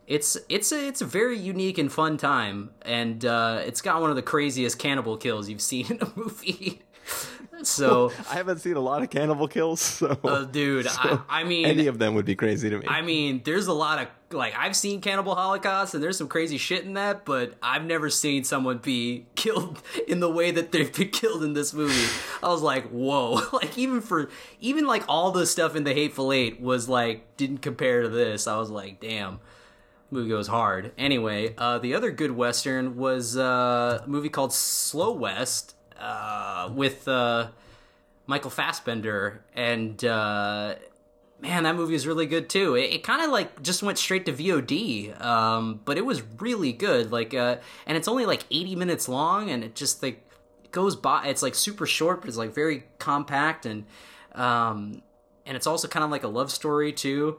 [0.06, 4.10] It's it's a it's a very unique and fun time, and uh, it's got one
[4.10, 6.82] of the craziest cannibal kills you've seen in a movie.
[7.62, 11.44] so I haven't seen a lot of cannibal kills, so uh, dude, so I, I
[11.44, 12.86] mean, any of them would be crazy to me.
[12.86, 16.56] I mean, there's a lot of like I've seen Cannibal Holocaust, and there's some crazy
[16.56, 20.92] shit in that, but I've never seen someone be killed in the way that they've
[20.92, 22.08] been killed in this movie.
[22.44, 23.40] I was like, whoa!
[23.52, 24.30] like even for
[24.60, 28.46] even like all the stuff in the Hateful Eight was like didn't compare to this.
[28.46, 29.40] I was like, damn
[30.10, 30.92] movie goes hard.
[30.96, 37.06] Anyway, uh, the other good western was uh, a movie called Slow West uh, with
[37.08, 37.48] uh,
[38.26, 40.74] Michael Fassbender, and uh,
[41.40, 42.74] man, that movie is really good too.
[42.74, 46.72] It, it kind of like just went straight to VOD, um, but it was really
[46.72, 47.10] good.
[47.10, 47.56] Like, uh,
[47.86, 50.22] and it's only like eighty minutes long, and it just like
[50.70, 51.26] goes by.
[51.26, 53.84] It's like super short, but it's like very compact, and
[54.34, 55.02] um,
[55.44, 57.38] and it's also kind of like a love story too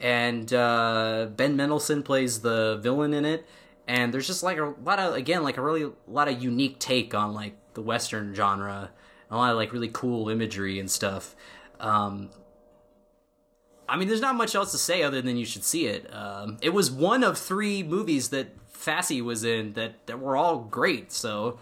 [0.00, 3.46] and uh, Ben Mendelsohn plays the villain in it.
[3.86, 6.78] And there's just like a lot of again like a really a lot of unique
[6.78, 8.90] take on like the western genre,
[9.30, 11.36] a lot of like really cool imagery and stuff.
[11.80, 12.30] Um,
[13.88, 16.12] I mean, there's not much else to say other than you should see it.
[16.14, 20.58] Um, it was one of three movies that Fassi was in that, that were all
[20.58, 21.12] great.
[21.12, 21.58] So,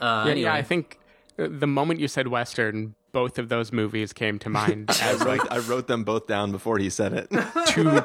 [0.00, 0.40] uh, yeah, anyway.
[0.42, 0.98] yeah, I think
[1.36, 5.42] the moment you said Western, both of those movies came to mind I as like
[5.42, 7.30] wrote, I wrote them both down before he said it.
[7.66, 8.02] two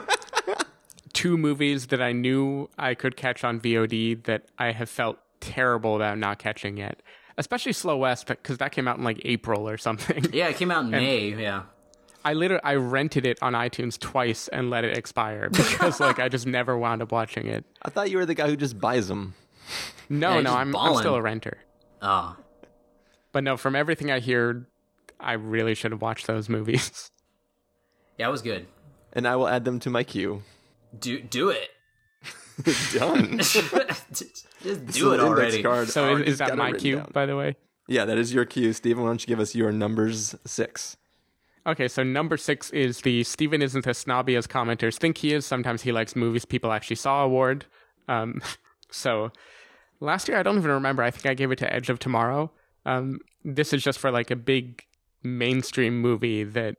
[1.14, 5.96] two movies that I knew I could catch on VOD that I have felt terrible
[5.96, 7.02] about not catching yet.
[7.38, 10.26] Especially Slow West because that came out in like April or something.
[10.34, 11.30] yeah, it came out in May.
[11.30, 11.64] Yeah.
[12.26, 16.30] I literally I rented it on iTunes twice and let it expire because like I
[16.30, 17.66] just never wound up watching it.
[17.82, 19.34] I thought you were the guy who just buys them.
[20.10, 21.58] No, Yeah, no, I'm, I'm still a renter.
[22.02, 22.36] Oh,
[23.32, 24.68] But no, from everything I hear,
[25.24, 27.12] I really should have watched those movies.
[28.18, 28.68] yeah, it was good.
[29.14, 30.44] And I will add them to my queue.
[30.98, 31.70] Do do it.
[32.94, 33.38] Done.
[33.40, 35.64] just do it already.
[35.64, 37.10] card So already is, is that my written cue, down.
[37.14, 37.56] by the way?
[37.88, 39.04] Yeah, that is your cue, Stephen.
[39.04, 40.98] Why don't you give us your numbers six?
[41.66, 45.45] Okay, so number six is the Steven isn't as snobby as commenters think he is.
[45.45, 47.66] Sometimes he likes movies people actually saw award.
[48.08, 48.41] Um,
[48.91, 49.32] so
[50.00, 51.04] last year, I don't even remember.
[51.04, 52.52] I think I gave it to Edge of Tomorrow.
[52.86, 54.84] Um, this is just for like a big
[55.24, 56.76] mainstream movie that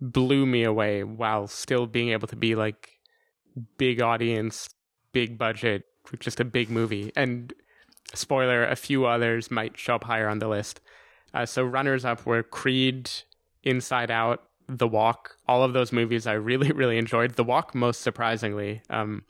[0.00, 3.00] blew me away while still being able to be like
[3.76, 4.68] big audience,
[5.12, 5.84] big budget,
[6.18, 7.12] just a big movie.
[7.16, 7.52] And
[8.12, 10.80] spoiler, a few others might show up higher on the list.
[11.32, 13.10] Uh, so runners up were Creed,
[13.62, 15.36] Inside Out, The Walk.
[15.48, 17.34] All of those movies I really, really enjoyed.
[17.34, 18.82] The Walk most surprisingly.
[18.90, 19.24] Um,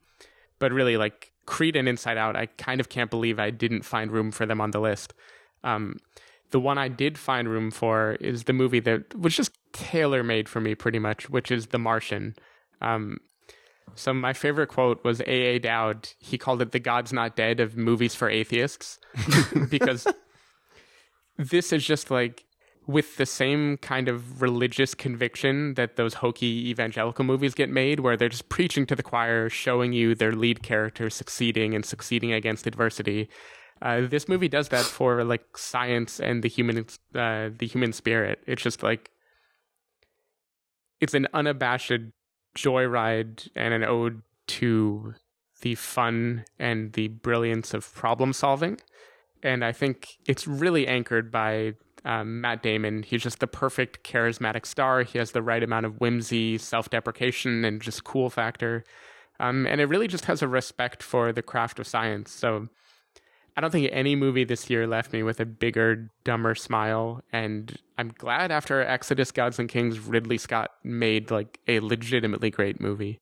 [0.59, 4.11] but really, like Creed and Inside Out, I kind of can't believe I didn't find
[4.11, 5.15] room for them on the list.
[5.63, 5.99] Um,
[6.51, 10.49] the one I did find room for is the movie that was just tailor made
[10.49, 12.35] for me, pretty much, which is The Martian.
[12.81, 13.19] Um,
[13.95, 15.59] so my favorite quote was A.A.
[15.59, 16.09] Dowd.
[16.19, 18.99] He called it the God's Not Dead of movies for atheists
[19.69, 20.07] because
[21.37, 22.45] this is just like
[22.87, 28.17] with the same kind of religious conviction that those hokey evangelical movies get made, where
[28.17, 32.67] they're just preaching to the choir, showing you their lead character succeeding and succeeding against
[32.67, 33.29] adversity.
[33.83, 38.41] Uh, this movie does that for like science and the human, uh, the human spirit.
[38.47, 39.11] It's just like
[41.01, 41.93] it's an unabashed
[42.57, 45.15] joyride and an ode to
[45.61, 48.79] the fun and the brilliance of problem solving.
[49.43, 51.75] And I think it's really anchored by
[52.05, 53.03] um, Matt Damon.
[53.03, 55.03] He's just the perfect charismatic star.
[55.03, 58.85] He has the right amount of whimsy, self deprecation, and just cool factor.
[59.41, 62.31] Um, and it really just has a respect for the craft of science.
[62.31, 62.69] So
[63.57, 67.23] I don't think any movie this year left me with a bigger, dumber smile.
[67.33, 72.81] And I'm glad after Exodus, Gods and Kings, Ridley Scott made like a legitimately great
[72.81, 73.21] movie.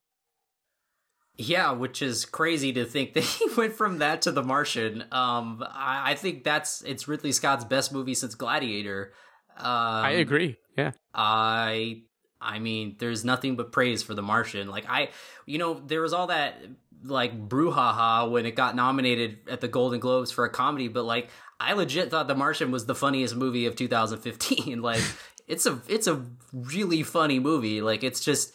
[1.36, 5.02] Yeah, which is crazy to think that he went from that to The Martian.
[5.12, 9.12] Um, I, I think that's it's Ridley Scott's best movie since Gladiator.
[9.58, 10.56] Um, I agree.
[10.76, 10.92] Yeah.
[11.14, 12.02] I
[12.40, 14.68] I mean, there's nothing but praise for The Martian.
[14.68, 15.10] Like I,
[15.46, 16.60] you know, there was all that
[17.04, 21.28] like brouhaha when it got nominated at the Golden Globes for a comedy, but like
[21.58, 24.82] I legit thought The Martian was the funniest movie of 2015.
[24.82, 25.02] like
[25.46, 27.80] it's a it's a really funny movie.
[27.80, 28.52] Like it's just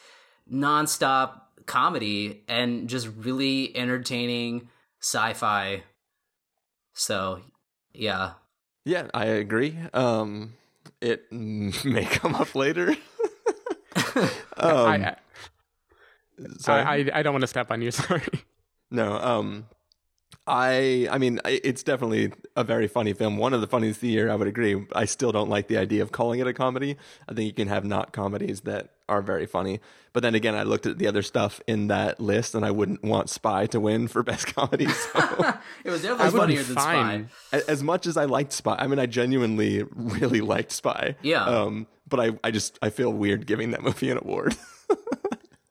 [0.52, 4.69] nonstop comedy and just really entertaining
[5.02, 5.84] sci-fi.
[6.94, 7.41] So,
[7.94, 8.34] yeah.
[8.86, 9.78] Yeah, I agree.
[9.94, 10.53] Um,
[11.02, 12.95] it may come up later.
[14.15, 15.15] um, I, I,
[16.59, 16.81] sorry.
[16.81, 17.91] I, I, I don't want to step on you.
[17.97, 18.22] Sorry.
[18.89, 19.65] No, um,
[20.45, 23.38] I, I mean, it's definitely a very funny film.
[23.38, 24.85] One of the funniest of the year, I would agree.
[24.93, 26.95] I still don't like the idea of calling it a comedy.
[27.27, 29.81] I think you can have not comedies that are very funny.
[30.14, 33.03] But then again, I looked at the other stuff in that list, and I wouldn't
[33.03, 34.88] want Spy to win for best comedy.
[34.88, 35.19] So,
[35.84, 37.30] It was definitely funnier than fine.
[37.47, 37.61] Spy.
[37.68, 41.15] as much as I liked Spy, I mean, I genuinely really liked Spy.
[41.22, 41.43] Yeah.
[41.43, 44.55] Um, but I, I just, I feel weird giving that movie an award.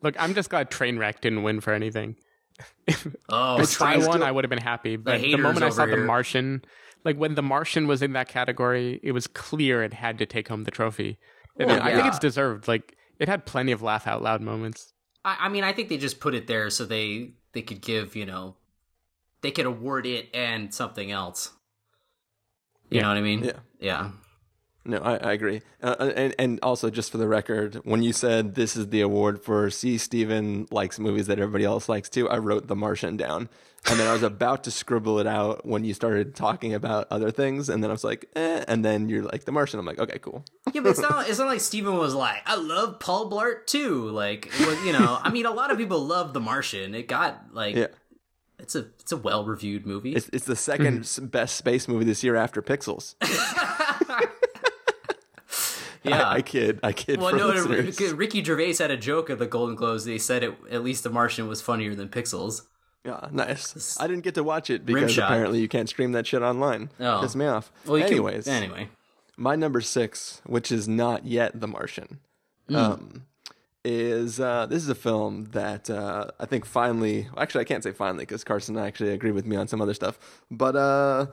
[0.02, 2.16] Look, I'm just glad Trainwreck didn't win for anything.
[3.28, 4.96] Oh, If Spy Train- won, I would have been happy.
[4.96, 6.04] But the haters moment I saw over The.
[6.04, 6.64] Martian,
[7.04, 10.48] like when The Martian was in that category, it was clear it had to take
[10.48, 11.18] home the trophy.
[11.58, 12.66] Oh, and Well, I think it's deserved.
[12.68, 14.92] Like it had plenty of laugh out loud moments.
[15.24, 18.14] I, I mean, I think they just put it there so they they could give
[18.16, 18.56] you know
[19.42, 21.50] they could award it and something else.
[22.90, 23.02] You Yeah.
[23.02, 23.44] know what I mean?
[23.44, 23.52] Yeah.
[23.80, 24.10] Yeah.
[24.88, 25.62] No, I, I agree.
[25.82, 29.42] Uh, and, and also, just for the record, when you said this is the award
[29.42, 33.48] for see Steven likes movies that everybody else likes too, I wrote The Martian down.
[33.88, 37.30] And then I was about to scribble it out when you started talking about other
[37.30, 37.68] things.
[37.68, 38.64] And then I was like, eh.
[38.66, 39.78] And then you're like, The Martian.
[39.80, 40.44] I'm like, okay, cool.
[40.72, 41.28] Yeah, but it's not.
[41.28, 44.92] It's not like Steven was like, "I love Paul Blart too." Like, it was, you
[44.92, 46.94] know, I mean, a lot of people love The Martian.
[46.94, 47.86] It got like, Yeah.
[48.58, 50.14] it's a it's a well reviewed movie.
[50.14, 53.14] It's, it's the 2nd s best space movie this year after Pixels.
[56.08, 56.28] yeah.
[56.28, 56.80] I, I kid.
[56.82, 57.20] I kid.
[57.20, 58.12] well, for no, listeners.
[58.12, 60.04] Ricky Gervais had a joke at the Golden Globes.
[60.04, 62.62] They said it at least The Martian was funnier than Pixels.
[63.04, 63.96] Yeah, nice.
[64.00, 66.90] I didn't get to watch it because apparently you can't stream that shit online.
[66.98, 67.20] Oh.
[67.22, 67.70] Piss me off.
[67.86, 68.88] Well, you can- Anyways, anyway,
[69.36, 72.18] my number six, which is not yet The Martian,
[72.74, 73.26] um,
[73.84, 77.28] is uh, this is a film that uh, I think finally.
[77.36, 80.18] Actually, I can't say finally because Carson actually agreed with me on some other stuff,
[80.50, 81.26] but uh,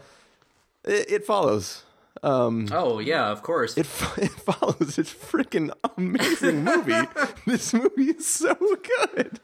[0.83, 1.83] it, it follows.
[2.23, 3.77] Um, oh yeah, of course.
[3.77, 4.97] it, fo- it follows.
[4.97, 7.07] It's freaking amazing movie.
[7.45, 9.39] this movie is so good.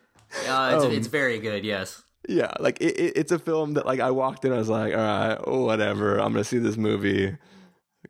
[0.47, 1.65] Uh, it's, um, it's very good.
[1.65, 2.03] Yes.
[2.27, 4.93] Yeah, like it, it, it's a film that like I walked in, I was like,
[4.93, 6.17] all right, whatever.
[6.17, 7.35] I'm gonna see this movie.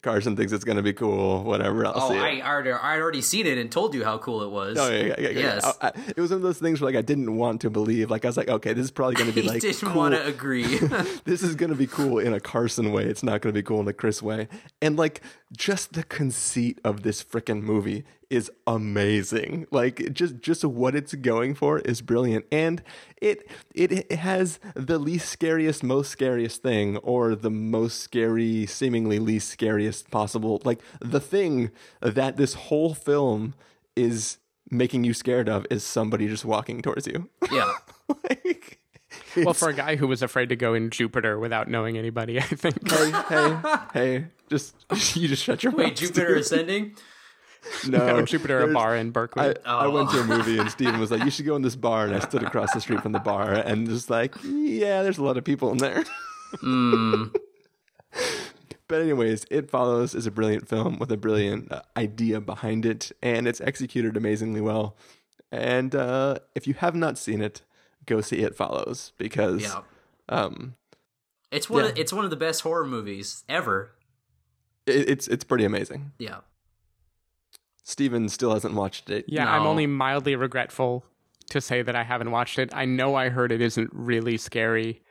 [0.01, 1.43] Carson thinks it's gonna be cool.
[1.43, 2.13] Whatever, I'll Oh.
[2.15, 4.77] I already, I already seen it and told you how cool it was.
[4.79, 5.39] Oh yeah, yeah, yeah, yeah.
[5.39, 5.77] Yes.
[5.81, 8.09] I- I- it was one of those things where like I didn't want to believe.
[8.09, 9.93] Like I was like, okay, this is probably going to be like didn't cool.
[9.95, 10.63] want to agree.
[11.25, 13.03] this is going to be cool in a Carson way.
[13.05, 14.47] It's not going to be cool in a Chris way.
[14.81, 15.21] And like
[15.55, 19.65] just the conceit of this freaking movie is amazing.
[19.71, 22.45] Like just just what it's going for is brilliant.
[22.51, 22.83] And
[23.21, 29.17] it it, it has the least scariest, most scariest thing, or the most scary, seemingly
[29.19, 30.61] least scariest possible.
[30.63, 31.71] Like the thing
[32.01, 33.55] that this whole film
[33.95, 34.37] is
[34.69, 37.27] making you scared of is somebody just walking towards you.
[37.51, 37.71] yeah.
[38.29, 38.79] like
[39.35, 42.43] Well, for a guy who was afraid to go in Jupiter without knowing anybody, I
[42.43, 42.87] think.
[42.87, 43.57] hey, hey,
[43.93, 44.75] hey, just
[45.15, 45.95] you just shut your Wait, mouth.
[45.95, 46.37] Jupiter dude.
[46.39, 46.95] Ascending?
[47.87, 49.43] No, No, Jupiter, a bar in Berkeley.
[49.43, 49.91] I, I Oh.
[49.91, 52.15] went to a movie and Steven was like, "You should go in this bar," and
[52.15, 55.37] I stood across the street from the bar and just like, "Yeah, there's a lot
[55.37, 56.03] of people in there."
[56.63, 57.35] Mm.
[58.87, 63.11] But anyways, It Follows is a brilliant film with a brilliant uh, idea behind it,
[63.21, 64.97] and it's executed amazingly well.
[65.51, 67.61] And uh, if you have not seen it,
[68.07, 69.81] go see It Follows because Yeah.
[70.27, 70.75] um,
[71.51, 71.85] It's one.
[71.85, 73.91] Of, it's one of the best horror movies ever.
[74.89, 76.11] It, it's it's pretty amazing.
[76.17, 76.39] Yeah.
[77.83, 79.25] Steven still hasn't watched it.
[79.27, 81.03] yeah, I'm only mildly regretful
[81.49, 82.69] to say that I haven't watched it.
[82.73, 85.01] I know I heard it isn't really scary.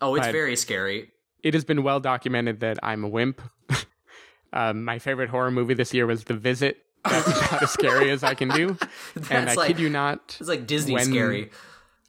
[0.00, 1.10] Oh, it's very scary.
[1.42, 3.42] It has been well documented that I'm a wimp.
[4.52, 6.78] um, my favorite horror movie this year was The Visit.
[7.04, 8.78] That's about as scary as I can do.
[9.30, 11.50] and I like kid you not, it's like Disney when- scary.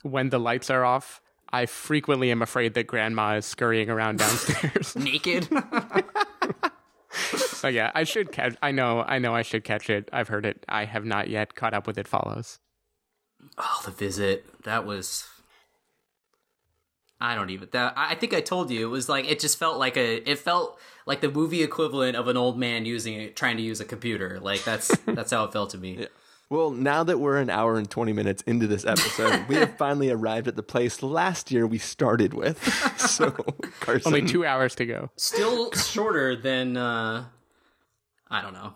[0.03, 1.19] when the lights are off,
[1.51, 4.95] I frequently am afraid that grandma is scurrying around downstairs.
[4.95, 5.49] Naked.
[7.11, 8.55] So yeah, I should catch.
[8.61, 10.09] I know, I know, I should catch it.
[10.13, 10.65] I've heard it.
[10.69, 12.07] I have not yet caught up with it.
[12.07, 12.59] Follows.
[13.57, 14.63] oh, the visit.
[14.63, 15.27] That was.
[17.19, 19.77] I don't even that I think I told you it was like it just felt
[19.77, 23.57] like a it felt like the movie equivalent of an old man using it trying
[23.57, 24.39] to use a computer.
[24.39, 26.07] Like that's that's how it felt to me.
[26.51, 30.09] Well, now that we're an hour and 20 minutes into this episode, we have finally
[30.11, 32.59] arrived at the place last year we started with.
[33.11, 33.31] So,
[33.79, 34.13] Carson.
[34.13, 35.09] Only two hours to go.
[35.15, 37.25] Still shorter than uh
[38.29, 38.73] I don't know.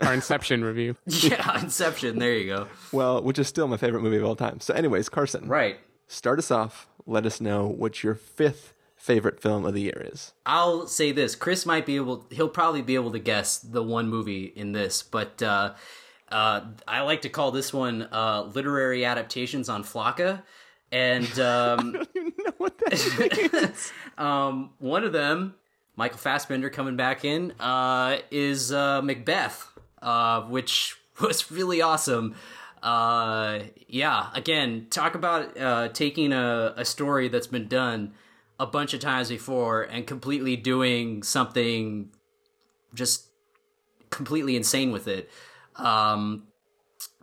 [0.00, 0.96] Our Inception review.
[1.06, 2.18] Yeah, Inception.
[2.18, 2.68] There you go.
[2.92, 4.60] Well, which is still my favorite movie of all time.
[4.60, 5.78] So, anyways, Carson, Right.
[6.08, 6.88] start us off.
[7.06, 10.32] Let us know what your fifth favorite film of the year is.
[10.46, 12.26] I'll say this: Chris might be able.
[12.30, 15.74] He'll probably be able to guess the one movie in this, but uh,
[16.30, 20.42] uh, I like to call this one uh, literary adaptations on Flocka,
[20.92, 23.92] and um, You know what that means?
[24.18, 25.54] um, one of them,
[25.96, 29.68] Michael Fassbender coming back in, uh, is uh, Macbeth,
[30.02, 32.34] uh, which was really awesome.
[32.82, 38.12] Uh, yeah, again, talk about uh, taking a, a story that's been done
[38.60, 42.10] a bunch of times before and completely doing something
[42.92, 43.26] just
[44.10, 45.30] completely insane with it.
[45.76, 46.48] Um,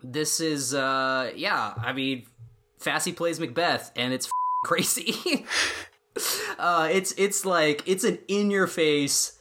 [0.03, 2.25] this is, uh, yeah, I mean,
[2.79, 4.29] Fassy plays Macbeth, and it's
[4.65, 5.45] crazy.
[6.59, 9.37] uh, it's it's like it's an in your face,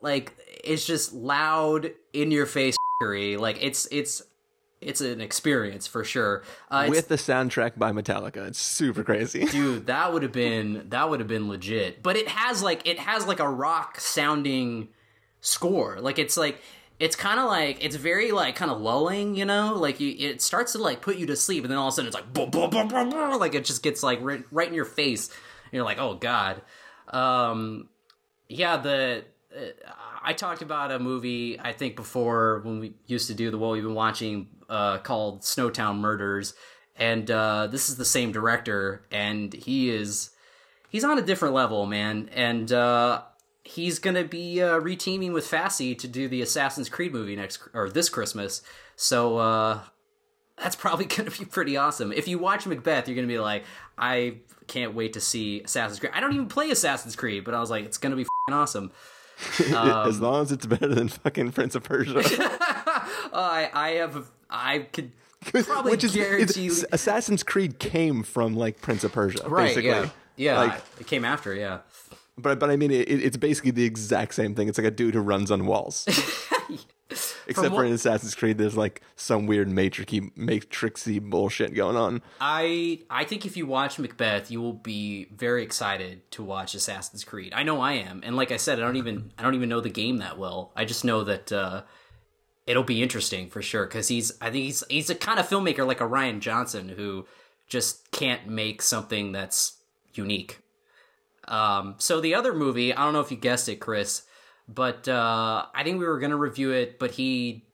[0.00, 0.32] like
[0.64, 2.76] it's just loud in your face.
[3.00, 4.22] Like it's it's
[4.80, 6.42] it's an experience for sure.
[6.70, 8.46] Uh, With the soundtrack by Metallica.
[8.48, 9.44] It's super crazy.
[9.52, 12.98] dude that would have been that would have been legit but it has like it
[12.98, 14.88] has like a rock sounding
[15.40, 16.60] score like it's like
[17.02, 19.74] it's kind of like it's very like kind of lulling you know?
[19.74, 21.96] Like you, it starts to like put you to sleep and then all of a
[21.96, 23.10] sudden it's like boom, boom, boom,
[23.40, 25.28] like it just gets like right, right in your face.
[25.28, 26.62] And you're like oh god.
[27.08, 27.88] Um
[28.48, 29.92] yeah the uh,
[30.22, 33.72] i talked about a movie i think before when we used to do the what
[33.72, 36.54] we've been watching uh called snowtown murders.
[36.94, 40.30] And uh this is the same director and he is
[40.88, 42.30] he's on a different level man.
[42.32, 43.22] And uh
[43.64, 47.88] he's gonna be uh reteaming with Fassy to do the assassin's creed movie next or
[47.88, 48.60] this christmas
[48.96, 49.80] so uh
[50.62, 52.12] that's probably going to be pretty awesome.
[52.12, 53.64] If you watch Macbeth, you're going to be like,
[53.98, 54.36] I
[54.66, 56.12] can't wait to see Assassin's Creed.
[56.14, 58.54] I don't even play Assassin's Creed, but I was like, it's going to be fing
[58.54, 58.92] awesome.
[59.58, 62.22] as long as it's better than fucking Prince of Persia.
[63.34, 65.10] I I have I could
[65.64, 69.68] probably Which is guarantee Assassin's Creed came from like Prince of Persia, right.
[69.68, 69.88] basically.
[69.88, 70.58] Yeah, yeah.
[70.58, 71.54] Like, it came after.
[71.54, 71.78] Yeah.
[72.38, 74.68] But but I mean, it, it's basically the exact same thing.
[74.68, 76.06] It's like a dude who runs on walls.
[77.46, 82.22] Except for in Assassin's Creed, there's like some weird matrixy, matrixy bullshit going on.
[82.40, 87.24] I I think if you watch Macbeth, you will be very excited to watch Assassin's
[87.24, 87.52] Creed.
[87.54, 89.80] I know I am, and like I said, I don't even I don't even know
[89.80, 90.72] the game that well.
[90.74, 91.82] I just know that uh,
[92.66, 95.86] it'll be interesting for sure because he's I think he's he's a kind of filmmaker
[95.86, 97.26] like a Rian Johnson who
[97.68, 99.74] just can't make something that's
[100.14, 100.61] unique.
[101.48, 104.22] Um, so the other movie, I don't know if you guessed it, Chris,
[104.68, 107.66] but uh, I think we were gonna review it, but he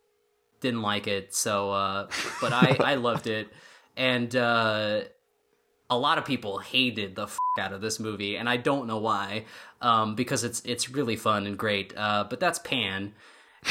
[0.61, 1.35] didn't like it.
[1.35, 2.09] So, uh,
[2.40, 3.49] but I I loved it,
[3.97, 5.03] and uh,
[5.90, 8.99] a lot of people hated the f- out of this movie, and I don't know
[8.99, 9.45] why,
[9.81, 11.97] um, because it's it's really fun and great.
[11.97, 13.15] Uh, but that's Pan,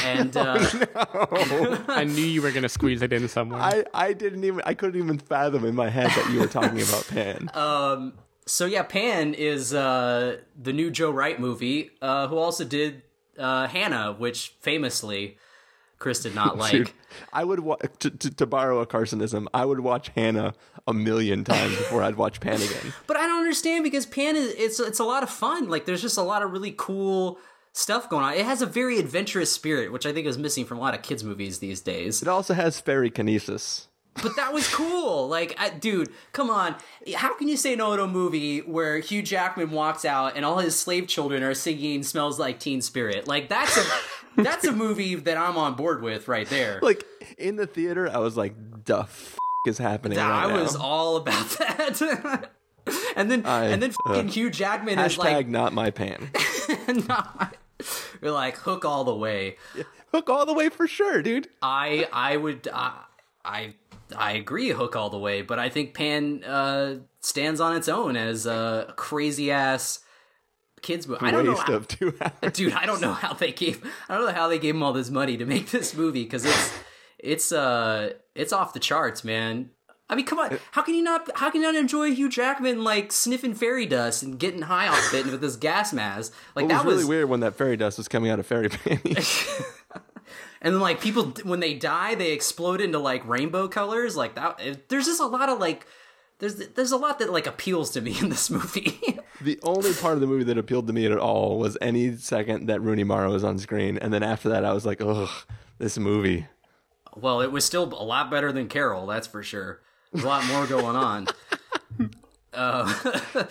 [0.03, 0.67] and uh,
[1.87, 3.61] I knew you were going to squeeze it in somewhere.
[3.61, 6.81] I, I didn't even I couldn't even fathom in my head that you were talking
[6.81, 7.49] about Pan.
[7.53, 8.13] um,
[8.47, 13.03] so yeah, Pan is uh, the new Joe Wright movie, uh, who also did
[13.37, 15.37] uh, Hannah, which famously
[15.99, 16.71] Chris did not like.
[16.71, 16.91] Dude,
[17.33, 19.47] I would wa- to, to to borrow a Carsonism.
[19.53, 20.53] I would watch Hannah
[20.87, 22.93] a million times before I'd watch Pan again.
[23.07, 25.69] But I don't understand because Pan is it's it's a lot of fun.
[25.69, 27.39] Like there's just a lot of really cool
[27.73, 28.33] stuff going on.
[28.33, 31.01] It has a very adventurous spirit, which I think is missing from a lot of
[31.01, 32.21] kids movies these days.
[32.21, 33.87] It also has fairy kinesis.
[34.23, 35.27] But that was cool.
[35.27, 36.75] Like, I, dude, come on.
[37.15, 40.57] How can you say no to a movie where Hugh Jackman walks out and all
[40.57, 43.27] his slave children are singing "Smells Like Teen Spirit"?
[43.27, 43.83] Like that's a
[44.41, 46.79] that's a movie that I'm on board with right there.
[46.81, 47.03] Like
[47.37, 49.37] in the theater, I was like, "The f-
[49.67, 52.49] is happening right I now?" was all about that.
[53.15, 56.31] and then I- and then fucking uh, Hugh Jackman is like not my pan.
[57.07, 57.55] not
[58.21, 59.57] You're like hook all the way.
[60.11, 61.49] Hook all the way for sure, dude.
[61.61, 62.91] I I would uh,
[63.43, 63.75] I
[64.15, 68.15] I agree hook all the way, but I think Pan uh, stands on its own
[68.15, 69.99] as a crazy ass
[70.81, 71.25] kids movie.
[71.25, 72.53] I don't know, how, of two hours.
[72.53, 72.73] dude.
[72.73, 75.09] I don't know how they gave I don't know how they gave him all this
[75.09, 76.73] money to make this movie because it's
[77.19, 79.71] it's uh it's off the charts, man.
[80.09, 80.57] I mean, come on.
[80.71, 81.29] How can you not?
[81.35, 85.13] How can you not enjoy Hugh Jackman like sniffing fairy dust and getting high off
[85.13, 86.33] it with this gas mask?
[86.55, 88.69] Like that was really was weird when that fairy dust was coming out of fairy
[88.69, 89.61] panties.
[90.67, 94.59] and then like people when they die they explode into like rainbow colors like that
[94.59, 95.87] it- there's just a lot of like
[96.39, 99.17] there's there's a lot that like appeals to me in this movie.
[99.41, 102.67] The only part of the movie that appealed to me at all was any second
[102.67, 105.29] that Rooney Mara was on screen, and then after that, I was like, ugh,
[105.79, 106.45] this movie.
[107.15, 109.79] well, it was still a lot better than Carol, that's for sure.
[110.11, 111.27] There's a lot more going on.
[112.53, 112.93] uh,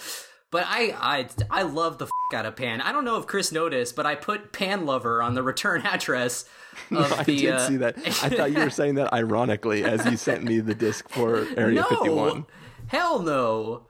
[0.57, 2.81] but I I I love the f- out of Pan.
[2.81, 6.47] I don't know if Chris noticed, but I put Pan Lover on the return address
[6.91, 7.37] of I the.
[7.37, 7.99] did uh, see that.
[7.99, 11.83] I thought you were saying that ironically as you sent me the disc for Area
[11.83, 12.47] no, 51.
[12.87, 13.83] hell no.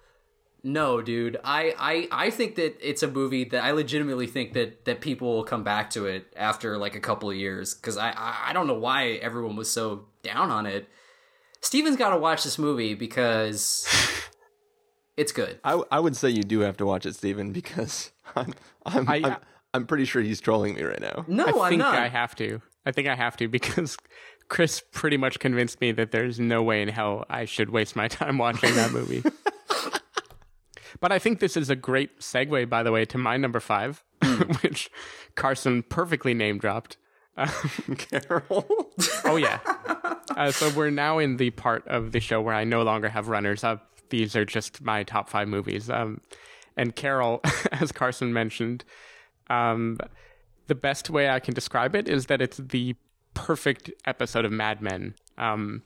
[0.65, 1.39] No, dude.
[1.45, 5.37] I, I I think that it's a movie that I legitimately think that that people
[5.37, 8.53] will come back to it after like a couple of years because I, I I
[8.53, 10.89] don't know why everyone was so down on it.
[11.61, 13.87] Steven's got to watch this movie because
[15.17, 15.59] it's good.
[15.65, 19.21] I, I would say you do have to watch it, Steven, because I'm I'm, I-
[19.25, 19.37] I'm,
[19.75, 21.25] I'm pretty sure he's trolling me right now.
[21.29, 21.95] No, I I'm not.
[21.99, 22.61] I have to.
[22.87, 23.97] I think I have to because
[24.49, 28.09] Chris pretty much convinced me that there's no way in hell I should waste my
[28.19, 29.23] time watching that movie.
[31.01, 34.03] but I think this is a great segue, by the way, to my number five,
[34.63, 34.91] which
[35.35, 36.97] Carson perfectly name dropped.
[37.99, 38.67] Carol.
[39.25, 39.59] Oh yeah.
[40.37, 43.29] Uh, so we're now in the part of the show where I no longer have
[43.29, 43.91] runners up.
[44.11, 45.91] These are just my top five movies.
[45.91, 46.21] Um,
[46.77, 47.41] and Carol,
[47.73, 48.85] as Carson mentioned,
[49.49, 49.99] um,
[50.67, 52.97] the best way I can describe it is that it's the
[53.35, 55.15] perfect episode of Mad Men.
[55.39, 55.83] Um,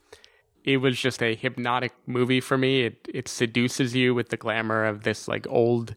[0.65, 2.83] it was just a hypnotic movie for me.
[2.83, 5.95] It it seduces you with the glamour of this like old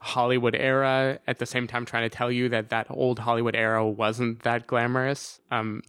[0.00, 3.86] Hollywood era, at the same time trying to tell you that that old Hollywood era
[3.86, 5.40] wasn't that glamorous.
[5.50, 5.82] Um,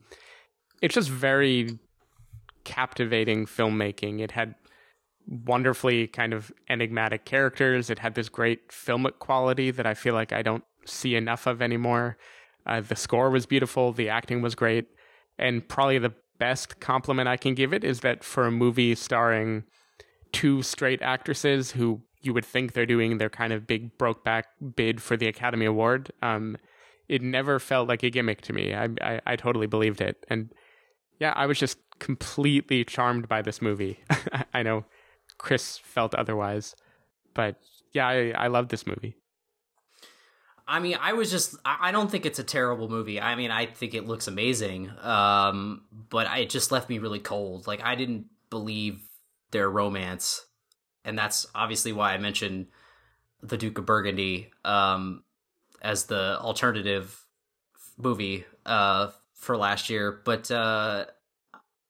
[0.82, 1.80] it's just very
[2.64, 4.22] captivating filmmaking.
[4.22, 4.56] It had
[5.28, 7.90] wonderfully kind of enigmatic characters.
[7.90, 11.62] It had this great filmic quality that I feel like I don't see enough of
[11.62, 12.18] anymore.
[12.66, 13.92] Uh, the score was beautiful.
[13.92, 14.88] The acting was great.
[15.38, 19.64] And probably the best compliment I can give it is that for a movie starring
[20.32, 24.44] two straight actresses who you would think they're doing their kind of big brokeback
[24.76, 26.58] bid for the Academy Award, um,
[27.08, 28.74] it never felt like a gimmick to me.
[28.74, 30.26] I, I, I totally believed it.
[30.30, 30.52] And
[31.20, 34.00] yeah, I was just completely charmed by this movie.
[34.54, 34.86] I know
[35.38, 36.76] Chris felt otherwise,
[37.34, 37.58] but
[37.94, 39.16] yeah, I, I love this movie.
[40.68, 43.22] I mean, I was just, I don't think it's a terrible movie.
[43.22, 44.92] I mean, I think it looks amazing.
[45.00, 47.68] Um, but it just left me really cold.
[47.68, 49.08] Like, I didn't believe
[49.52, 50.44] their romance.
[51.04, 52.68] And that's obviously why I mentioned
[53.44, 55.24] The Duke of Burgundy, um,
[55.84, 57.24] as the alternative
[57.96, 60.20] movie, uh, for last year.
[60.26, 61.06] But, uh,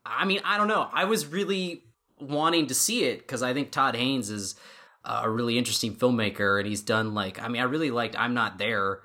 [0.06, 0.90] I mean, I don't know.
[0.92, 1.86] I was really
[2.20, 4.56] wanting to see it because I think Todd Haynes is
[5.04, 8.58] a really interesting filmmaker, and he's done like I mean, I really liked I'm Not
[8.58, 9.02] There,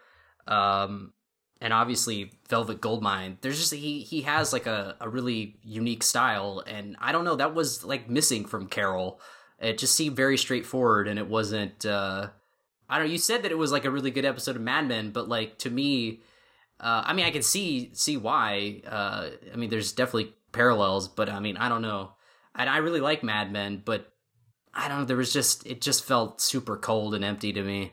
[0.47, 1.13] um,
[1.61, 3.39] and obviously Velvet Goldmine.
[3.41, 7.37] There's just he he has like a a really unique style, and I don't know
[7.37, 9.21] that was like missing from Carol.
[9.59, 11.85] It just seemed very straightforward, and it wasn't.
[11.85, 12.29] Uh,
[12.89, 13.13] I don't know.
[13.13, 15.59] You said that it was like a really good episode of Mad Men, but like
[15.59, 16.21] to me,
[16.81, 18.81] uh, I mean, I can see see why.
[18.87, 22.13] Uh, I mean, there's definitely parallels, but I mean, I don't know.
[22.55, 24.13] And I really like Mad Men, but
[24.75, 25.05] I don't know.
[25.05, 27.93] There was just it just felt super cold and empty to me.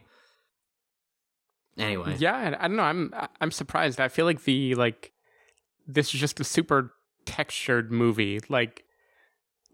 [1.77, 2.83] Anyway, Yeah, and I don't know.
[2.83, 3.99] I'm I'm surprised.
[3.99, 5.11] I feel like the like
[5.85, 6.93] this is just a super
[7.25, 8.83] textured movie, like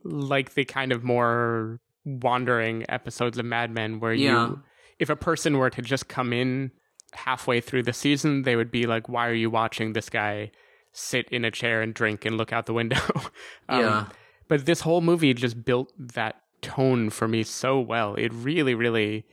[0.03, 4.47] like the kind of more wandering episodes of Mad Men, where Yeah.
[4.47, 4.63] you,
[4.99, 6.71] if a person were to just come in
[7.13, 10.51] halfway through the season, they would be like, "Why are you watching this guy
[10.91, 12.99] sit in a chair and drink and look out the window?"
[13.69, 14.05] Um, Yeah.
[14.53, 18.13] But this whole movie just built that tone for me so well.
[18.13, 19.25] It really, really,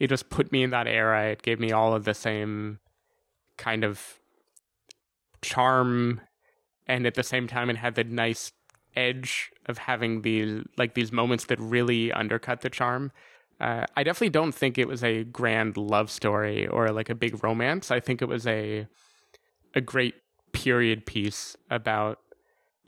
[0.00, 1.26] it just put me in that era.
[1.26, 2.78] It gave me all of the same
[3.58, 4.20] kind of
[5.42, 6.22] charm,
[6.86, 8.52] and at the same time, it had the nice
[8.96, 13.12] edge of having these like these moments that really undercut the charm.
[13.60, 17.44] Uh, I definitely don't think it was a grand love story or like a big
[17.44, 17.90] romance.
[17.90, 18.86] I think it was a
[19.74, 20.14] a great
[20.54, 22.20] period piece about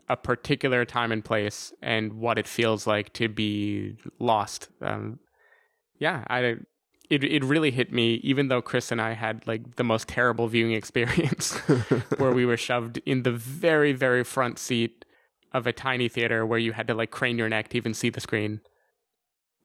[0.08, 4.68] a particular time and place and what it feels like to be lost.
[4.80, 5.18] Um,
[5.98, 6.56] yeah, I
[7.08, 8.14] it it really hit me.
[8.22, 11.54] Even though Chris and I had like the most terrible viewing experience,
[12.18, 15.04] where we were shoved in the very very front seat
[15.52, 18.10] of a tiny theater where you had to like crane your neck to even see
[18.10, 18.60] the screen.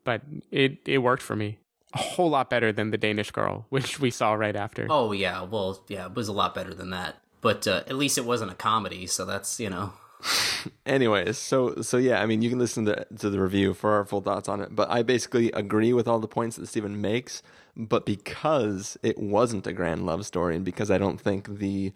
[0.03, 1.59] But it it worked for me
[1.93, 4.87] a whole lot better than the Danish Girl, which we saw right after.
[4.89, 7.17] Oh yeah, well yeah, it was a lot better than that.
[7.41, 9.93] But uh, at least it wasn't a comedy, so that's you know.
[10.85, 14.05] Anyways, so so yeah, I mean, you can listen to, to the review for our
[14.05, 14.75] full thoughts on it.
[14.75, 17.41] But I basically agree with all the points that Stephen makes.
[17.75, 21.93] But because it wasn't a grand love story, and because I don't think the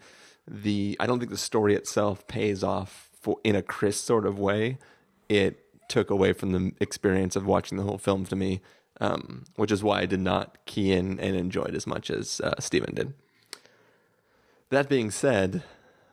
[0.48, 4.38] the I don't think the story itself pays off for in a Chris sort of
[4.38, 4.78] way,
[5.28, 8.60] it took away from the experience of watching the whole film to me,
[9.00, 12.40] um, which is why I did not key in and enjoy it as much as
[12.40, 13.14] uh, Steven did.
[14.70, 15.62] That being said,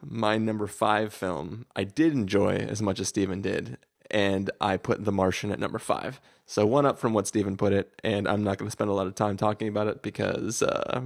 [0.06, 3.78] my number five film I did enjoy as much as Steven did,
[4.12, 6.20] and I put The Martian at number five.
[6.46, 8.94] So one up from what Steven put it, and I'm not going to spend a
[8.94, 11.02] lot of time talking about it because uh,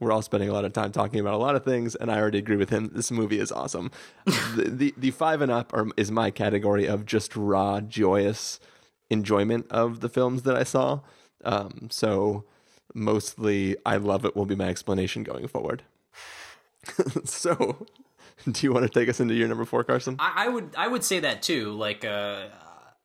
[0.00, 2.18] we're all spending a lot of time talking about a lot of things, and I
[2.18, 2.90] already agree with him.
[2.94, 3.90] This movie is awesome.
[4.24, 8.60] the, the, the five and up are, is my category of just raw, joyous
[9.10, 11.00] enjoyment of the films that I saw.
[11.44, 12.44] Um, so
[12.94, 14.36] mostly, I love it.
[14.36, 15.82] Will be my explanation going forward.
[17.24, 17.86] so,
[18.50, 20.16] do you want to take us into your number four, Carson?
[20.18, 21.72] I, I would I would say that too.
[21.72, 22.46] Like, uh,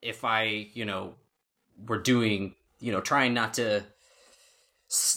[0.02, 1.16] if I you know
[1.88, 3.84] were doing you know trying not to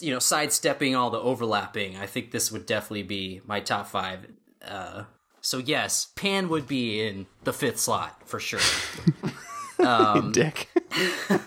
[0.00, 4.26] you know, sidestepping all the overlapping, I think this would definitely be my top five.
[4.64, 5.04] Uh,
[5.40, 8.60] so yes, Pan would be in the fifth slot for sure.
[9.86, 10.68] um, Dick.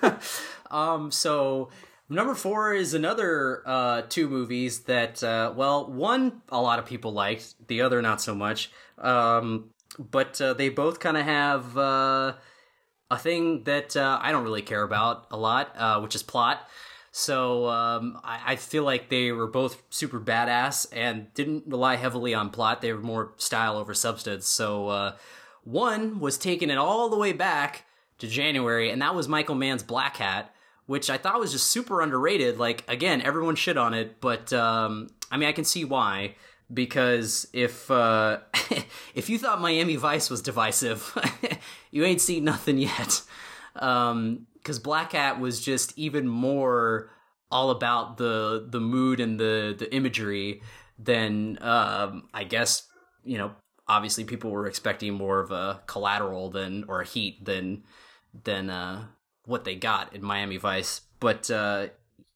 [0.72, 1.12] um.
[1.12, 1.70] So
[2.10, 7.12] number four is another uh, two movies that, uh, well, one a lot of people
[7.12, 8.72] liked, the other not so much.
[8.98, 12.34] Um, but uh, they both kind of have uh,
[13.10, 16.68] a thing that uh, I don't really care about a lot, uh, which is plot.
[17.12, 22.36] So um, I, I, feel like they were both super badass and didn't rely heavily
[22.36, 22.82] on plot.
[22.82, 24.46] They were more style over substance.
[24.46, 25.16] So
[25.64, 27.86] one was taking it all the way back
[28.20, 30.46] to January, and that was Michael Mann's Blackhat,
[30.90, 32.58] which I thought was just super underrated.
[32.58, 36.34] Like again, everyone shit on it, but um, I mean I can see why.
[36.74, 38.40] Because if uh,
[39.14, 41.16] if you thought Miami Vice was divisive,
[41.92, 43.22] you ain't seen nothing yet.
[43.76, 47.12] Um, because Blackhat was just even more
[47.52, 50.64] all about the the mood and the the imagery
[50.98, 52.88] than um, I guess
[53.24, 53.52] you know
[53.88, 57.84] obviously people were expecting more of a collateral than or a heat than
[58.44, 59.06] than uh,
[59.50, 61.02] what they got in Miami Vice.
[61.20, 61.88] But uh,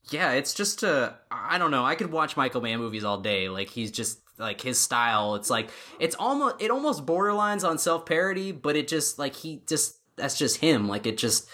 [0.09, 1.85] yeah, it's just uh, I don't know.
[1.85, 3.47] I could watch Michael Mann movies all day.
[3.47, 5.35] Like he's just like his style.
[5.35, 5.69] It's like
[5.99, 10.37] it's almost it almost borderlines on self parody, but it just like he just that's
[10.37, 10.89] just him.
[10.89, 11.47] Like it just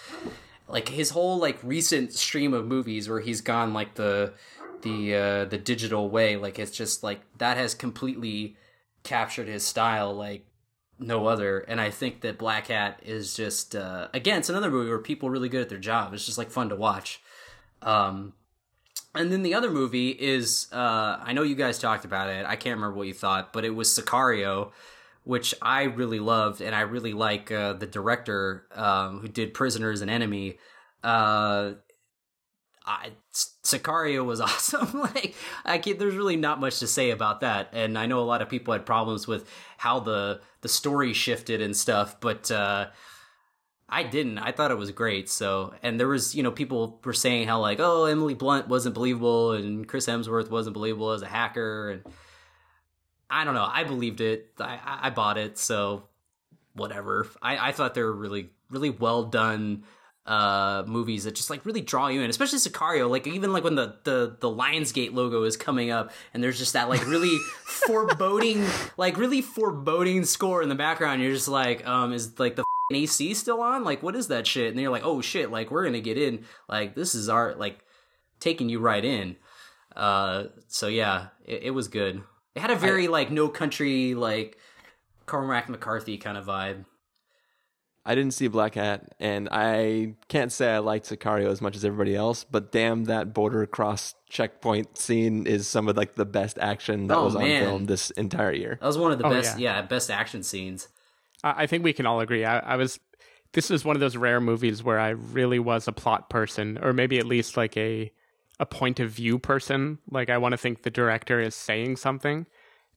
[0.66, 4.32] like his whole like recent stream of movies where he's gone like the
[4.82, 8.56] the uh the digital way like it's just like that has completely
[9.02, 10.46] captured his style like
[11.00, 14.98] no other and i think that Blackhat is just uh again it's another movie where
[14.98, 16.14] people are really good at their job.
[16.14, 17.20] It's just like fun to watch.
[17.82, 18.34] Um
[19.14, 22.46] and then the other movie is uh i know you guys talked about it.
[22.46, 24.72] I can't remember what you thought but it was sicario
[25.24, 30.00] which I really loved, and I really like uh, the director um, who did Prisoners
[30.00, 30.58] and Enemy.
[32.90, 35.00] I, Sicario was awesome.
[35.00, 35.34] like,
[35.64, 38.42] I can't, there's really not much to say about that, and I know a lot
[38.42, 39.48] of people had problems with
[39.78, 42.88] how the the story shifted and stuff, but uh,
[43.88, 44.38] I didn't.
[44.38, 45.30] I thought it was great.
[45.30, 48.94] So, and there was, you know, people were saying how like, oh, Emily Blunt wasn't
[48.94, 52.02] believable, and Chris Hemsworth wasn't believable as a hacker, and
[53.30, 53.68] I don't know.
[53.70, 54.50] I believed it.
[54.58, 55.56] I, I bought it.
[55.56, 56.04] So
[56.74, 57.26] whatever.
[57.40, 59.84] I, I thought they were really, really well done
[60.26, 63.74] uh movies that just like really draw you in especially sicario like even like when
[63.74, 68.64] the the the lionsgate logo is coming up and there's just that like really foreboding
[68.96, 71.22] like really foreboding score in the background.
[71.22, 73.84] You're just like um is like the ac still on?
[73.84, 74.70] Like what is that shit?
[74.70, 76.44] And you're like oh shit like we're gonna get in.
[76.68, 77.84] Like this is our like
[78.40, 79.36] taking you right in.
[79.96, 82.22] Uh so yeah it, it was good.
[82.54, 84.58] It had a very I, like no country like
[85.26, 86.84] Cormac McCarthy kind of vibe.
[88.10, 92.16] I didn't see Blackhat, and I can't say I liked Sicario as much as everybody
[92.16, 92.42] else.
[92.42, 97.16] But damn, that border cross checkpoint scene is some of like the best action that
[97.16, 97.62] oh, was man.
[97.62, 98.78] on film this entire year.
[98.80, 99.76] That was one of the oh, best, yeah.
[99.76, 99.82] yeah.
[99.82, 100.88] best action scenes.
[101.44, 102.44] I think we can all agree.
[102.44, 102.98] I, I was.
[103.52, 106.92] This is one of those rare movies where I really was a plot person, or
[106.92, 108.10] maybe at least like a
[108.58, 109.98] a point of view person.
[110.10, 112.46] Like I want to think the director is saying something.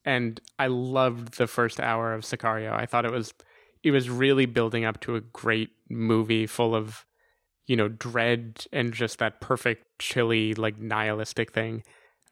[0.03, 2.73] And I loved the first hour of Sicario.
[2.73, 3.31] I thought it was
[3.83, 7.05] it was really building up to a great movie full of
[7.67, 11.83] you know dread and just that perfect chilly like nihilistic thing.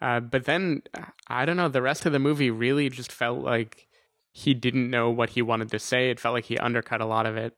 [0.02, 0.82] Uh, but then
[1.28, 1.68] I don't know.
[1.68, 3.88] The rest of the movie really just felt like
[4.32, 6.10] he didn't know what he wanted to say.
[6.10, 7.54] It felt like he undercut a lot of it.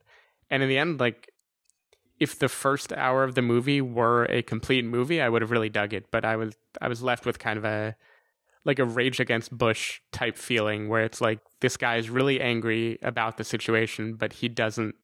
[0.50, 1.32] And in the end, like
[2.20, 5.70] if the first hour of the movie were a complete movie, I would have really
[5.70, 6.12] dug it.
[6.12, 7.96] But I was I was left with kind of a
[8.66, 13.00] like a rage against Bush type feeling where it's like this guy is really angry
[13.02, 14.96] about the situation, but he doesn't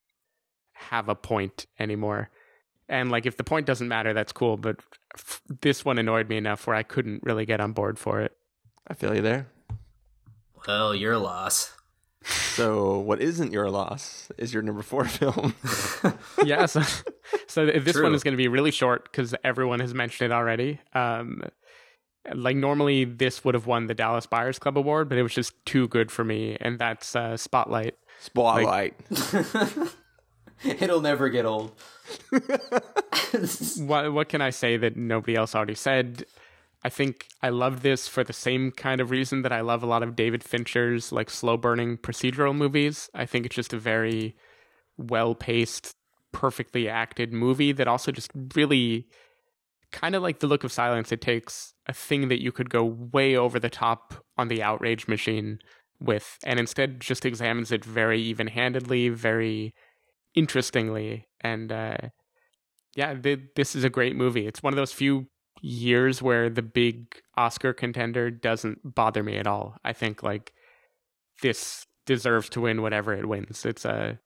[0.73, 2.29] have a point anymore.
[2.89, 4.57] And like if the point doesn't matter, that's cool.
[4.57, 4.81] But
[5.15, 8.35] f- this one annoyed me enough where I couldn't really get on board for it.
[8.89, 9.47] I feel you there.
[10.67, 11.71] Well, your loss.
[12.25, 15.55] So, what isn't your loss is your number four film.
[16.43, 16.81] yeah, so,
[17.47, 18.03] so this True.
[18.03, 20.81] one is going to be really short because everyone has mentioned it already.
[20.93, 21.41] Um,
[22.33, 25.53] like normally, this would have won the Dallas Buyers Club award, but it was just
[25.65, 27.95] too good for me, and that's uh, Spotlight.
[28.19, 28.95] Spotlight.
[30.63, 31.71] It'll never get old.
[33.77, 36.25] What what can I say that nobody else already said?
[36.83, 39.85] I think I love this for the same kind of reason that I love a
[39.85, 43.09] lot of David Fincher's like slow burning procedural movies.
[43.13, 44.35] I think it's just a very
[44.97, 45.95] well paced,
[46.31, 49.07] perfectly acted movie that also just really
[49.91, 52.85] kind of like the look of silence it takes a thing that you could go
[52.85, 55.59] way over the top on the outrage machine
[55.99, 59.73] with and instead just examines it very even-handedly very
[60.35, 61.97] interestingly and uh
[62.95, 64.47] yeah th- this is a great movie.
[64.47, 65.27] It's one of those few
[65.61, 69.75] years where the big oscar contender doesn't bother me at all.
[69.83, 70.53] I think like
[71.41, 73.65] this deserves to win whatever it wins.
[73.65, 74.19] It's a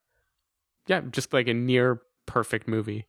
[0.87, 3.07] yeah just like a near perfect movie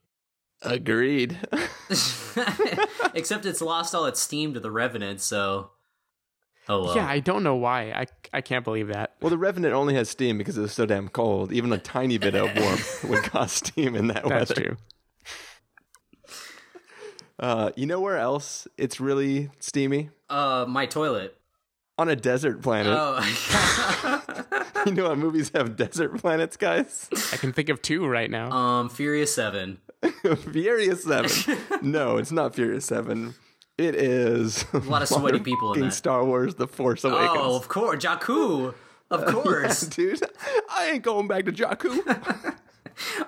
[0.63, 1.39] Agreed.
[3.15, 5.71] Except it's lost all its steam to the Revenant, so.
[6.67, 6.97] Oh well.
[6.97, 10.09] yeah i don't know why i i can't believe that well, the Revenant only has
[10.09, 11.53] steam because it was so damn cold.
[11.53, 14.55] Even a tiny bit of warmth would cause steam in that that's weather.
[14.55, 14.77] true
[17.39, 20.09] Uh, you know where else it's really steamy?
[20.31, 21.37] Uh, my toilet.
[21.97, 22.97] On a desert planet.
[22.99, 24.21] Oh.
[24.87, 27.09] You know what movies have desert planets, guys?
[27.33, 29.79] i can think of two right now um, Furious Seven.
[30.53, 31.31] Furious 7.
[31.83, 33.35] No, it's not Furious 7.
[33.79, 35.93] It is a lot of sweaty people in that.
[35.93, 37.31] Star Wars The Force Awakens.
[37.33, 38.75] Oh, of course, Jakku.
[39.11, 39.81] Of course.
[39.83, 40.21] Dude,
[40.71, 42.55] I ain't going back to Jakku.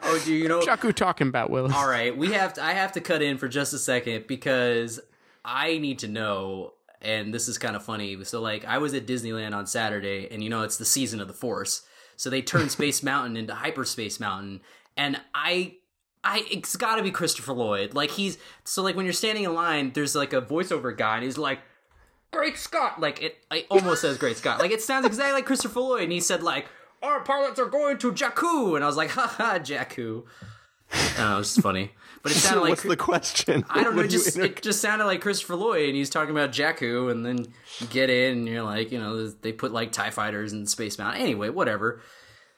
[0.02, 0.60] Oh, do you know?
[0.60, 1.72] Jakku talking about Willis.
[1.74, 2.62] All right, we have to.
[2.62, 5.00] I have to cut in for just a second because
[5.44, 6.74] I need to know.
[7.02, 8.22] And this is kind of funny.
[8.24, 11.28] So, like, I was at Disneyland on Saturday, and you know it's the season of
[11.28, 11.82] the Force,
[12.16, 14.60] so they turned Space Mountain into Hyperspace Mountain,
[14.96, 15.76] and I.
[16.28, 17.94] I, it's got to be Christopher Lloyd.
[17.94, 21.24] Like he's so like when you're standing in line, there's like a voiceover guy, and
[21.24, 21.60] he's like,
[22.32, 25.78] "Great Scott!" Like it, it almost says "Great Scott." Like it sounds exactly like Christopher
[25.78, 26.66] Lloyd, and he said like,
[27.00, 30.24] "Our pilots are going to Jakku," and I was like, "Ha ha, Jakku."
[30.92, 31.92] I know, it's just funny,
[32.26, 33.64] but it sounded like What's the question?
[33.70, 34.02] I don't know.
[34.02, 37.24] It just, inter- it just sounded like Christopher Lloyd, and he's talking about Jakku, and
[37.24, 37.46] then
[37.78, 40.98] you get in, and you're like, you know, they put like Tie fighters and Space
[40.98, 41.22] Mountain.
[41.22, 42.00] Anyway, whatever.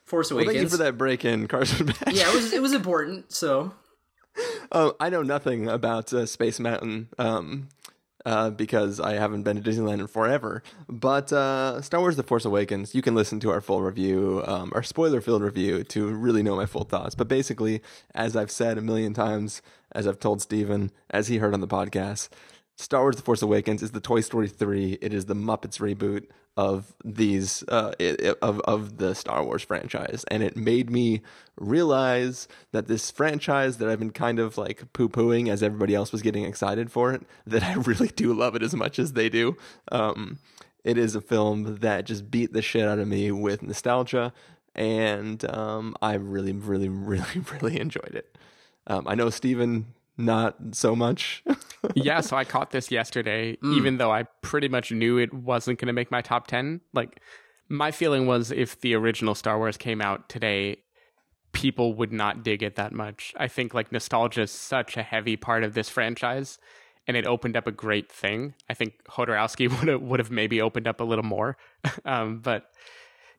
[0.04, 0.54] Force Awakens.
[0.54, 3.30] Thank you for that break in, Carson yeah, it was it was important.
[3.30, 3.72] So
[4.70, 7.68] Oh, I know nothing about uh, Space Mountain um,
[8.28, 10.62] uh, because I haven't been to Disneyland in forever.
[10.86, 14.70] But uh, Star Wars The Force Awakens, you can listen to our full review, um,
[14.74, 17.14] our spoiler filled review, to really know my full thoughts.
[17.14, 17.80] But basically,
[18.14, 21.66] as I've said a million times, as I've told Stephen, as he heard on the
[21.66, 22.28] podcast,
[22.76, 24.98] Star Wars The Force Awakens is the Toy Story 3.
[25.00, 26.26] It is the Muppets reboot
[26.58, 27.92] of these uh,
[28.42, 31.22] of of the Star Wars franchise, and it made me
[31.56, 36.10] realize that this franchise that I've been kind of like poo pooing as everybody else
[36.10, 39.28] was getting excited for it, that I really do love it as much as they
[39.28, 39.56] do.
[39.92, 40.40] Um,
[40.82, 44.32] it is a film that just beat the shit out of me with nostalgia,
[44.74, 48.36] and um, I really, really, really, really enjoyed it.
[48.88, 51.44] Um, I know Stephen not so much.
[51.94, 55.86] yeah, so I caught this yesterday, even though I pretty much knew it wasn't going
[55.86, 56.80] to make my top 10.
[56.92, 57.20] Like,
[57.68, 60.78] my feeling was if the original Star Wars came out today,
[61.52, 63.34] people would not dig it that much.
[63.36, 66.58] I think, like, nostalgia is such a heavy part of this franchise,
[67.06, 68.54] and it opened up a great thing.
[68.68, 71.56] I think Jodorowsky would have, would have maybe opened up a little more.
[72.04, 72.70] um, but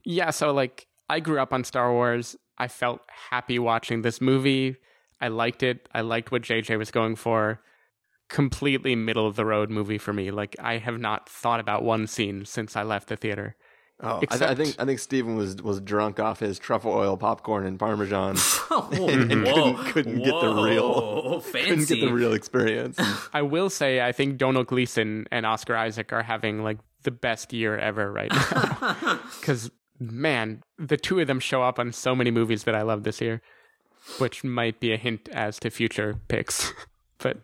[0.04, 2.36] yeah, so, like, I grew up on Star Wars.
[2.58, 4.78] I felt happy watching this movie.
[5.22, 5.90] I liked it.
[5.94, 7.62] I liked what JJ was going for
[8.30, 10.32] completely middle of the road movie for me.
[10.32, 13.56] Like I have not thought about one scene since I left the theater.
[14.02, 17.18] Oh, I, Except- I think I think Stephen was was drunk off his truffle oil
[17.18, 18.38] popcorn and parmesan.
[18.72, 22.98] and, couldn't- couldn't get the real- Couldn't get the real experience.
[23.34, 27.52] I will say I think Domhnall Gleeson and Oscar Isaac are having like the best
[27.52, 29.20] year ever right now.
[29.42, 29.70] Cuz
[30.00, 33.20] man, the two of them show up on so many movies that I love this
[33.20, 33.42] year,
[34.18, 36.72] which might be a hint as to future picks.
[37.22, 37.38] But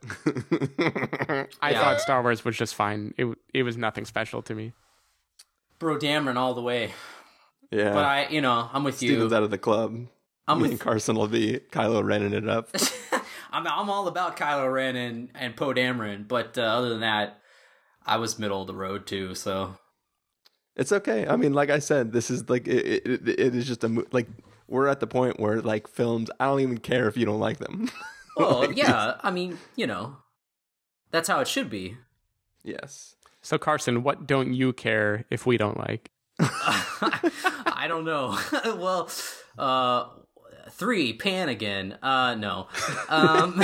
[1.61, 1.81] I Yeah.
[1.81, 3.13] thought Star Wars was just fine.
[3.17, 4.73] It it was nothing special to me.
[5.79, 6.93] Bro Dameron all the way.
[7.71, 9.09] Yeah, But I, you know, I'm with you.
[9.09, 10.07] Stephen's out of the club.
[10.47, 10.79] I'm Me and with.
[10.81, 12.69] Carson will be Kylo Renning it up.
[13.51, 17.41] I'm I'm all about Kylo Ren and and Poe Dameron, but uh, other than that,
[18.05, 19.33] I was middle of the road too.
[19.35, 19.77] So
[20.75, 21.27] It's okay.
[21.27, 23.03] I mean, like I said, this is like it.
[23.05, 24.27] It, it is just a mo- like
[24.67, 26.29] we're at the point where like films.
[26.39, 27.89] I don't even care if you don't like them.
[28.35, 29.15] well, yeah.
[29.23, 30.17] I mean, you know,
[31.11, 31.97] that's how it should be.
[32.63, 33.15] yes.
[33.41, 36.09] So Carson, what don't you care if we don't like?
[36.39, 38.35] I don't know.
[38.65, 39.07] well,
[39.57, 40.07] uh,
[40.71, 41.97] three Pan again.
[42.01, 42.67] Uh, no.
[43.07, 43.61] Um,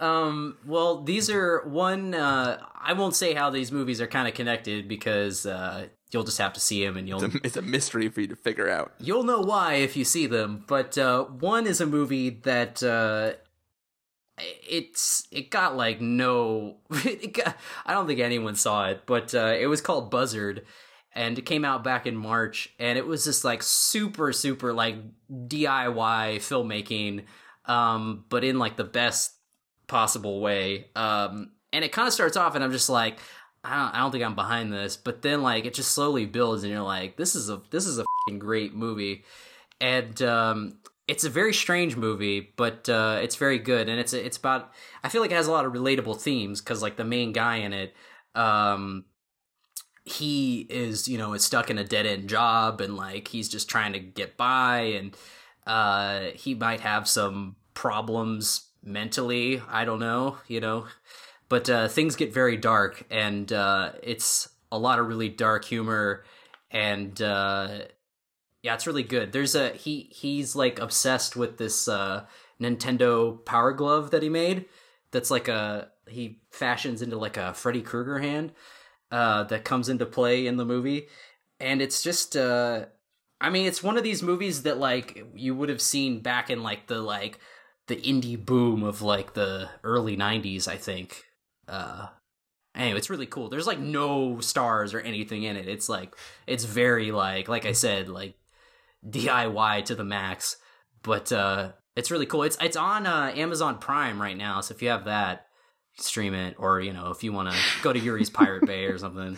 [0.00, 2.12] um, well, these are one.
[2.14, 6.38] Uh, I won't say how these movies are kind of connected because uh, you'll just
[6.38, 8.68] have to see them and you'll It's a, it's a mystery for you to figure
[8.68, 8.92] out.
[8.98, 10.64] you'll know why if you see them.
[10.66, 13.34] But uh, one is a movie that uh,
[14.40, 16.78] it's it got like no.
[17.32, 17.56] Got,
[17.86, 20.64] I don't think anyone saw it, but uh, it was called Buzzard,
[21.14, 24.96] and it came out back in March, and it was just like super super like
[25.30, 27.24] DIY filmmaking,
[27.66, 29.34] um, but in like the best
[29.86, 30.86] possible way.
[30.96, 33.18] Um, and it kind of starts off, and I'm just like.
[33.64, 36.62] I don't, I don't think I'm behind this, but then like it just slowly builds,
[36.62, 38.04] and you're like, this is a this is a
[38.38, 39.24] great movie,
[39.80, 40.78] and um,
[41.08, 44.70] it's a very strange movie, but uh, it's very good, and it's it's about.
[45.02, 47.56] I feel like it has a lot of relatable themes because like the main guy
[47.56, 47.94] in it,
[48.34, 49.06] um,
[50.04, 53.70] he is you know is stuck in a dead end job, and like he's just
[53.70, 55.16] trying to get by, and
[55.66, 59.62] uh, he might have some problems mentally.
[59.66, 60.86] I don't know, you know,
[61.48, 66.24] but uh, things get very dark, and uh, it's a lot of really dark humor,
[66.70, 67.78] and uh,
[68.62, 69.32] yeah, it's really good.
[69.32, 72.24] There's a he he's like obsessed with this uh
[72.60, 74.66] Nintendo Power Glove that he made.
[75.10, 78.52] That's like a he fashions into like a Freddy Krueger hand
[79.12, 81.06] uh that comes into play in the movie.
[81.60, 82.86] And it's just uh
[83.40, 86.62] I mean, it's one of these movies that like you would have seen back in
[86.62, 87.38] like the like
[87.86, 91.24] the indie boom of like the early 90s, I think.
[91.68, 92.08] Uh
[92.74, 93.48] anyway, it's really cool.
[93.48, 95.68] There's like no stars or anything in it.
[95.68, 96.16] It's like
[96.48, 98.34] it's very like like I said, like
[99.06, 100.56] DIY to the max.
[101.02, 102.44] But uh it's really cool.
[102.44, 105.46] It's it's on uh, Amazon Prime right now, so if you have that,
[105.96, 108.98] stream it or you know, if you want to go to Yuri's Pirate Bay or
[108.98, 109.36] something,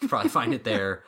[0.00, 1.04] you probably find it there.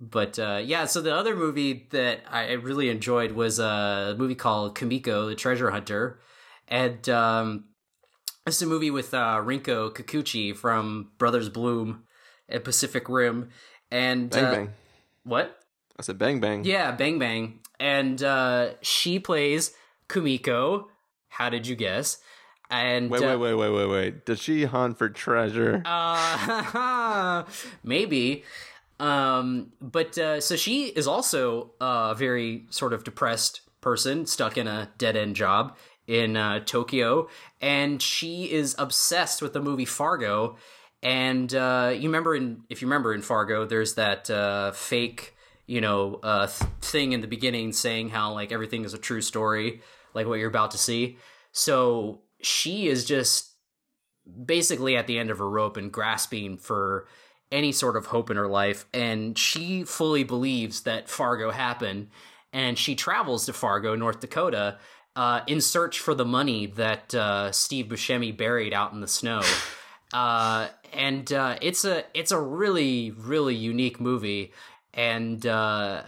[0.00, 4.34] But uh yeah, so the other movie that I really enjoyed was uh, a movie
[4.36, 6.20] called Kumiko the Treasure Hunter.
[6.68, 7.64] And um
[8.46, 12.04] it's a movie with uh Rinko Kikuchi from Brothers Bloom
[12.48, 13.50] and Pacific Rim.
[13.90, 14.70] And Bang uh, bang.
[15.24, 15.57] what?
[15.98, 16.64] I said bang bang.
[16.64, 17.60] Yeah, Bang Bang.
[17.80, 19.72] And uh, she plays
[20.08, 20.86] Kumiko.
[21.28, 22.18] How did you guess?
[22.70, 24.26] And Wait, uh, wait, wait, wait, wait, wait.
[24.26, 25.82] Does she hunt for treasure?
[25.86, 27.44] Uh,
[27.82, 28.44] maybe.
[29.00, 34.66] Um, but uh, so she is also a very sort of depressed person stuck in
[34.66, 35.76] a dead end job
[36.06, 37.28] in uh, Tokyo,
[37.60, 40.56] and she is obsessed with the movie Fargo.
[41.02, 45.34] And uh, you remember in if you remember in Fargo, there's that uh, fake
[45.68, 46.48] you know uh,
[46.80, 49.82] thing in the beginning saying how like everything is a true story,
[50.14, 51.18] like what you're about to see.
[51.52, 53.52] So she is just
[54.44, 57.06] basically at the end of her rope and grasping for
[57.50, 58.86] any sort of hope in her life.
[58.92, 62.08] And she fully believes that Fargo happened.
[62.52, 64.78] And she travels to Fargo, North Dakota,
[65.16, 69.42] uh, in search for the money that uh, Steve Buscemi buried out in the snow.
[70.10, 74.54] Uh, and uh, it's a it's a really really unique movie,
[74.98, 76.02] and uh,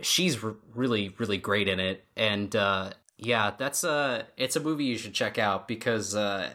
[0.00, 2.04] she's r- really really great in it.
[2.16, 6.50] And uh, yeah, that's a it's a movie you should check out because uh,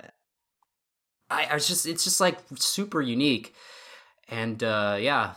[1.30, 3.54] I, I was just it's just like super unique,
[4.30, 5.36] and uh, yeah.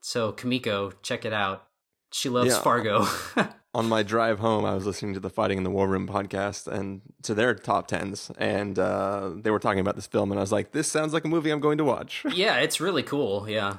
[0.00, 1.66] So Kumiko, check it out.
[2.12, 2.60] She loves Yeah.
[2.60, 3.06] Fargo.
[3.74, 6.66] On my drive home, I was listening to the Fighting in the War Room podcast
[6.66, 10.42] and to their top tens, and uh, they were talking about this film, and I
[10.42, 13.48] was like, "This sounds like a movie I'm going to watch." yeah, it's really cool.
[13.48, 13.76] Yeah.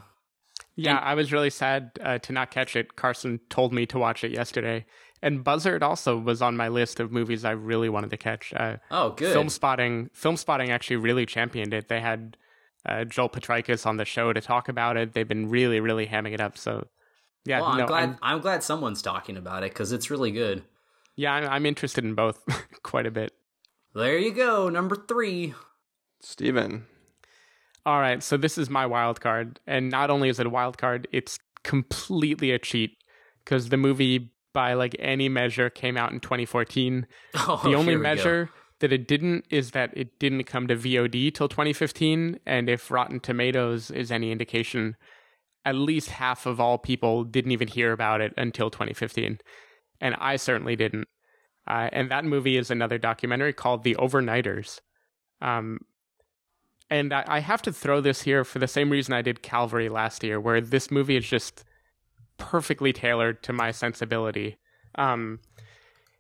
[0.84, 2.96] Yeah, I was really sad uh, to not catch it.
[2.96, 4.86] Carson told me to watch it yesterday.
[5.22, 8.54] And Buzzard also was on my list of movies I really wanted to catch.
[8.56, 9.36] Uh, Oh, good.
[9.36, 11.90] Filmspotting, Film Spotting actually really championed it.
[11.90, 12.38] They had
[12.88, 15.14] uh, Joel Potrykus on the show to talk about it.
[15.14, 16.58] They've been really, really hamming it up.
[16.58, 16.88] So,
[17.46, 20.32] yeah, well, I'm no, glad I'm, I'm, glad someone's talking about it because it's really
[20.32, 20.64] good.
[21.18, 22.42] yeah, I'm, I'm interested in both
[22.84, 23.34] quite a bit.
[23.94, 25.54] There you go, number three.
[26.22, 26.86] Stephen.
[27.86, 30.78] All right, so this is my wild card, and not only is it a wild
[30.78, 32.98] card, it's completely a cheat
[33.44, 37.08] because the movie, by like any measure, came out in 2014.
[37.36, 38.04] Oh, the only we go.
[38.04, 38.50] measure
[38.80, 43.20] that it didn't is that it didn't come to VOD till 2015, and if Rotten
[43.20, 44.96] Tomatoes is any indication,
[45.66, 49.40] at least half of all people didn't even hear about it until 2015,
[50.02, 51.08] and I certainly didn't.
[51.68, 54.80] Uh, and that movie is another documentary called The Overnighters.
[55.42, 55.80] Um,
[56.90, 59.90] and I, I have to throw this here for the same reason I did Calvary
[59.90, 61.64] last year, where this movie is just
[62.38, 64.58] perfectly tailored to my sensibility.
[64.96, 65.40] Um,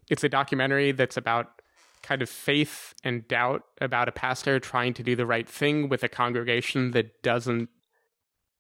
[0.10, 1.62] it's a documentary that's about
[2.02, 6.04] kind of faith and doubt about a pastor trying to do the right thing with
[6.04, 7.70] a congregation that doesn't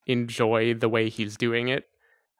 [0.07, 1.85] enjoy the way he's doing it.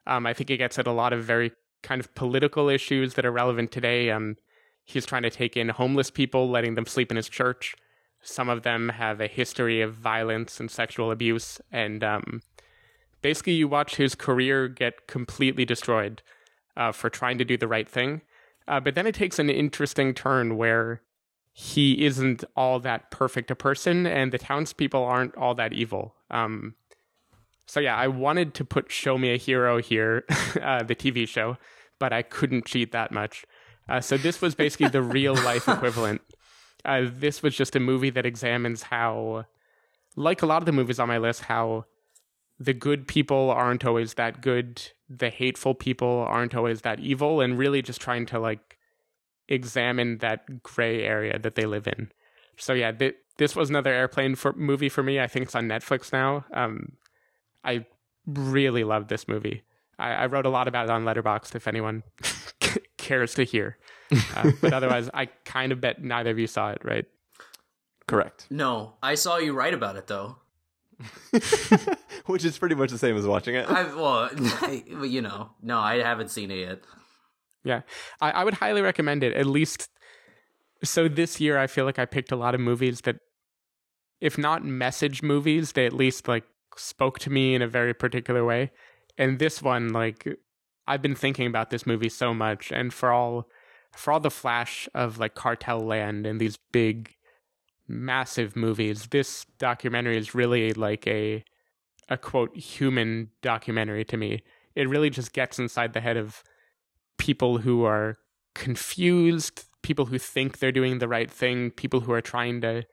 [0.06, 1.52] Um, I think it gets at a lot of very
[1.82, 4.10] kind of political issues that are relevant today.
[4.10, 4.36] Um,
[4.84, 7.74] he's trying to take in homeless people, letting them sleep in his church.
[8.22, 12.42] Some of them have a history of violence and sexual abuse, and um,
[13.22, 16.22] basically, you watch his career get completely destroyed
[16.76, 18.22] uh, for trying to do the right thing.
[18.68, 21.02] Uh, but then it takes an interesting turn where
[21.52, 26.14] he isn't all that perfect a person, and the townspeople aren't all that evil.
[26.30, 26.74] Um,
[27.66, 30.24] so yeah, I wanted to put "Show Me a Hero" here,
[30.62, 31.56] uh, the TV show,
[31.98, 33.44] but I couldn't cheat that much.
[33.88, 36.20] Uh, so this was basically the real life equivalent.
[36.84, 39.46] Uh, this was just a movie that examines how,
[40.16, 41.84] like a lot of the movies on my list, how
[42.58, 47.58] the good people aren't always that good, the hateful people aren't always that evil, and
[47.58, 48.78] really just trying to like
[49.48, 52.10] examine that gray area that they live in.
[52.56, 55.18] So yeah, th- this was another airplane for- movie for me.
[55.18, 56.44] I think it's on Netflix now.
[56.52, 56.92] Um,
[57.64, 57.86] I
[58.26, 59.62] really love this movie.
[59.98, 62.02] I, I wrote a lot about it on Letterboxd if anyone
[62.98, 63.78] cares to hear.
[64.34, 67.06] Uh, but otherwise, I kind of bet neither of you saw it, right?
[68.06, 68.46] Correct.
[68.50, 70.36] No, I saw you write about it though.
[72.26, 73.66] Which is pretty much the same as watching it.
[73.68, 74.28] I well,
[74.62, 76.80] I, you know, no, I haven't seen it yet.
[77.64, 77.82] Yeah,
[78.20, 79.34] I, I would highly recommend it.
[79.34, 79.88] At least,
[80.82, 83.16] so this year I feel like I picked a lot of movies that,
[84.20, 86.44] if not message movies, they at least like
[86.76, 88.70] spoke to me in a very particular way.
[89.18, 90.26] And this one, like,
[90.86, 93.48] I've been thinking about this movie so much, and for all
[93.92, 97.16] for all the flash of like cartel land and these big
[97.88, 99.08] massive movies.
[99.10, 101.44] This documentary is really like a
[102.08, 104.42] a quote human documentary to me.
[104.74, 106.42] It really just gets inside the head of
[107.18, 108.18] people who are
[108.54, 112.84] confused people who think they're doing the right thing people who are trying to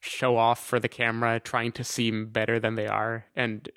[0.00, 3.26] show off for the camera trying to seem better than they are.
[3.36, 3.68] And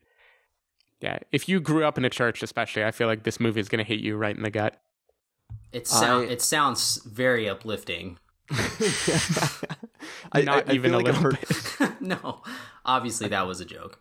[1.01, 3.69] yeah if you grew up in a church especially i feel like this movie is
[3.69, 4.81] going to hit you right in the gut
[5.71, 8.17] It sound I- it sounds very uplifting.
[10.31, 12.41] I, Not I, I even feel a like little heard- no,
[12.85, 13.99] obviously that was a joke.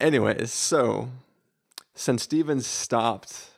[0.00, 1.10] Anyways, so
[1.94, 3.50] since Stephen stopped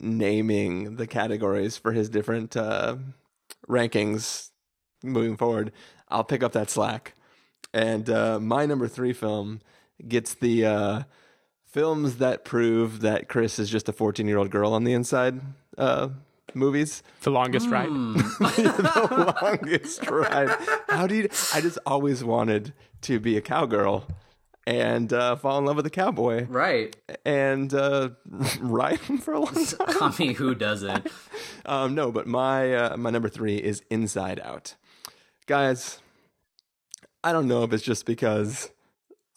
[0.00, 2.96] naming the categories for his different uh,
[3.68, 4.50] rankings
[5.02, 5.72] moving forward,
[6.08, 7.14] I'll pick up that slack.
[7.72, 9.60] And uh, my number three film
[10.06, 11.02] gets the uh,
[11.66, 15.40] films that prove that Chris is just a 14 year old girl on the inside
[15.76, 16.08] uh,
[16.54, 17.02] movies.
[17.22, 20.50] the longest ride the longest ride.
[20.88, 21.28] How do you?
[21.54, 24.06] I just always wanted to be a cowgirl
[24.66, 26.96] and uh, fall in love with a cowboy Right.
[27.24, 28.10] and uh,
[28.60, 29.86] ride him for a long time.
[30.02, 31.06] I mean, who doesn't?
[31.64, 34.74] Um, no, but my uh, my number three is Inside Out,
[35.46, 36.00] guys.
[37.22, 38.70] I don't know if it's just because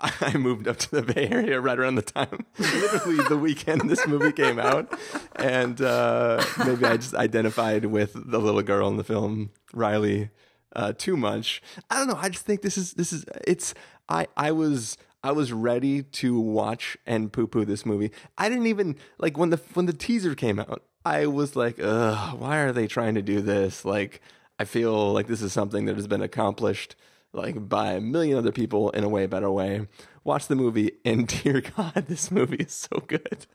[0.01, 4.07] I moved up to the Bay Area right around the time, literally the weekend this
[4.07, 4.97] movie came out,
[5.35, 10.29] and uh, maybe I just identified with the little girl in the film, Riley,
[10.75, 11.61] uh, too much.
[11.89, 12.17] I don't know.
[12.17, 13.73] I just think this is this is it's.
[14.07, 14.97] I I was.
[15.21, 18.11] I was ready to watch and poo poo this movie.
[18.37, 20.83] I didn't even like when the when the teaser came out.
[21.05, 23.83] I was like, ugh, why are they trying to do this?
[23.83, 24.21] Like,
[24.57, 26.95] I feel like this is something that has been accomplished
[27.33, 29.87] like by a million other people in a way better way.
[30.23, 33.45] Watch the movie, and dear God, this movie is so good.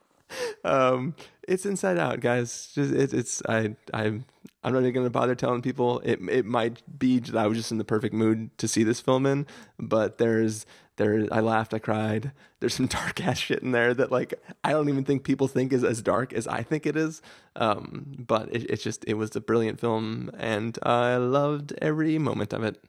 [0.65, 1.15] Um,
[1.47, 2.73] it's Inside Out, guys.
[2.75, 4.21] Just it, it's I I
[4.65, 6.01] I'm not even gonna bother telling people.
[6.01, 9.01] It it might be that I was just in the perfect mood to see this
[9.01, 9.47] film in,
[9.79, 12.33] but there's there I laughed, I cried.
[12.61, 15.73] There's some dark ass shit in there that like I don't even think people think
[15.73, 17.21] is as dark as I think it is.
[17.57, 22.53] Um, but it, it's just it was a brilliant film, and I loved every moment
[22.53, 22.83] of it.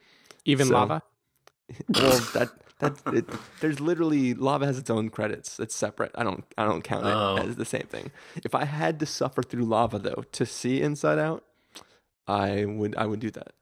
[0.46, 1.02] Even So- lava
[1.90, 2.50] Well, that
[2.80, 3.26] that it,
[3.62, 5.60] there's literally lava has its own credits.
[5.60, 6.12] It's separate.
[6.16, 7.38] I don't I don't count Oh.
[7.38, 8.12] it as the same thing.
[8.44, 11.44] If I had to suffer through lava though to see Inside Out,
[12.28, 13.54] I would I would do that.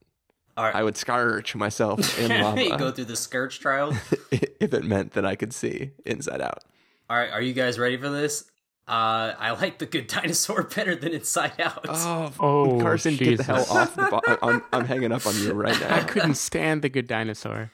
[0.57, 0.75] All right.
[0.75, 2.77] I would scourge myself in lava.
[2.77, 3.91] go through the scourge trial.
[4.31, 6.63] if it meant that I could see Inside Out.
[7.09, 8.45] All right, are you guys ready for this?
[8.87, 11.85] Uh, I like the Good Dinosaur better than Inside Out.
[11.87, 13.95] Oh, Oh, Carson, get the hell off!
[13.95, 15.95] The bo- I'm I'm hanging up on you right now.
[15.95, 17.71] i couldn't stand the good dinosaur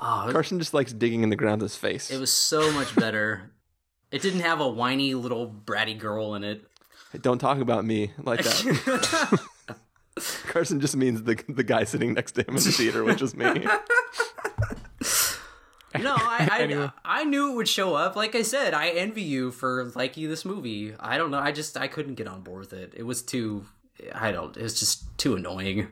[0.00, 2.08] Oh, Carson just likes digging in the ground with his face.
[2.12, 3.50] it was so much better.
[4.12, 6.62] it didn't have a whiny little bratty girl in it.
[7.20, 9.40] Don't talk about me like that.
[10.46, 13.34] Carson just means the the guy sitting next to him in the theater, which is
[13.34, 13.46] me.
[15.98, 16.90] No, I I, Anyway.
[17.04, 18.14] I knew it would show up.
[18.14, 20.94] Like I said, I envy you for liking this movie.
[21.00, 21.38] I don't know.
[21.38, 22.92] I just I couldn't get on board with it.
[22.96, 23.64] It was too.
[24.14, 24.56] I don't.
[24.56, 25.88] It was just too annoying.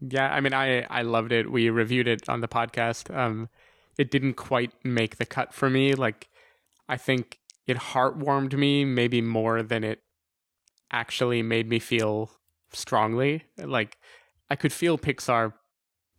[0.00, 1.50] Yeah, I mean, I I loved it.
[1.50, 3.14] We reviewed it on the podcast.
[3.14, 3.48] Um,
[3.98, 5.94] it didn't quite make the cut for me.
[5.94, 6.28] Like,
[6.88, 10.00] I think it heartwarmed me maybe more than it
[10.90, 12.30] actually made me feel
[12.72, 13.44] strongly.
[13.56, 13.98] Like
[14.48, 15.52] I could feel Pixar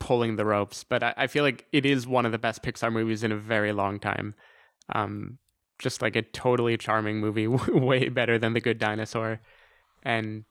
[0.01, 2.91] pulling the ropes, but I, I feel like it is one of the best Pixar
[2.91, 4.33] movies in a very long time.
[4.93, 5.37] Um,
[5.77, 9.39] just like a totally charming movie, way better than The Good Dinosaur,
[10.01, 10.43] and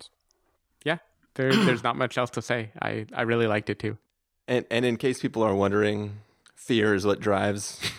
[0.85, 0.99] yeah,
[1.35, 2.71] there, there's not much else to say.
[2.81, 3.99] I I really liked it too.
[4.47, 6.21] And and in case people are wondering,
[6.55, 7.81] fear is what drives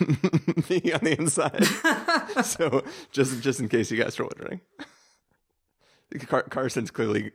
[0.70, 1.64] me on the inside.
[2.44, 4.62] so just just in case you guys are wondering.
[6.26, 7.32] Car- Carson's clearly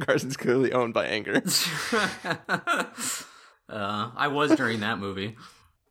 [0.00, 1.42] Carson's clearly owned by anger.
[3.68, 5.36] Uh, I was during that movie.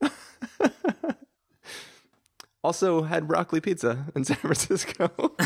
[2.64, 5.10] Also had broccoli pizza in San Francisco.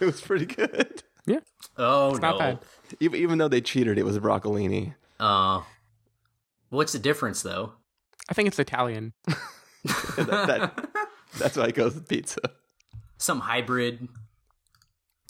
[0.00, 1.02] it was pretty good.
[1.24, 1.38] Yeah,
[1.78, 2.30] Oh it's no.
[2.30, 2.58] not bad.
[3.00, 4.94] Even, even though they cheated, it was broccolini.
[5.18, 5.62] Uh,
[6.68, 7.72] what's the difference though?
[8.28, 9.14] I think it's Italian.
[9.26, 10.88] that, that,
[11.38, 12.40] that's why it goes with pizza.
[13.16, 14.06] Some hybrid,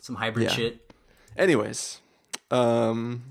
[0.00, 0.52] some hybrid Yeah.
[0.52, 0.92] shit.
[1.36, 2.00] Anyways,
[2.50, 3.22] um,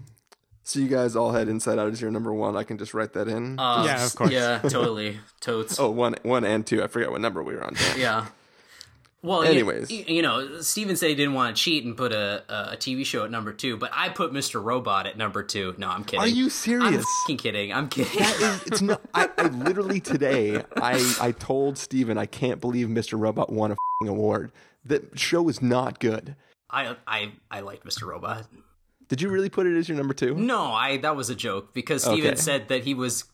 [0.72, 2.56] so you guys all had Inside Out as your number one.
[2.56, 3.60] I can just write that in.
[3.60, 4.31] Uh, Yeah, of course.
[4.31, 5.19] Yeah, totally.
[5.41, 5.80] Totes.
[5.80, 6.81] oh, one, one and two.
[6.81, 7.76] I forgot what number we were on.
[7.98, 8.27] Yeah.
[9.23, 9.91] Well, Anyways.
[9.91, 13.06] you, you know, Stephen said he didn't want to cheat and put a, a TV
[13.06, 14.64] show at number two, but I put Mr.
[14.64, 15.76] Robot at number two.
[15.77, 16.22] No, I'm kidding.
[16.22, 16.88] Are you serious?
[16.95, 17.72] I'm fucking kidding.
[17.72, 18.18] I'm kidding.
[18.18, 18.99] That is, it's not.
[19.14, 23.19] I, I literally today, I I told Stephen I can't believe Mr.
[23.19, 24.52] Robot won a fing award.
[24.85, 26.35] That show is not good.
[26.72, 28.07] I I I liked Mr.
[28.07, 28.48] Robot.
[29.12, 30.36] Did you really put it as your number two?
[30.36, 32.36] No, I that was a joke because Stephen Okay.
[32.38, 33.26] said that he was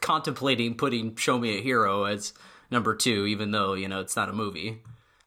[0.00, 2.32] contemplating putting Show Me a Hero as
[2.70, 4.78] number two, even though you know it's not a movie.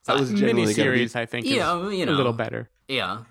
[0.08, 1.20] I was genuinely going to be.
[1.20, 2.12] I think, Yeah, is you know.
[2.12, 2.68] a little better.
[2.88, 3.22] Yeah.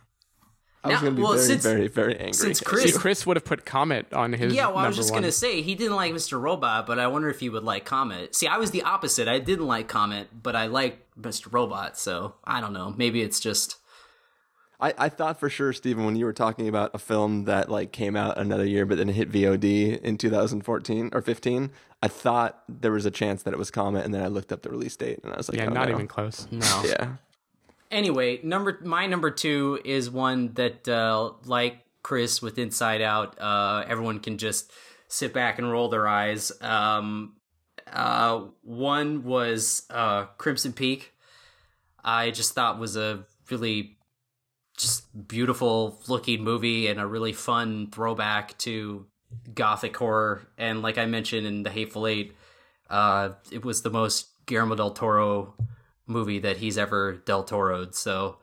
[0.86, 2.34] I was Now- going to be well, very, since- very, very angry.
[2.34, 5.14] since Chris- See, Chris would have put Comet on his Yeah, well, I was just
[5.14, 6.42] gonna say he didn't like Mr.
[6.42, 8.36] Robot, but I wonder if he would like Comet.
[8.36, 9.28] See, I was the opposite.
[9.28, 11.52] I didn't like Comet, but I liked Mr.
[11.52, 11.98] Robot.
[12.00, 12.94] So I don't know.
[12.98, 13.78] Maybe it's just
[14.84, 17.94] I, I thought for sure, Stephen, when you were talking about a film that like
[17.94, 22.92] came out another year but then hit VOD in 2014 or 15, I thought there
[22.92, 25.22] was a chance that it was Comet, and then I looked up the release date
[25.24, 25.94] and I was like, yeah, oh, not no.
[25.96, 26.48] even close.
[26.52, 26.84] no.
[26.86, 27.14] Yeah,
[27.92, 33.86] Anyway, number my number two is one that, uh, like Chris with Inside Out, uh,
[33.88, 34.70] everyone can just
[35.08, 36.52] sit back and roll their eyes.
[36.60, 37.38] Um,
[37.90, 41.14] uh, one was uh, Crimson Peak.
[42.04, 43.98] I just thought was a really
[44.78, 49.06] just beautiful looking movie and a really fun throwback to
[49.54, 50.48] gothic horror.
[50.58, 52.36] And like I mentioned in The Hateful Eight,
[52.90, 55.54] uh, it was the most Guillermo del Toro
[56.08, 57.96] movie that he's ever del Toro'd.
[57.96, 58.38] So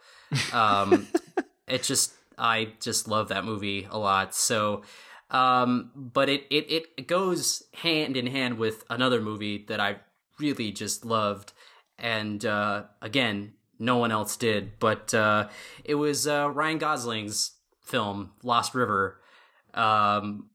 [0.52, 1.09] um,
[1.69, 4.35] it just I just love that movie a lot.
[4.35, 4.82] So
[5.31, 9.97] um, but it, it it goes hand in hand with another movie that I
[10.39, 11.52] really just loved,
[11.98, 15.48] and uh, again, no one else did, but uh,
[15.85, 17.52] it was uh, Ryan Gosling's
[17.82, 19.20] film Lost River,
[19.74, 20.51] um,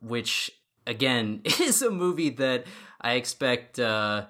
[0.00, 0.50] which
[0.86, 2.64] again is a movie that
[3.00, 3.78] I expect.
[3.78, 4.26] Uh,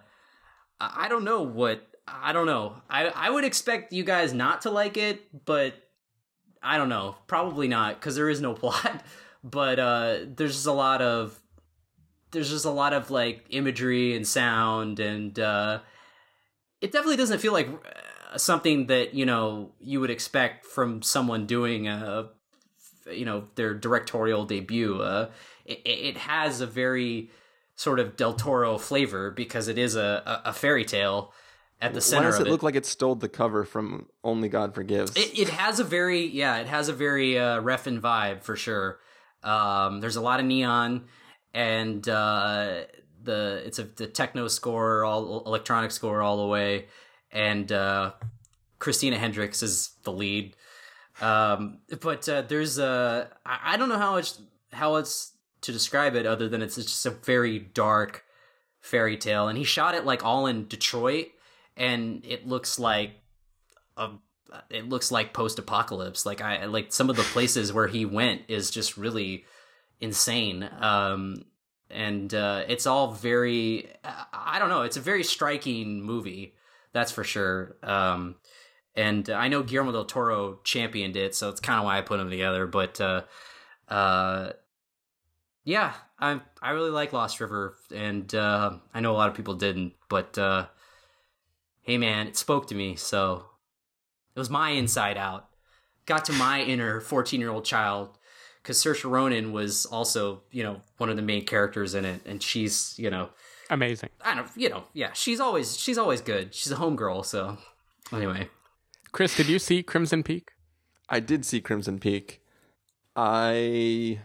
[0.79, 2.83] I don't know what I don't know.
[2.91, 5.75] I I would expect you guys not to like it, but
[6.63, 7.17] I don't know.
[7.29, 9.03] Probably not because there is no plot.
[9.43, 11.41] But uh, there's just a lot of
[12.33, 15.81] there's just a lot of like imagery and sound, and uh,
[16.81, 17.69] it definitely doesn't feel like
[18.37, 22.29] something that you know you would expect from someone doing a
[23.11, 25.01] you know their directorial debut.
[25.01, 25.31] Uh,
[25.65, 27.31] it, it has a very
[27.75, 31.33] sort of Del Toro flavor because it is a, a, fairy tale
[31.81, 32.25] at the center.
[32.25, 35.15] Why does of it look like it stole the cover from Only God Forgives?
[35.15, 38.99] it, it has a very yeah, it has a very uh, Refn vibe for sure.
[39.43, 41.05] Um, there's a lot of neon,
[41.55, 42.85] and uh,
[43.23, 46.87] the it's a the techno score, all electronic score all the way,
[47.31, 48.13] and uh,
[48.79, 50.57] Christina Hendricks is the lead.
[51.21, 54.41] Um, but uh, there's a I, don't know how it's
[54.73, 55.33] how it's
[55.63, 58.25] to describe it other than it's just a very dark
[58.81, 61.29] fairy tale, and he shot it like all in Detroit,
[61.77, 63.13] and it looks like
[63.97, 64.11] a
[64.71, 66.27] it looks like post apocalypse.
[66.27, 69.45] Like I like some of the places where he went is just really
[70.01, 70.69] insane.
[70.81, 71.45] Um
[71.91, 73.89] and uh it's all very
[74.33, 76.55] I don't know, it's a very striking movie.
[76.97, 77.77] That's for sure.
[77.83, 78.37] Um
[78.95, 82.17] and I know Guillermo del Toro championed it, so it's kind of why I put
[82.17, 83.23] them together, but uh
[83.87, 84.53] uh
[85.65, 89.53] yeah, I I really like Lost River and uh I know a lot of people
[89.53, 90.69] didn't, but uh
[91.83, 93.45] hey man, it spoke to me, so
[94.35, 95.51] it was my inside out.
[96.07, 98.17] Got to my inner 14 year old child
[98.63, 102.43] because Saoirse Ronan was also, you know, one of the main characters in it, and
[102.43, 103.29] she's, you know,
[103.71, 104.11] Amazing.
[104.25, 106.55] I don't, you know, yeah, she's always she's always good.
[106.55, 107.59] She's a homegirl, so
[108.13, 108.49] Anyway,
[109.13, 110.53] Chris, did you see Crimson Peak?
[111.09, 112.41] I did see Crimson Peak.
[113.15, 114.21] I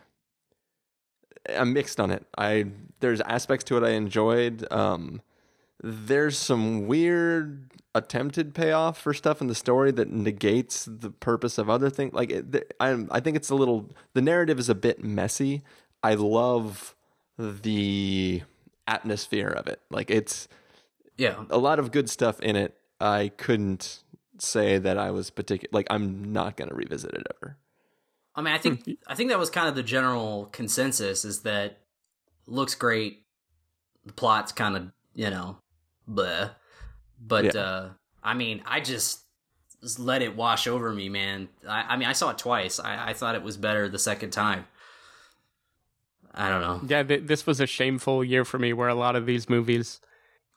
[1.50, 2.26] I'm mixed on it.
[2.38, 2.66] I
[3.00, 4.72] there's aspects to it I enjoyed.
[4.72, 5.22] Um,
[5.82, 11.70] there's some weird attempted payoff for stuff in the story that negates the purpose of
[11.70, 12.14] other things.
[12.14, 15.64] Like it, I I think it's a little the narrative is a bit messy.
[16.04, 16.96] I love
[17.38, 18.44] the
[18.88, 19.82] atmosphere of it.
[19.90, 20.48] Like it's
[21.18, 22.76] yeah, a lot of good stuff in it.
[23.00, 24.04] I couldn't
[24.40, 25.70] say that I was particular.
[25.72, 27.58] Like I'm not gonna revisit it ever.
[28.36, 31.80] I mean, I think I think that was kind of the general consensus is that
[32.48, 33.26] looks great.
[34.06, 35.58] The plot's kind of you know,
[36.10, 36.52] bleh.
[37.20, 37.62] But Yeah.
[37.62, 37.90] uh
[38.24, 39.22] I mean, I just,
[39.82, 41.50] just let it wash over me, man.
[41.68, 42.80] I, I mean, I saw it twice.
[42.80, 44.68] I, I thought it was better the second time.
[46.34, 46.82] I don't know.
[46.88, 50.00] Yeah, th- this was a shameful year for me where a lot of these movies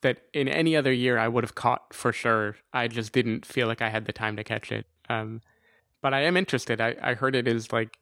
[0.02, 3.66] that in any other year I would have caught for sure, I just didn't feel
[3.66, 4.86] like I had the time to catch it.
[5.08, 5.40] Um,
[6.00, 6.80] but I am interested.
[6.80, 7.98] I, I heard it is like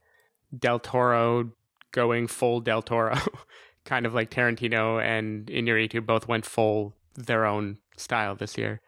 [0.56, 1.52] Del Toro
[1.92, 3.16] going full Del Toro,
[3.84, 8.80] kind of like Tarantino and Inarritu both went full their own style this year.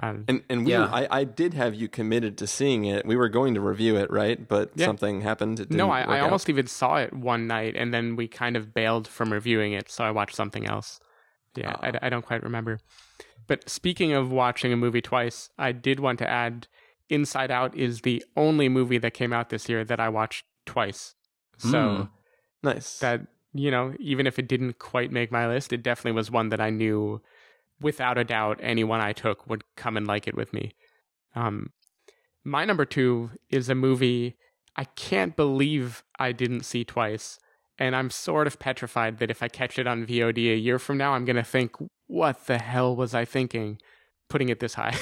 [0.00, 0.86] Um, And and we, Yeah.
[0.86, 3.04] I, I did have you committed to seeing it.
[3.04, 4.46] We were going to review it, right?
[4.48, 4.86] But Yeah.
[4.86, 5.60] something happened.
[5.60, 6.24] It no, didn't I, work I out.
[6.24, 9.90] almost even saw it one night and then we kind of bailed from reviewing it,
[9.90, 10.98] so I watched something else.
[11.54, 11.90] Yeah, Ah.
[12.00, 12.80] I, I don't quite remember.
[13.46, 16.68] But speaking of watching a movie twice, I did want to add
[17.10, 21.14] Inside Out is the only movie that came out this year that I watched twice.
[21.58, 22.08] So
[22.62, 22.66] Hmm.
[22.66, 22.98] nice.
[23.00, 26.48] that, you know, even if it didn't quite make my list, it definitely was one
[26.48, 27.20] that I knew
[27.82, 30.72] without a doubt anyone I took would come and like it with me.
[31.34, 31.72] Um,
[32.44, 34.36] my number two is a movie
[34.76, 37.38] I can't believe I didn't see twice.
[37.78, 40.98] And I'm sort of petrified that if I catch it on VOD a year from
[40.98, 41.74] now, I'm going to think,
[42.06, 43.78] what the hell was I thinking
[44.28, 44.96] putting it this high?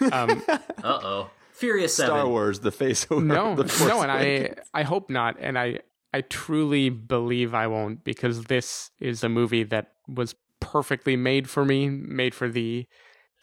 [0.12, 0.58] um, Uh
[1.02, 1.30] oh.
[1.52, 2.16] Furious Seven.
[2.16, 5.56] Star Wars: The Face over no, the Force no, and I, I hope not, and
[5.56, 5.78] I,
[6.12, 10.34] I truly believe I won't because this is a movie that was
[10.64, 12.86] perfectly made for me, made for the,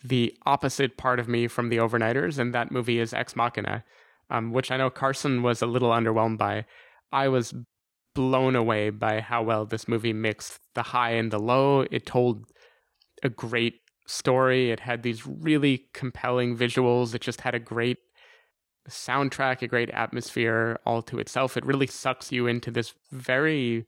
[0.03, 3.83] the opposite part of me from the overnighters, and that movie is Ex Machina,
[4.31, 6.65] um, which I know Carson was a little underwhelmed by.
[7.11, 7.53] I was
[8.15, 11.85] blown away by how well this movie mixed the high and the low.
[11.91, 12.45] It told
[13.21, 13.75] a great
[14.07, 14.71] story.
[14.71, 17.13] It had these really compelling visuals.
[17.13, 17.99] It just had a great
[18.89, 21.55] soundtrack, a great atmosphere all to itself.
[21.55, 23.85] It really sucks you into this very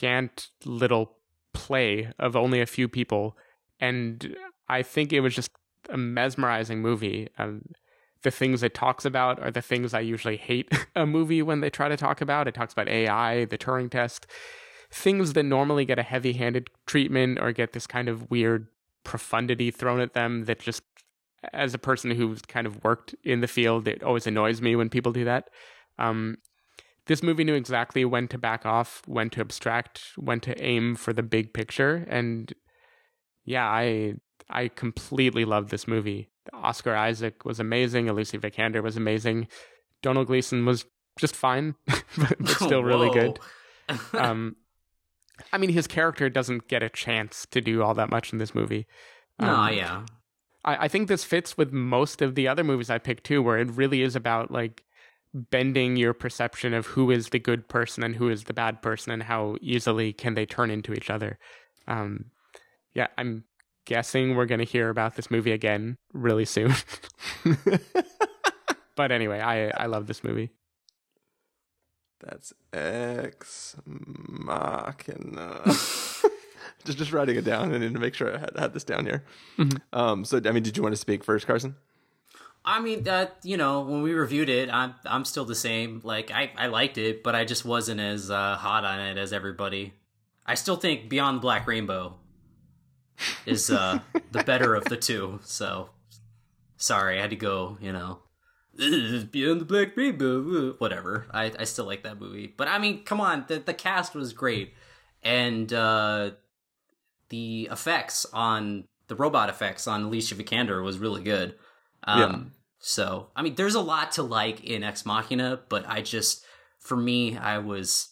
[0.00, 1.12] scant little
[1.52, 3.36] play of only a few people.
[3.80, 4.34] And
[4.66, 5.50] I think it was just
[5.90, 7.28] a mesmerizing movie.
[7.38, 7.62] Um,
[8.22, 11.68] the things it talks about are the things I usually hate a movie when they
[11.68, 12.48] try to talk about.
[12.48, 14.26] It talks about AI, the Turing test,
[14.90, 18.68] things that normally get a heavy handed treatment or get this kind of weird
[19.04, 20.82] profundity thrown at them that just
[21.52, 24.88] as a person who's kind of worked in the field, it always annoys me when
[24.88, 25.50] people do that.
[25.98, 26.38] Um,
[27.10, 31.12] this movie knew exactly when to back off, when to abstract, when to aim for
[31.12, 32.54] the big picture, and
[33.44, 34.14] yeah, I
[34.48, 36.28] I completely loved this movie.
[36.52, 38.08] Oscar Isaac was amazing.
[38.08, 39.48] Alicia Vikander was amazing.
[40.02, 40.84] Domhnall Gleeson was
[41.18, 41.74] just fine,
[42.16, 43.40] but, but still really good.
[44.12, 44.54] Um,
[45.52, 48.54] I mean, his character doesn't get a chance to do all that much in this
[48.54, 48.86] movie.
[49.40, 50.06] no, Um, yeah.
[50.64, 53.58] I, I think this fits with most of the other movies I picked too, where
[53.58, 54.84] it really is about like
[55.32, 59.12] bending your perception of who is the good person and who is the bad person
[59.12, 61.38] and how easily can they turn into each other.
[61.86, 62.26] Um,
[62.94, 63.44] yeah, I'm
[63.84, 66.74] guessing we're going to hear about this movie again really soon.
[68.96, 70.50] but anyway, I I love this movie.
[72.20, 75.62] That's Ex Machina.
[76.84, 79.24] just just writing it down and to make sure I had, had this down here.
[79.58, 79.80] Mhm.
[79.92, 81.76] Um, so I mean, did you want to speak first, Carson?
[82.64, 86.00] I mean that you know when we reviewed it, I'm I'm still the same.
[86.04, 89.32] Like I I liked it, but I just wasn't as uh, hot on it as
[89.32, 89.94] everybody.
[90.44, 92.16] I still think Beyond the Black Rainbow
[93.46, 94.00] is uh,
[94.32, 95.40] the better of the two.
[95.44, 95.90] So
[96.76, 97.78] sorry, I had to go.
[97.80, 98.18] You know,
[98.78, 101.26] "Ugh, Beyond the Black Rainbow, uh," whatever.
[101.30, 104.34] I I still like that movie, but I mean, come on, the the cast was
[104.34, 104.74] great,
[105.22, 106.32] and uh,
[107.30, 111.54] the effects on the robot effects on Alicia Vikander was really good.
[112.04, 112.38] Um, Yeah.
[112.82, 116.44] So, I mean, there's a lot to like in Ex Machina, but I just,
[116.78, 118.08] for me, I was,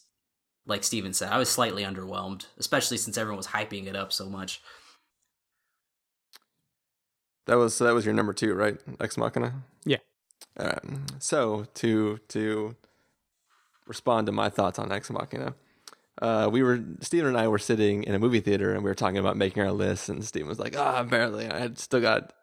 [0.67, 4.29] like Stephen said, I was slightly underwhelmed, especially since everyone was hyping it up so
[4.29, 4.61] much.
[7.47, 8.77] That was so that was your number two, right?
[8.99, 9.63] Ex Machina.
[9.85, 9.97] Yeah.
[10.57, 12.75] Um, so to to
[13.87, 15.55] respond to my thoughts on Ex Machina,
[16.21, 18.95] uh, we were Stephen and I were sitting in a movie theater and we were
[18.95, 21.49] talking about making our list, and Stephen was like, "Ah, barely.
[21.49, 22.33] I had still got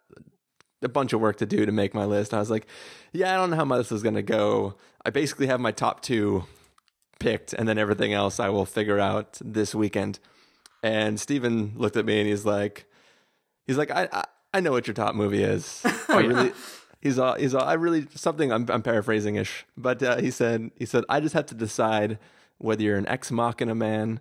[0.82, 2.66] a bunch of work to do to make my list." I was like,
[3.12, 4.76] "Yeah, I don't know how my list is gonna go.
[5.04, 6.44] I basically have my top two
[7.18, 10.18] picked, and then everything else I will figure out this weekend."
[10.82, 12.86] And Stephen looked at me and he's like,
[13.66, 14.24] "He's like, I I,
[14.54, 15.82] I know what your top movie is.
[16.08, 16.52] I really."
[17.02, 20.72] He's all, he's all, I really something I'm, I'm paraphrasing ish, but uh, he said
[20.76, 22.18] he said I just have to decide
[22.58, 24.18] whether you're an ex machina man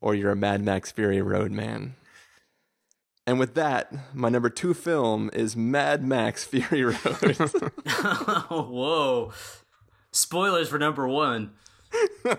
[0.00, 1.94] or you're a Mad Max Fury Road man.
[3.26, 6.96] And with that, my number two film is Mad Max Fury Road.
[8.50, 9.32] Whoa.
[10.10, 11.52] Spoilers for number one.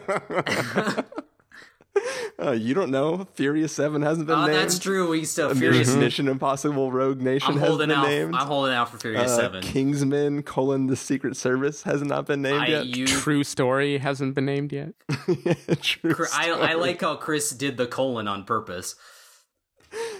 [2.39, 3.27] uh, you don't know.
[3.33, 4.57] Furious 7 hasn't been Oh, named.
[4.57, 5.09] that's true.
[5.09, 5.95] We still Mission, Furious.
[5.95, 8.07] Mission Impossible Rogue Nation I'm hasn't holding been out.
[8.07, 8.35] named.
[8.35, 9.61] I'm holding out for Furious Uh, Seven.
[9.63, 12.85] Kingsman, colon, the Secret Service has not been named I, yet.
[12.87, 14.93] you, True Story hasn't been named yet.
[15.27, 18.95] yeah, True Cr- I, I like how Chris did the colon on purpose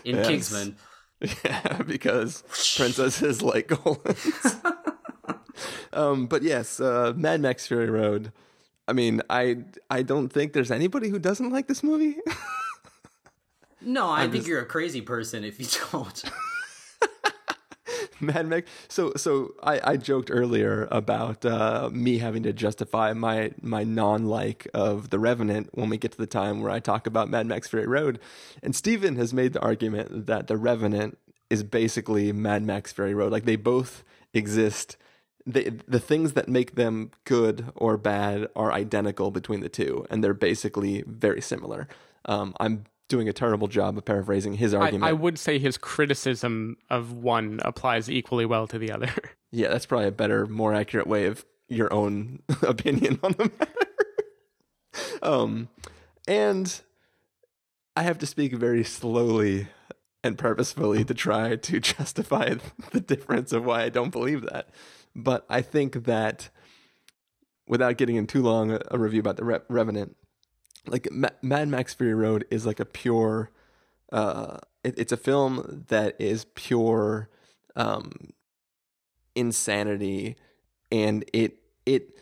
[0.05, 0.27] in Yes.
[0.27, 0.75] Kingsman.
[1.45, 2.43] Yeah, because
[2.75, 4.55] princesses like colons.
[5.93, 8.31] um, but yes, uh, Mad Max Fury Road.
[8.88, 12.17] I mean, I I don't think there's anybody who doesn't like this movie.
[13.85, 16.23] No, I think just- you're a crazy person if you don't.
[18.23, 18.69] Mad Max.
[18.87, 24.25] So so I, I joked earlier about uh, me having to justify my my non
[24.25, 27.47] like of The Revenant when we get to the time where I talk about Mad
[27.47, 28.19] Max Fury Road,
[28.61, 31.17] and Stephen has made the argument that The Revenant
[31.49, 33.31] is basically Mad Max Fury Road.
[33.31, 34.97] Like they both exist.
[35.45, 40.23] They, the things that make them good or bad are identical between the two, and
[40.23, 41.89] they're basically very similar.
[42.25, 45.03] Um, I'm doing a terrible job of paraphrasing his argument.
[45.03, 49.14] I would say his criticism of one applies equally well to the other.
[49.56, 55.19] Yeah, that's probably a better, more accurate way of your own opinion on the matter.
[55.22, 55.69] um,
[56.27, 56.81] and
[57.95, 59.68] I have to speak very slowly
[60.23, 62.56] and purposefully to try to justify
[62.94, 64.69] the difference of why I don't believe that.
[65.15, 66.49] But I think that
[67.68, 70.15] without getting in too long a, review about the Re- Revenant,
[70.88, 73.49] like Ma- Mad Max Fury Road is like a pure.
[74.11, 77.30] Uh, it, it's a film that is pure
[77.76, 78.11] um,
[79.35, 80.35] insanity,
[80.91, 82.18] and it it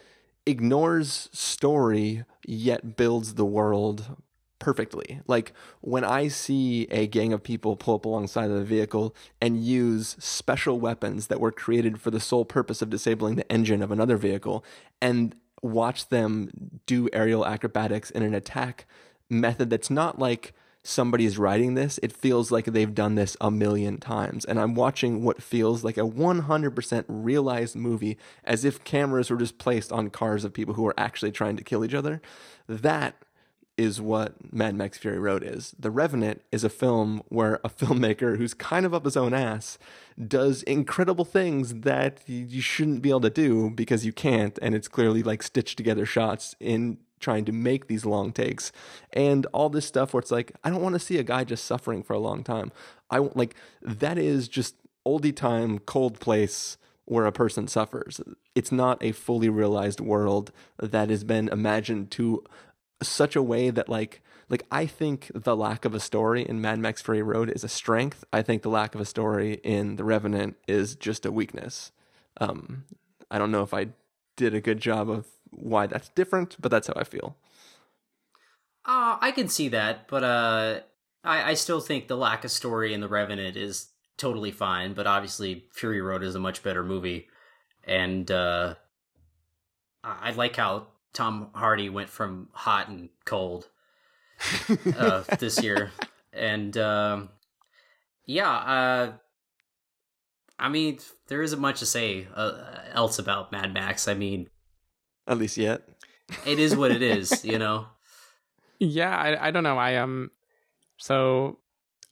[0.45, 4.15] ignores story yet builds the world
[4.59, 5.21] perfectly.
[5.27, 9.63] Like when I see a gang of people pull up alongside of the vehicle and
[9.63, 13.91] use special weapons that were created for the sole purpose of disabling the engine of
[13.91, 14.63] another vehicle
[15.01, 16.49] and watch them
[16.85, 18.85] do aerial acrobatics in an attack
[19.29, 23.51] method that's not like somebody is writing this, it feels like they've done this a
[23.51, 24.45] million times.
[24.45, 29.57] And I'm watching what feels like a 100% realized movie as if cameras were just
[29.57, 32.21] placed on cars of people who are actually trying to kill each other.
[32.67, 33.15] That
[33.81, 35.73] is what Mad Max Fury Road is.
[35.79, 39.79] The Revenant is a film where a filmmaker who's kind of up his own ass
[40.27, 44.87] does incredible things that you shouldn't be able to do because you can't, and it's
[44.87, 48.71] clearly like stitched together shots in trying to make these long takes
[49.13, 51.65] and all this stuff where it's like I don't want to see a guy just
[51.65, 52.71] suffering for a long time.
[53.09, 54.75] I like that is just
[55.05, 58.21] oldie time cold place where a person suffers.
[58.55, 62.43] It's not a fully realized world that has been imagined to
[63.01, 66.77] such a way that like like I think the lack of a story in Mad
[66.79, 68.25] Max Fury Road is a strength.
[68.33, 71.91] I think the lack of a story in The Revenant is just a weakness.
[72.39, 72.83] Um,
[73.31, 73.87] I don't know if I
[74.35, 77.37] did a good job of why that's different, but that's how I feel.
[78.83, 80.79] Uh, I can see that, but uh,
[81.23, 83.87] I, I still think the lack of story in The Revenant is
[84.17, 84.93] totally fine.
[84.93, 87.27] But obviously, Fury Road is a much better movie,
[87.85, 88.75] and uh,
[90.03, 93.67] I, I like how Tom Hardy went from hot and cold
[94.97, 95.91] uh, this year,
[96.33, 97.29] and um,
[98.25, 99.13] yeah, uh,
[100.57, 102.53] I mean, there isn't much to say uh,
[102.93, 104.07] else about Mad Max.
[104.07, 104.47] I mean,
[105.27, 105.81] At least yet.
[106.45, 107.87] it is what it is, you know.
[108.79, 109.77] Yeah, I, I don't know.
[109.77, 110.31] I um,
[110.97, 111.59] so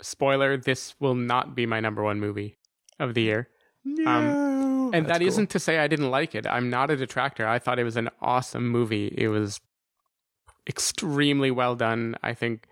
[0.01, 2.57] spoiler: this will not be my number one movie
[2.99, 3.49] of the year,
[3.85, 4.05] No.
[4.93, 5.39] And That's that cool.
[5.39, 6.45] not to say I didn't like it.
[6.47, 7.47] I'm not a detractor.
[7.47, 9.13] I thought it was an awesome movie.
[9.17, 9.59] It was
[10.67, 12.15] extremely well done.
[12.23, 12.67] I think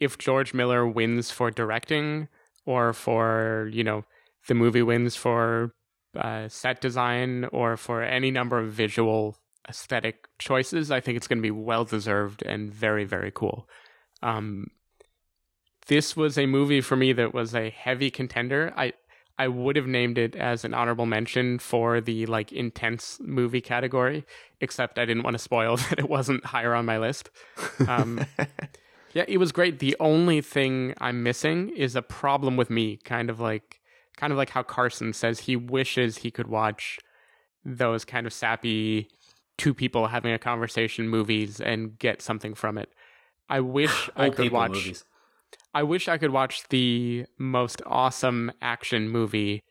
[0.00, 2.28] if George Miller wins for directing
[2.66, 4.04] or for you know
[4.48, 5.72] the movie wins for
[6.16, 9.36] uh, set design or for any number of visual
[9.68, 13.68] aesthetic choices, I think it's going to be well deserved and very very cool.
[14.22, 14.68] Um,
[15.86, 18.72] this was a movie for me that was a heavy contender.
[18.76, 18.94] I
[19.38, 24.24] I would have named it as an honorable mention for the like intense movie category,
[24.60, 27.30] except I didn't want to spoil that it wasn't higher on my list.
[27.88, 28.24] Um,
[29.12, 29.80] yeah, it was great.
[29.80, 33.80] The only thing I'm missing is a problem with me, kind of like
[34.16, 36.98] kind of like how Carson says he wishes he could watch
[37.64, 39.08] those kind of sappy
[39.56, 42.90] two people having a conversation movies and get something from it.
[43.48, 45.04] I wish I could watch movies.
[45.74, 49.62] I wish I could watch the most awesome action movie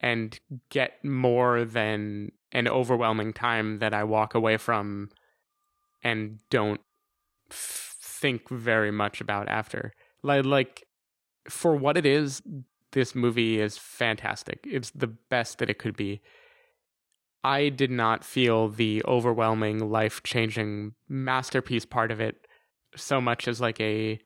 [0.00, 0.38] and
[0.70, 5.10] get more than an overwhelming time that I walk away from
[6.02, 6.80] and don't
[7.50, 9.92] f- think very much about after.
[10.22, 10.84] Like, like
[11.48, 12.42] for what it is,
[12.92, 14.60] this movie is fantastic.
[14.64, 16.22] It's the best that it could be.
[17.42, 22.46] I did not feel the overwhelming, life changing masterpiece part of it
[22.96, 24.18] so much as like a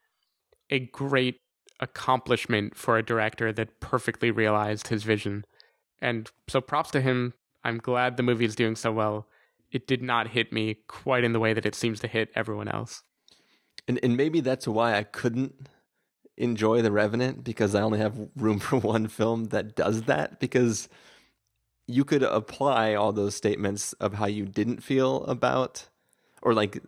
[0.71, 1.41] a great
[1.81, 5.45] accomplishment for a director that perfectly realized his vision.
[6.01, 7.35] And so props to him.
[7.65, 9.27] I'm glad the movie is doing so well.
[9.71, 12.69] It did not hit me quite in the way that it seems to hit everyone
[12.69, 13.03] else.
[13.87, 15.69] And and maybe that's why I couldn't
[16.37, 20.89] enjoy The Revenant because I only have room for one film that does that because
[21.87, 25.89] you could apply all those statements of how you didn't feel about
[26.43, 26.83] or like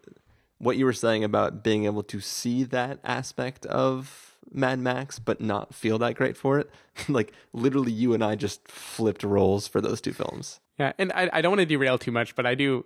[0.61, 5.41] what you were saying about being able to see that aspect of Mad Max but
[5.41, 6.70] not feel that great for it.
[7.09, 10.61] like literally you and I just flipped roles for those two films.
[10.78, 12.85] Yeah, and I, I don't want to derail too much, but I do.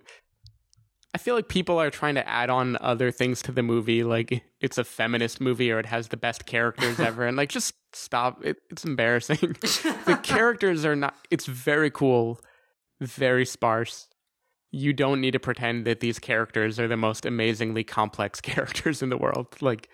[1.13, 4.43] I feel like people are trying to add on other things to the movie, like
[4.59, 8.43] it's a feminist movie or it has the best characters ever, and like just stop.
[8.43, 9.37] It, it's embarrassing.
[9.61, 11.15] the characters are not.
[11.29, 12.39] It's very cool,
[13.01, 14.07] very sparse.
[14.77, 19.09] You don't need to pretend that these characters are the most amazingly complex characters in
[19.09, 19.47] the world.
[19.61, 19.89] Like,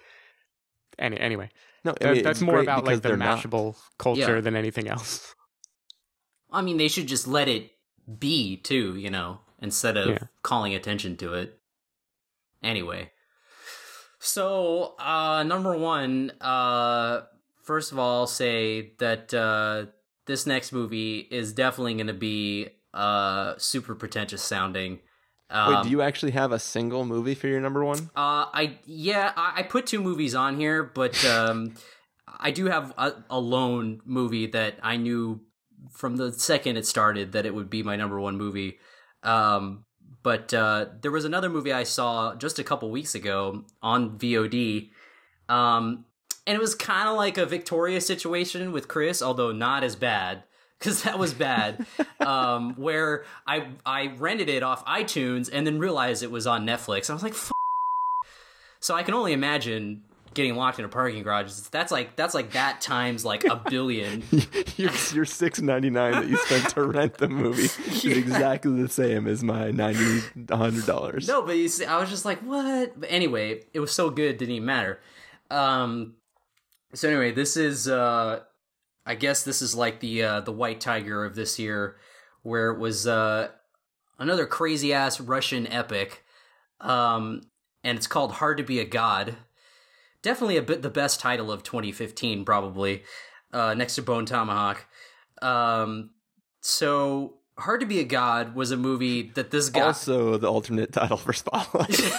[0.98, 1.50] any, anyway,
[1.86, 3.38] No, I mean, that's more about because like the they're not.
[3.38, 4.42] mashable culture Yeah.
[4.42, 5.36] than anything else.
[6.52, 7.72] I mean, they should just let it
[8.20, 10.18] be too, you know, instead of Yeah.
[10.42, 11.60] calling attention to it.
[12.64, 13.12] Anyway,
[14.20, 17.22] so uh, number one, uh,
[17.64, 19.86] first of all, I'll say that uh,
[20.26, 25.00] this next movie is definitely going to be uh, super pretentious sounding.
[25.50, 28.10] Um, Wait, do you actually have a single movie for your number one?
[28.16, 31.76] Uh, I yeah, I, I put two movies on here, but um,
[32.40, 35.42] I do have a, a lone movie that I knew
[35.92, 38.80] from the second it started that it would be my number one movie.
[39.24, 39.86] Um,
[40.24, 44.92] but uh, there was another movie I saw just a couple weeks ago on VOD,
[45.50, 46.06] um,
[46.46, 50.44] and it was kind of like a Victoria situation with Chris, although not as bad
[50.82, 51.86] because that was bad.
[52.20, 57.10] um, where I I rented it off iTunes and then realized it was on Netflix.
[57.10, 57.52] I was like, F-.
[58.80, 60.04] so I can only imagine
[60.34, 61.52] getting locked in a parking garage.
[61.72, 64.24] That's like that's like that times like a billion.
[64.78, 68.90] your your six ninety nine that you spent to rent the movie is exactly the
[68.90, 71.28] same as my ninety hundred dollars.
[71.28, 73.00] No, but you see, I was just like, what?
[73.00, 75.00] But anyway, it was so good, didn't even matter.
[75.52, 76.16] Um,
[76.94, 78.42] so anyway, this is, uh,
[79.06, 81.98] I guess this is like the uh, the White Tiger of this year,
[82.44, 83.50] where it was uh,
[84.20, 86.24] another crazy ass Russian epic,
[86.80, 87.42] um,
[87.84, 89.36] and it's called Hard to Be a God.
[90.22, 93.04] Definitely a bit the best title of 2015, probably,
[93.52, 94.86] uh, next to Bone Tomahawk.
[95.42, 96.12] Um,
[96.60, 100.94] so Hard to Be a God was a movie that this guy Also, the alternate
[100.94, 102.00] title for Spotlight.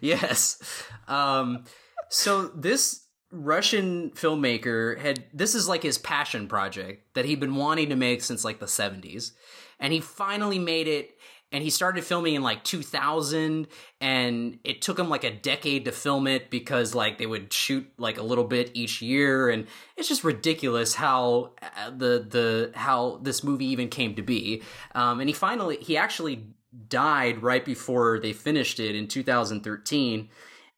[0.00, 0.62] yes.
[1.08, 1.64] Um,
[2.08, 3.05] so this
[3.36, 8.22] Russian filmmaker had this is like his passion project that he'd been wanting to make
[8.22, 9.32] since like the 70s.
[9.78, 11.18] And he finally made it
[11.52, 13.68] and he started filming in like 2000
[14.00, 17.86] and it took him like a decade to film it because like they would shoot
[17.98, 19.48] like a little bit each year.
[19.48, 24.62] And it's just ridiculous how uh, the the how this movie even came to be.
[24.94, 26.46] Um, and he finally he actually
[26.88, 30.28] died right before they finished it in 2013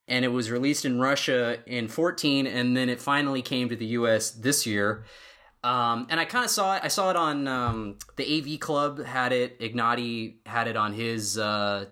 [0.08, 3.86] and it was released in Russia in 14 and then it finally came to the
[3.86, 5.04] US this year
[5.64, 6.82] um, and I kind of saw it.
[6.84, 9.58] I saw it on um, the AV Club had it.
[9.60, 11.36] Ignatiy had it on his.
[11.36, 11.86] Uh,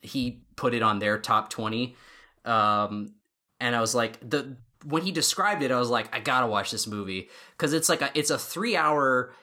[0.00, 1.94] he put it on their top twenty,
[2.44, 3.14] um,
[3.60, 6.70] and I was like the when he described it, I was like, I gotta watch
[6.70, 9.34] this movie because it's like a it's a three hour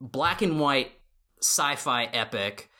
[0.00, 0.92] black and white
[1.40, 2.70] sci-fi epic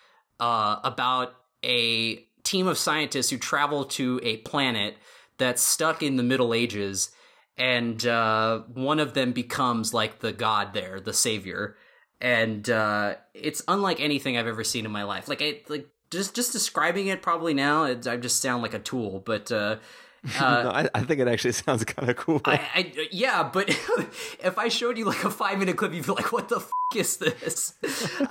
[0.40, 4.96] uh, about a team of scientists who travel to a planet
[5.38, 7.10] that's stuck in the Middle Ages
[7.56, 11.76] and uh, one of them becomes like the god there, the savior,
[12.20, 15.28] and uh, it's unlike anything I've ever seen in my life.
[15.28, 18.78] Like, I like just just describing it probably now, it, I just sound like a
[18.78, 19.76] tool, but uh,
[20.38, 22.40] Uh, no, I, I, think it actually sounds kind of cool.
[22.44, 23.68] I, I, yeah, but
[24.38, 26.70] if I showed you like a five minute clip, you'd be like, "What the f-
[26.94, 27.74] is this?"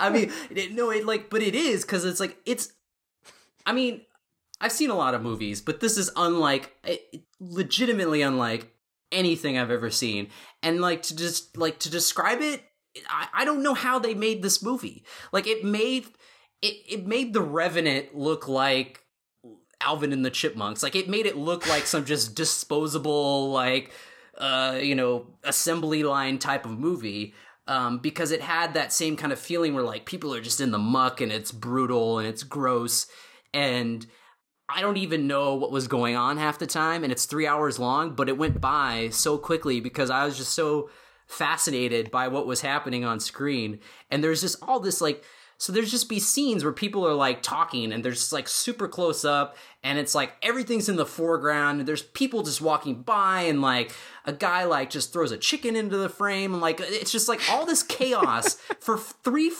[0.00, 2.72] I mean, it, no, it like, but it is because it's like it's.
[3.66, 4.02] I mean,
[4.60, 6.72] I've seen a lot of movies, but this is unlike,
[7.40, 8.72] legitimately unlike
[9.10, 10.28] anything I've ever seen.
[10.62, 12.62] And like to just like to describe it,
[13.08, 15.04] I, I don't know how they made this movie.
[15.32, 16.06] Like it made
[16.62, 19.04] it it made the Revenant look like
[19.80, 20.82] Alvin and the Chipmunks.
[20.82, 23.90] Like it made it look like some just disposable like
[24.38, 27.34] uh you know assembly line type of movie
[27.66, 30.70] um because it had that same kind of feeling where like people are just in
[30.70, 33.06] the muck and it's brutal and it's gross
[33.52, 34.06] and
[34.68, 37.78] I don't even know what was going on half the time, and it's three hours
[37.78, 40.88] long, but it went by so quickly because I was just so
[41.26, 43.80] fascinated by what was happening on screen.
[44.10, 45.24] And there's just all this like,
[45.58, 48.88] so there's just be scenes where people are like talking and there's just like super
[48.88, 53.42] close up and it's like everything's in the foreground and there's people just walking by
[53.42, 53.92] and like
[54.24, 57.40] a guy like just throws a chicken into the frame and like it's just like
[57.48, 59.52] all this chaos for three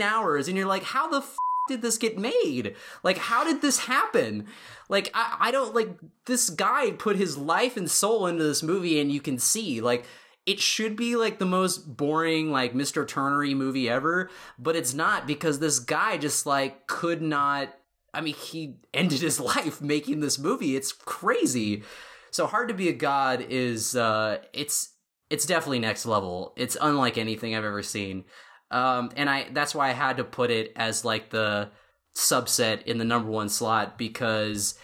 [0.00, 1.24] hours and you're like how the
[1.68, 2.74] did this get made?
[3.02, 4.46] Like, how did this happen?
[4.88, 5.90] Like, I, I don't like
[6.26, 10.04] this guy put his life and soul into this movie, and you can see like
[10.48, 13.06] it should be like the most boring like Mr.
[13.06, 17.68] Turnery movie ever, but it's not because this guy just like could not.
[18.14, 20.74] I mean, he ended his life making this movie.
[20.74, 21.82] It's crazy.
[22.30, 24.94] So hard to be a god is uh it's
[25.28, 26.54] it's definitely next level.
[26.56, 28.24] It's unlike anything I've ever seen.
[28.70, 31.70] Um, and I that's why I had to put it as like the
[32.14, 34.74] subset in the number one slot because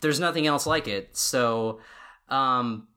[0.00, 1.16] there's nothing else like it.
[1.16, 1.80] So,
[2.28, 2.88] um,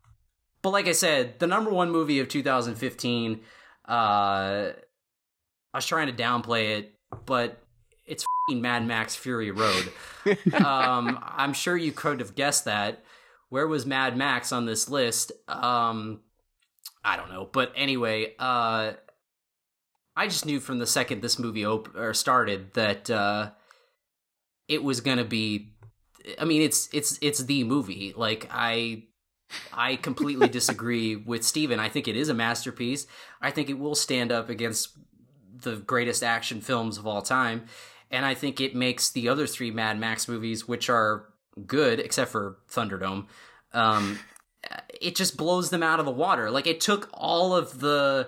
[0.62, 3.42] but like I said, the number one movie of 2015.
[3.88, 4.72] Uh,
[5.74, 6.96] I was trying to downplay it,
[7.26, 7.62] but
[8.06, 9.92] it's Mad Max Fury Road.
[10.54, 13.04] um, I'm sure you could have guessed that.
[13.50, 15.32] Where was Mad Max on this list?
[15.48, 16.22] Um,
[17.04, 18.94] I don't know, but anyway, uh,
[20.16, 23.52] I just knew from the second this movie op- or started that uh,
[24.68, 25.74] it was gonna be.
[26.40, 28.14] I mean, it's it's it's the movie.
[28.16, 29.04] Like I,
[29.74, 31.80] I completely disagree with Stephen.
[31.80, 33.08] I think it is a masterpiece.
[33.42, 34.90] I think it will stand up against
[35.54, 37.66] the greatest action films of all time,
[38.10, 41.30] and I think it makes the other three Mad Max movies, which are
[41.66, 43.28] good except for Thunderdome.
[43.74, 44.20] Um,
[45.02, 46.52] it just blows them out of the water.
[46.52, 48.28] Like it took all of the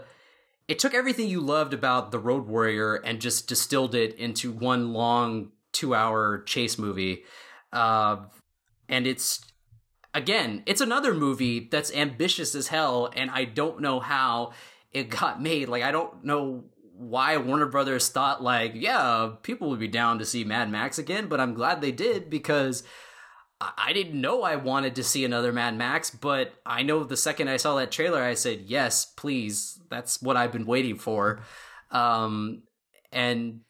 [0.68, 4.94] it took everything you loved about the Road Warrior and just distilled it into one
[4.94, 7.24] long two hour chase movie.
[7.72, 8.18] Uh,
[8.88, 9.44] and it's
[10.14, 14.54] again, it's another movie that's ambitious as hell, and I don't know how
[14.92, 15.68] it got made.
[15.70, 16.66] Like I don't know
[16.96, 21.28] why Warner Brothers thought like, yeah, people would be down to see Mad Max again,
[21.28, 22.84] but I'm glad they did because
[23.62, 27.48] I didn't know I wanted to see another Mad Max, but I know the second
[27.48, 29.80] I saw that trailer, I said, yes, please.
[29.90, 31.42] That's what I've been waiting for.
[31.92, 32.64] Um,
[33.12, 33.62] and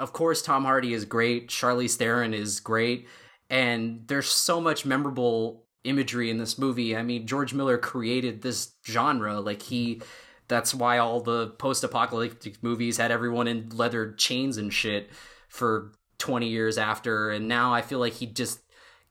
[0.00, 1.48] of course, Tom Hardy is great.
[1.48, 3.08] Charlize Theron is great.
[3.50, 6.96] And there's so much memorable imagery in this movie.
[6.96, 9.40] I mean, George Miller created this genre.
[9.40, 10.02] Like, he.
[10.48, 15.10] That's why all the post apocalyptic movies had everyone in leather chains and shit
[15.48, 17.30] for 20 years after.
[17.30, 18.60] And now I feel like he just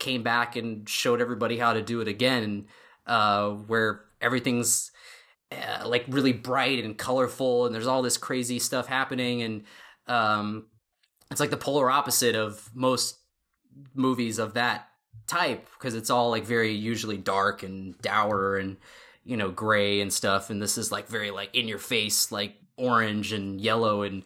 [0.01, 2.65] came back and showed everybody how to do it again,
[3.07, 4.91] uh, where everything's
[5.51, 9.63] uh, like really bright and colorful, and there's all this crazy stuff happening, and
[10.07, 10.65] um,
[11.29, 13.17] it's like the polar opposite of most
[13.93, 14.89] movies of that
[15.27, 18.75] type because it's all like very usually dark and dour and
[19.23, 22.55] you know gray and stuff and this is like very like in your face like
[22.75, 24.23] orange and yellow and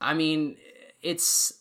[0.00, 0.56] i mean
[1.02, 1.57] it's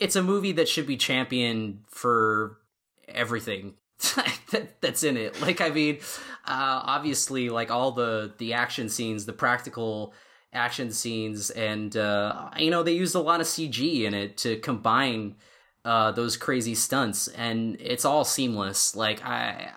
[0.00, 2.58] it's a movie that should be championed for
[3.06, 3.74] everything
[4.50, 5.40] that, that's in it.
[5.40, 5.98] Like, I mean,
[6.46, 10.14] uh, obviously, like all the the action scenes, the practical
[10.52, 14.56] action scenes, and uh, you know they used a lot of CG in it to
[14.56, 15.36] combine
[15.84, 18.96] uh, those crazy stunts, and it's all seamless.
[18.96, 19.72] Like, I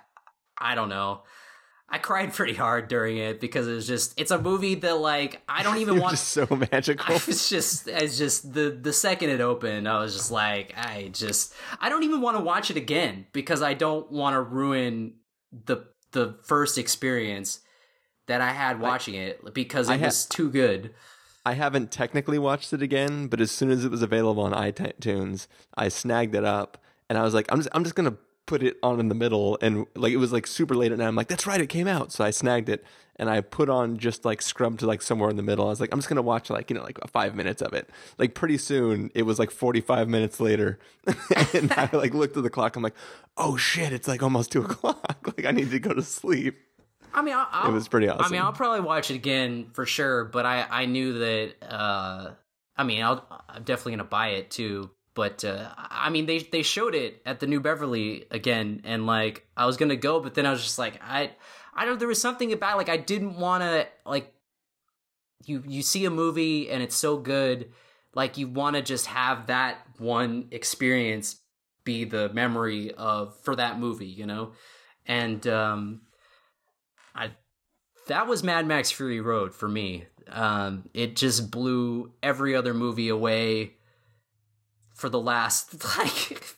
[0.57, 1.23] I don't know.
[1.93, 5.41] I cried pretty hard during it because it was just it's a movie that like
[5.47, 7.15] I don't even want just so magical.
[7.27, 11.53] It's just it's just the the second it opened, I was just like I just
[11.79, 15.13] I don't even want to watch it again because I don't want to ruin
[15.51, 17.59] the the first experience
[18.25, 20.95] that I had watching I, it because it ha- was too good.
[21.45, 25.47] I haven't technically watched it again, but as soon as it was available on iTunes,
[25.75, 28.61] I snagged it up and I was like I'm just I'm just going to put
[28.61, 31.07] it on in the middle and like it was like super late at night.
[31.07, 32.11] I'm like, that's right, it came out.
[32.11, 32.83] So I snagged it
[33.15, 35.65] and I put on just like scrub to like somewhere in the middle.
[35.65, 37.89] I was like, I'm just gonna watch like, you know, like five minutes of it.
[38.17, 40.79] Like pretty soon it was like 45 minutes later.
[41.53, 42.75] and I like looked at the clock.
[42.75, 42.95] I'm like,
[43.37, 45.19] oh shit, it's like almost two o'clock.
[45.25, 46.57] like I need to go to sleep.
[47.13, 48.25] I mean, I'll, I'll, It was pretty awesome.
[48.25, 51.53] I mean, I'll probably watch it again for sure, but I I knew that.
[51.69, 52.31] uh
[52.75, 54.89] I mean, I'll, I'm definitely gonna buy it too.
[55.15, 59.45] But uh, I mean, they they showed it at the New Beverly again, and like
[59.55, 61.31] I was gonna go, but then I was just like, I
[61.75, 61.99] I don't.
[61.99, 64.33] There was something about like I didn't want to like.
[65.45, 67.71] You you see a movie and it's so good,
[68.15, 71.37] like you want to just have that one experience
[71.83, 74.53] be the memory of for that movie, you know,
[75.05, 76.01] and um,
[77.13, 77.31] I
[78.07, 80.05] that was Mad Max Fury Road for me.
[80.29, 83.73] Um, it just blew every other movie away
[84.93, 86.57] for the last like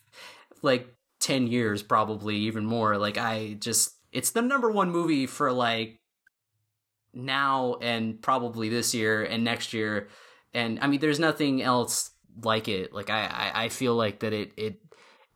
[0.61, 2.97] like 10 years probably even more.
[2.97, 5.99] Like i just it's the number one movie for like
[7.13, 10.09] now and probably this year and next year.
[10.53, 12.11] And i mean there's nothing else
[12.43, 12.93] like it.
[12.93, 14.79] Like i i, I feel like that it it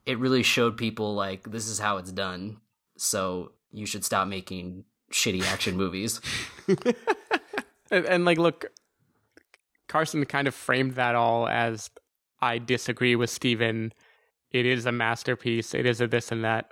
[0.06, 2.58] it really showed people like this is how it's done.
[2.98, 6.20] So you should stop making shitty action movies.
[7.92, 8.66] And, and like, look,
[9.88, 11.90] Carson kind of framed that all as
[12.42, 13.94] I disagree with Stephen.
[14.52, 15.74] It is a masterpiece.
[15.74, 16.72] It is a this and that.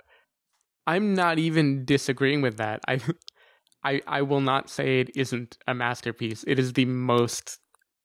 [0.86, 2.80] I'm not even disagreeing with that.
[2.88, 3.00] I,
[3.84, 6.44] I, I will not say it isn't a masterpiece.
[6.46, 7.58] It is the most,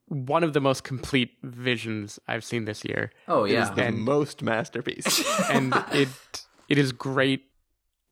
[0.07, 3.11] one of the most complete visions I've seen this year.
[3.27, 5.23] oh It is yeah the And- most masterpiece.
[5.49, 6.09] and it
[6.69, 7.43] it is great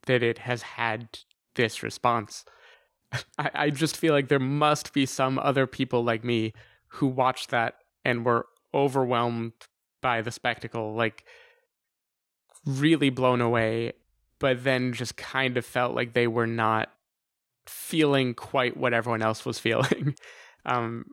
[0.07, 1.19] that it has had
[1.55, 2.43] this response.
[3.37, 6.53] I, I just feel like there must be some other people like me
[6.87, 9.53] who watched that and were overwhelmed
[10.01, 11.25] by the spectacle, like
[12.65, 13.93] really blown away,
[14.39, 16.89] but then just kind of felt like they were not
[17.67, 20.15] feeling quite what everyone else was feeling.
[20.65, 21.05] um,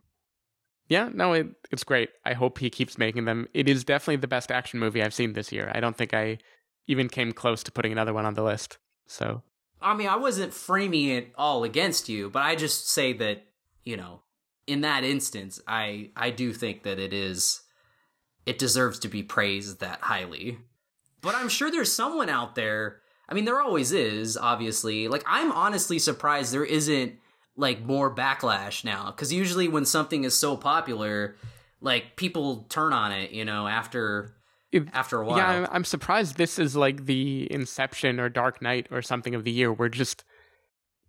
[0.87, 2.09] yeah, no, it, it's great.
[2.25, 3.47] I hope he keeps making them.
[3.53, 5.71] It is definitely the best action movie I've seen this year.
[5.73, 6.39] I don't think I
[6.87, 8.79] even came close to putting another one on the list.
[9.05, 9.43] So
[9.81, 13.43] I mean, I wasn't framing it all against you, but I just say that,
[13.85, 14.21] you know,
[14.69, 17.61] in that instance, I I do think that it is
[18.45, 20.57] it deserves to be praised that highly.
[21.21, 23.01] But I'm sure there's someone out there.
[23.27, 25.07] I mean, there always is, obviously.
[25.07, 27.13] Like I'm honestly surprised there isn't
[27.55, 31.35] like more backlash now cuz usually when something is so popular,
[31.81, 34.35] like people turn on it, you know, after
[34.71, 35.37] It- after a while.
[35.37, 39.43] yeah, I'm, I'm surprised this is like the Inception or Dark Knight or something of
[39.43, 40.23] the year where just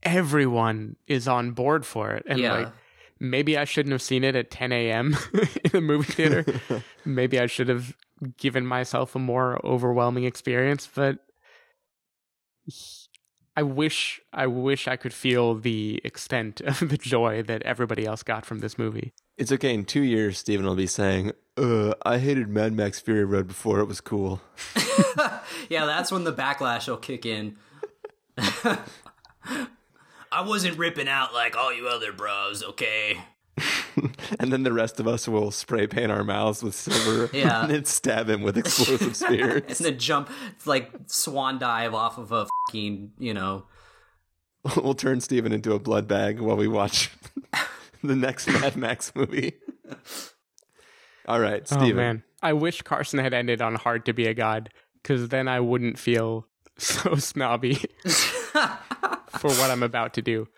[0.02, 2.24] everyone is on board for it.
[2.26, 2.52] And yeah.
[2.54, 2.72] like
[3.20, 5.16] maybe I shouldn't have seen it at 10 a.m.
[5.64, 6.44] in the movie theater.
[7.04, 7.94] maybe I should have
[8.38, 11.18] given myself a more overwhelming experience, but
[13.56, 18.22] I wish I wish I could feel the extent of the joy that everybody else
[18.22, 19.12] got from this movie.
[19.36, 19.74] it's okay.
[19.74, 23.80] In two years, Stephen will be saying, uh, I hated Mad Max Fury Road before
[23.80, 24.40] it was cool.
[25.68, 27.56] yeah, that's when the backlash will kick in.
[30.32, 33.18] I wasn't ripping out like all you other bros, okay?
[34.38, 37.62] and then the rest of us will spray paint our mouths with silver Yeah.
[37.62, 39.62] and then stab him with explosive spears.
[39.66, 40.30] And then jump,
[40.64, 43.64] like, swan dive off of a fucking, you know.
[44.76, 47.10] we'll turn Stephen into a blood bag while we watch
[48.02, 49.54] the next Mad Max movie.
[51.26, 51.96] All right, Oh Stephen.
[51.96, 54.70] man, I wish Carson had ended on "Hard to Be a God"
[55.02, 56.46] because then I wouldn't feel
[56.78, 57.78] so snobby
[59.38, 60.48] for what I'm about to do.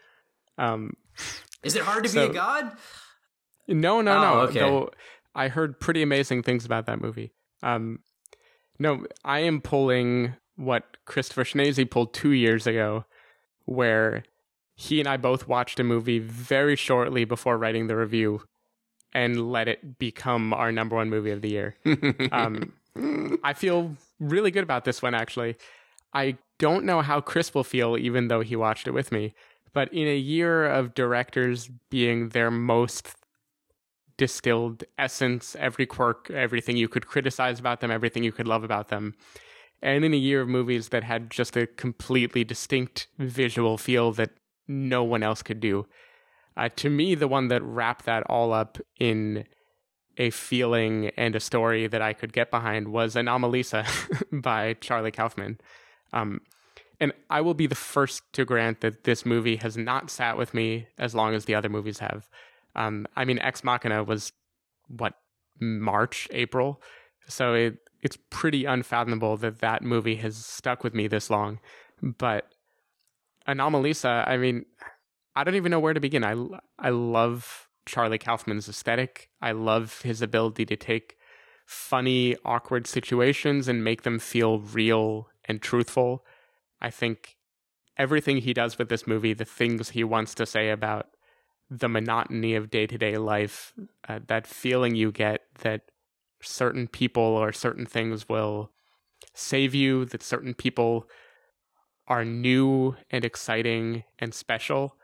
[0.59, 0.95] Um,
[1.63, 2.77] Is it hard to So- be a god?
[3.69, 4.41] no, no, Oh, no.
[4.41, 4.59] okay.
[4.61, 4.91] Though
[5.35, 7.33] I heard pretty amazing things about that movie.
[7.63, 8.01] Um,
[8.79, 13.05] no, I am pulling what Christopher Schnese pulled two years ago,
[13.65, 14.25] where
[14.75, 18.43] he and I both watched a movie very shortly before writing the review,
[19.15, 21.77] and let it become our number one movie of the year.
[22.33, 22.73] Um,
[23.43, 25.57] I feel really good about this one, actually.
[26.13, 29.35] I don't know how Chris will feel, even though he watched it with me.
[29.73, 33.17] But in a year of directors being their most
[34.17, 38.91] distilled essence, every quirk, everything you could criticize about them, everything you could love about
[38.91, 39.15] them,
[39.83, 44.31] and in a year of movies that had just a completely distinct visual feel that
[44.69, 45.89] no one else could do,
[46.57, 49.47] uh, to me, the one that wrapped that all up in
[50.17, 53.85] a feeling and a story that I could get behind was Anomalisa
[54.43, 55.59] by Charlie Kaufman.
[56.13, 56.41] Um,
[57.01, 60.55] and I will be the first to grant that this movie has not sat with
[60.55, 62.29] me as long as the other movies have.
[62.77, 64.33] Um, I mean, Ex Machina was
[64.89, 65.15] what
[65.61, 66.81] March, April,
[67.29, 71.61] so it it's pretty unfathomable that that movie has stuck with me this long.
[72.03, 72.47] But
[73.49, 74.65] Anomalisa, I mean,
[75.35, 76.25] I don't even know where to begin.
[76.25, 76.35] I
[76.79, 79.31] I love Charlie Kaufman's aesthetic.
[79.41, 81.17] I love his ability to take
[81.67, 86.25] funny, awkward situations and make them feel real and truthful.
[86.81, 87.37] I think
[87.97, 91.09] everything he does with this movie, the things he wants to say about
[91.71, 93.73] the monotony of day to day life,
[94.09, 95.91] uh, that feeling you get that
[96.43, 98.71] certain people or certain things will
[99.35, 101.09] save you, that certain people
[102.09, 104.97] are new and exciting and special.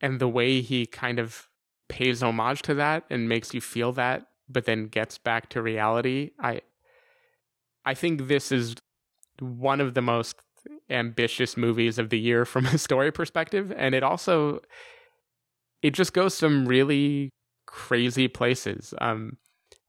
[0.00, 1.48] And the way he kind of
[1.88, 6.30] pays homage to that and makes you feel that, but then gets back to reality,
[6.38, 6.62] I
[7.84, 8.76] I think this is
[9.40, 10.36] one of the most
[10.88, 13.72] ambitious movies of the year from a story perspective.
[13.76, 14.60] And it also
[15.82, 17.30] it just goes some really
[17.66, 18.92] crazy places.
[19.00, 19.38] Um,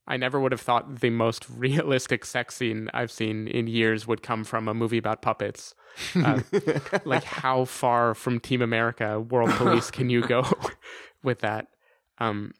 [0.07, 4.23] I never would have thought the most realistic sex scene I've seen in years would
[4.23, 5.73] come from a movie about puppets.
[6.15, 6.41] Uh,
[7.05, 10.45] like, how far from Team America, World Police, can you go
[11.23, 11.67] with that?
[12.17, 12.53] Um,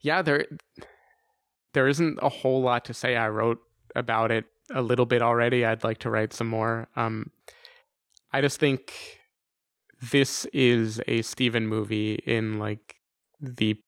[0.00, 0.46] yeah, there
[1.74, 3.16] there isn't a whole lot to say.
[3.16, 3.58] I wrote
[3.96, 5.64] about it a little bit already.
[5.64, 6.88] I'd like to write some more.
[6.96, 7.30] Um,
[8.32, 9.20] I just think
[10.00, 12.96] this is a Stephen movie in like
[13.40, 13.78] the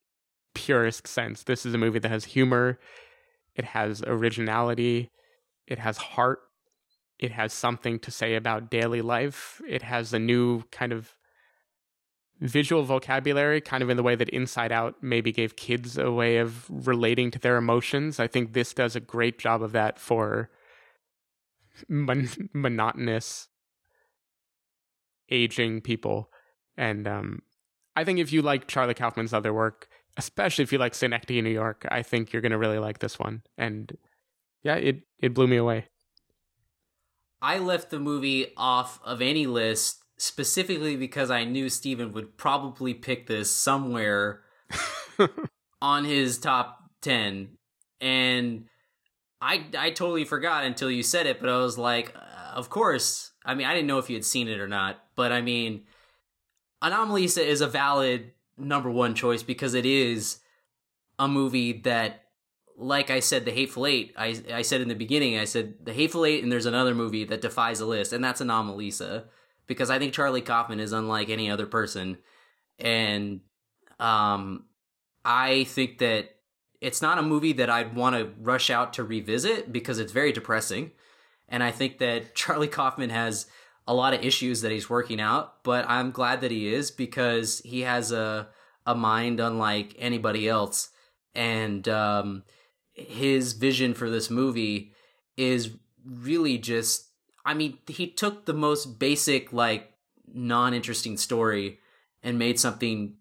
[0.55, 1.43] purest sense.
[1.43, 2.79] This is a movie that has humor,
[3.55, 5.11] it has originality,
[5.67, 6.41] it has heart,
[7.19, 11.17] it has something to say about daily life, it has a new kind of
[12.41, 16.39] visual vocabulary, kind of in the way that Inside Out maybe gave kids a way
[16.39, 18.21] of relating to their emotions.
[18.21, 20.51] I think this does a great job of that for
[21.89, 23.49] mon- monotonous
[25.31, 26.31] aging people.
[26.77, 27.43] And um,
[27.97, 31.45] I think if you like Charlie Kaufman's other work, especially if you like Synecdoche, in
[31.45, 33.43] New York, I think you're going to really like this one.
[33.57, 33.97] And
[34.63, 35.87] yeah, it, it blew me away.
[37.43, 42.95] I left the movie off of any list specifically because I knew Stephen would probably
[42.95, 44.43] pick this somewhere
[45.83, 47.51] on his top 10.
[48.01, 48.67] And
[49.45, 53.33] I, I totally forgot until you said it, but I was like, uh, of course.
[53.45, 55.83] I mean, I didn't know if you had seen it or not, but I mean,
[56.83, 60.39] Anomalisa is a valid number one choice because it is
[61.19, 62.25] a movie that
[62.77, 65.93] like I said, The Hateful Eight, I, I said in the beginning, I said The
[65.93, 69.25] Hateful Eight, and there's another movie that defies a list, and that's Anomalisa,
[69.67, 72.19] because I think Charlie Kaufman is unlike any other person.
[72.79, 73.41] And
[74.01, 74.65] um,
[75.25, 76.34] I think that
[76.85, 80.33] it's not a movie that I'd want to rush out to revisit because it's very
[80.33, 80.93] depressing.
[81.49, 83.47] And I think that Charlie Kaufman has
[83.87, 87.61] a lot of issues that he's working out, but I'm glad that he is because
[87.65, 88.49] he has a
[88.87, 90.91] a mind unlike anybody else.
[91.35, 92.45] And um,
[92.93, 94.93] his vision for this movie
[95.39, 95.71] is
[96.05, 97.09] really just
[97.47, 99.93] I mean, he took the most basic, like,
[100.33, 101.79] non interesting story
[102.23, 103.17] and made something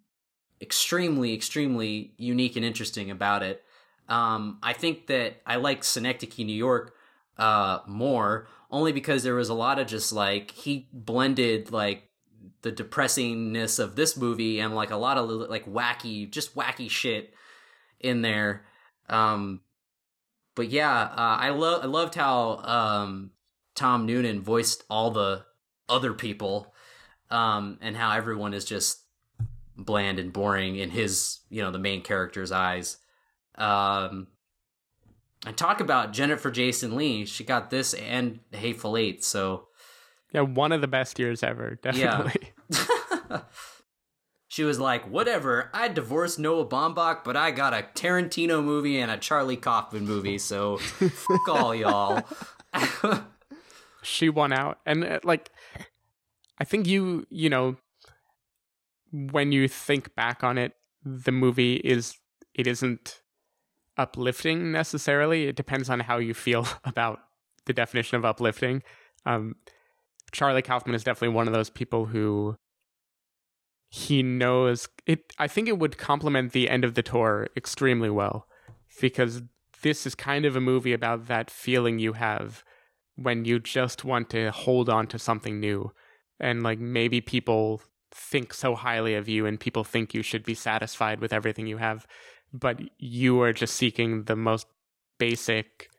[0.63, 3.63] extremely, extremely unique and interesting about it.
[4.07, 6.95] Um, I think that I like Synecdoche, New York,
[7.37, 12.09] uh, more only because there was a lot of just like he blended like
[12.63, 17.33] the depressingness of this movie and like a lot of like wacky, just wacky shit
[17.99, 18.65] in there.
[19.09, 19.61] Um,
[20.55, 23.31] but yeah, uh, I love I loved how um,
[23.75, 25.45] Tom Noonan voiced all the
[25.89, 26.73] other people,
[27.29, 29.02] um, and how everyone is just
[29.77, 32.97] bland and boring in his you know the main character's eyes.
[33.55, 34.27] Um,
[35.45, 37.25] and talk about Jennifer Jason Leigh.
[37.25, 39.23] She got this and Hateful Eight.
[39.23, 39.67] So
[40.33, 41.75] yeah, one of the best years ever.
[41.81, 42.53] Definitely.
[42.69, 43.41] Yeah.
[44.47, 45.69] she was like, "Whatever.
[45.73, 50.39] I divorced Noah Baumbach, but I got a Tarantino movie and a Charlie Kaufman movie.
[50.39, 52.23] So fuck all y'all."
[54.01, 55.51] she won out, and uh, like,
[56.57, 57.75] I think you you know
[59.13, 60.73] when you think back on it,
[61.05, 62.17] the movie is
[62.55, 63.21] it isn't
[63.97, 65.45] uplifting necessarily.
[65.45, 67.19] It depends on how you feel about
[67.65, 68.81] the definition of uplifting.
[69.25, 69.55] Um,
[70.31, 72.55] Charlie Kaufman is definitely one of those people who
[73.89, 75.31] he knows it.
[75.37, 78.47] I think it would complement the end of the tour extremely well
[78.99, 79.43] because
[79.83, 82.63] this is kind of a movie about that feeling you have
[83.15, 85.91] when you just want to hold on to something new
[86.39, 87.81] and like maybe people
[88.13, 91.77] think so highly of you and people think you should be satisfied with everything you
[91.77, 92.05] have
[92.53, 94.67] but you are just seeking the most
[95.17, 95.89] basic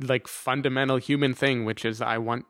[0.00, 2.44] like fundamental human thing which is i want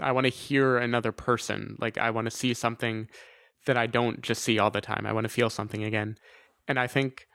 [0.00, 3.08] i want to hear another person like i want to see something
[3.66, 6.16] that i don't just see all the time i want to feel something again
[6.68, 7.26] and i think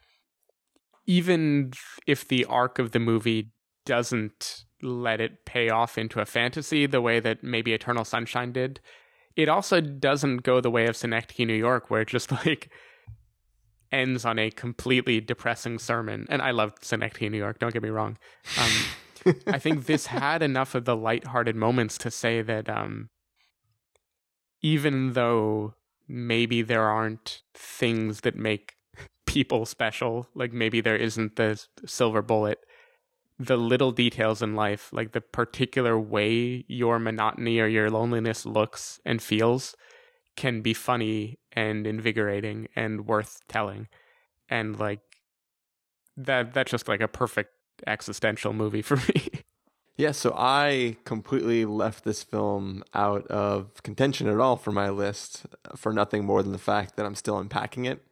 [1.05, 1.71] even
[2.05, 3.51] if the arc of the movie
[3.85, 8.79] doesn't let it pay off into a fantasy the way that maybe Eternal Sunshine did.
[9.37, 12.69] It also doesn't go the way of Synecdoche, New York, where it just like
[13.91, 16.25] ends on a completely depressing sermon.
[16.29, 17.59] And I loved Synecdoche, New York.
[17.59, 18.17] Don't get me wrong.
[18.59, 23.09] Um, I think this had enough of the lighthearted moments to say that um,
[24.61, 25.75] even though
[26.07, 28.73] maybe there aren't things that make
[29.27, 32.59] people special, like maybe there isn't the silver bullet,
[33.39, 38.99] the little details in life, like the particular way your monotony or your loneliness looks
[39.05, 39.75] and feels,
[40.35, 43.87] can be funny and invigorating and worth telling.
[44.49, 45.01] And like
[46.15, 47.51] that that's just like a perfect
[47.85, 49.43] existential movie for me.
[49.97, 55.47] Yeah, so I completely left this film out of contention at all for my list
[55.75, 58.05] for nothing more than the fact that I'm still unpacking it.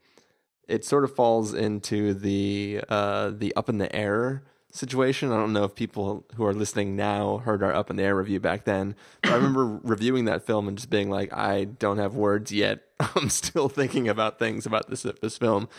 [0.68, 4.44] It sort of falls into the uh, the up in the air
[4.76, 5.32] situation.
[5.32, 8.16] I don't know if people who are listening now heard our up in the air
[8.16, 11.98] review back then, but I remember reviewing that film and just being like, I don't
[11.98, 12.84] have words yet.
[13.16, 15.70] I'm still thinking about things about this this film,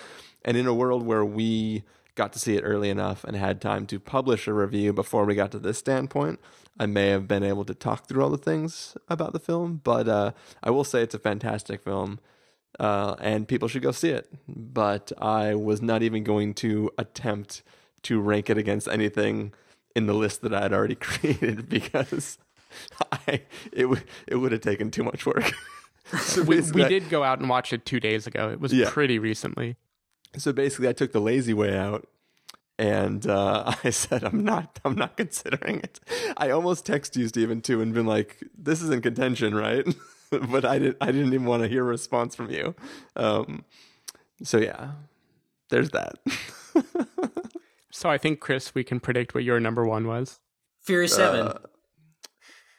[0.44, 1.84] and in a world where we
[2.16, 5.34] got to see it early enough and had time to publish a review before we
[5.34, 6.40] got to this standpoint,
[6.78, 9.82] I may have been able to talk through all the things about the film.
[9.84, 12.18] But uh, I will say it's a fantastic film.
[12.80, 14.30] Uh, and people should go see it.
[14.48, 17.62] But I was not even going to attempt
[18.06, 19.52] to rank it against anything
[19.94, 22.38] in the list that I had already created because
[23.10, 25.52] I it would it would have taken too much work.
[26.20, 28.50] so we, we did go out and watch it two days ago.
[28.50, 28.90] It was yeah.
[28.90, 29.76] pretty recently.
[30.36, 32.06] So basically, I took the lazy way out,
[32.78, 35.98] and uh, I said, "I'm not, I'm not considering it."
[36.36, 39.86] I almost text you, Stephen, too, and been like, "This is in contention, right?"
[40.30, 42.74] but I didn't, I didn't even want to hear a response from you.
[43.16, 43.64] Um,
[44.42, 44.92] so yeah,
[45.70, 46.18] there's that.
[47.96, 50.40] So I think, Chris, we can predict what your number one was.
[50.82, 51.48] Fury Seven.
[51.48, 51.58] Uh,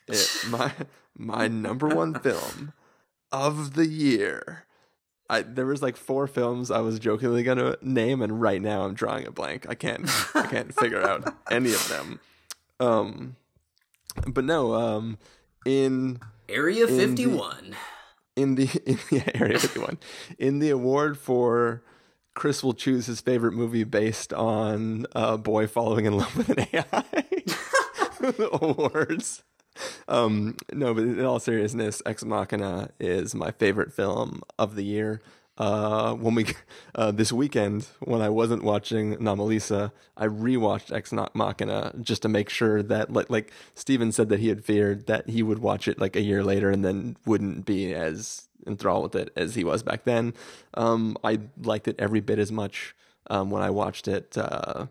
[0.08, 0.72] it, my
[1.18, 2.74] my number one film
[3.32, 4.68] of the year
[5.30, 8.94] I there was like four films I was jokingly gonna name, and right now I'm
[8.94, 9.66] drawing a blank.
[9.68, 12.20] I can't I can't figure out any of them.
[12.80, 13.36] Um,
[14.26, 15.18] but no, um,
[15.66, 17.76] in Area Fifty One,
[18.36, 19.98] in the in the yeah, Area Fifty One,
[20.40, 21.84] in the award for
[22.38, 26.67] Chris will choose his favorite movie based on a boy falling in love with an
[26.72, 27.03] AI
[28.61, 29.41] awards.
[30.07, 35.19] Um, no, but in all seriousness, Ex Machina is my favorite film of the year.
[35.57, 36.45] Uh, when we
[36.95, 42.49] uh, this weekend when I wasn't watching Anomalisa, I rewatched Ex Machina just to make
[42.49, 45.98] sure that like like Stephen said that he had feared that he would watch it
[45.99, 49.84] like a year later and then wouldn't be as enthralled with it as he was
[49.84, 50.34] back then.
[50.74, 52.96] Um, I liked it every bit as much
[53.30, 54.38] um, when I watched it.
[54.38, 54.88] Uh,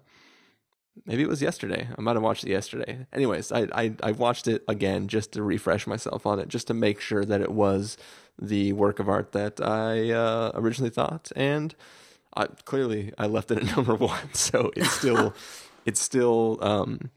[1.04, 1.88] maybe it was yesterday.
[1.96, 3.06] I might have watched it yesterday.
[3.12, 6.74] Anyways, I, I, I watched it again just to refresh myself on it, just to
[6.74, 7.96] make sure that it was
[8.40, 11.30] the work of art that I uh, originally thought.
[11.36, 11.74] And
[12.36, 15.34] I, clearly, I left it at number one, so it's still
[15.84, 16.58] it's still.
[16.60, 17.10] Um,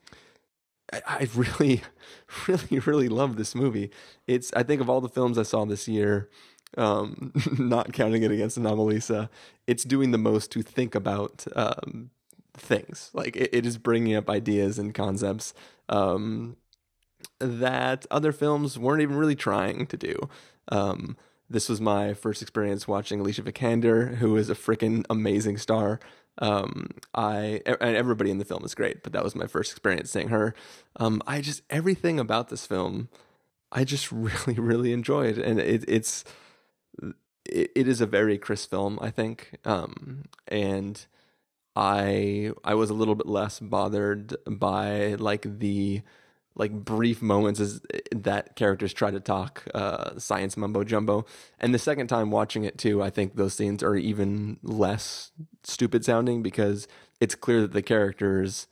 [0.92, 1.82] I, I really,
[2.48, 3.92] really, really love this movie.
[4.28, 6.30] It's I think of all the films I saw this year.
[6.78, 9.30] Um, not counting it against Anomalisa,
[9.66, 12.12] it's doing the most to think about um,
[12.54, 13.10] things.
[13.14, 15.54] Like it, it is bringing up ideas and concepts
[15.90, 16.58] um,
[17.40, 20.30] that other films weren't even really trying to do.
[20.72, 21.18] Um,
[21.50, 26.00] this was my first experience watching Alicia Vikander, who is a freaking amazing star.
[26.38, 30.12] Um, I and everybody in the film is great, but that was my first experience
[30.12, 30.54] seeing her.
[30.98, 33.10] Um, I just everything about this film,
[33.72, 36.24] I just really, really enjoyed, and it, it's
[37.52, 41.06] it, it is a very Chris film, I think, um, and
[41.76, 46.02] I I was a little bit less bothered by like the
[46.56, 51.26] like brief moments as that characters try to talk uh, science mumbo jumbo.
[51.60, 55.32] And the second time watching it too, I think those scenes are even less
[55.64, 56.88] stupid sounding because
[57.22, 58.68] it's clear that the characters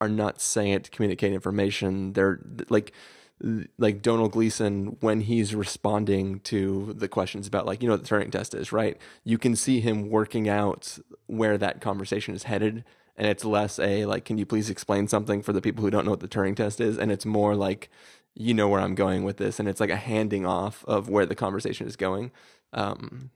[0.00, 2.14] are not saying it to communicate information.
[2.14, 2.40] They're
[2.70, 2.92] like
[3.40, 8.08] like Domhnall Gleeson when he's responding to the questions about like you know what the
[8.08, 8.96] Turing test is, right?
[9.24, 12.84] You can see him working out where that conversation is headed
[13.16, 16.04] and it's less a like can you please explain something for the people who don't
[16.04, 17.90] know what the Turing test is and it's more like
[18.34, 21.26] you know where I'm going with this and it's like a handing off of where
[21.26, 22.30] the conversation is going.
[22.72, 23.30] Um,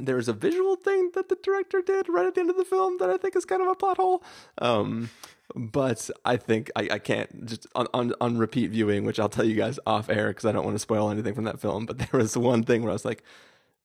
[0.00, 2.98] there's a visual thing that the director did right at the end of the film
[2.98, 4.22] that I think is kind of a plot hole.
[4.58, 5.10] Um,
[5.54, 9.44] but I think I, I can't just on, on, on repeat viewing, which I'll tell
[9.44, 11.86] you guys off air because I don't want to spoil anything from that film.
[11.86, 13.22] But there was one thing where I was like,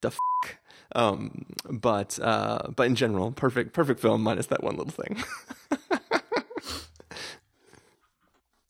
[0.01, 0.57] the fuck.
[0.95, 5.23] Um, but uh, but in general, perfect perfect film minus that one little thing.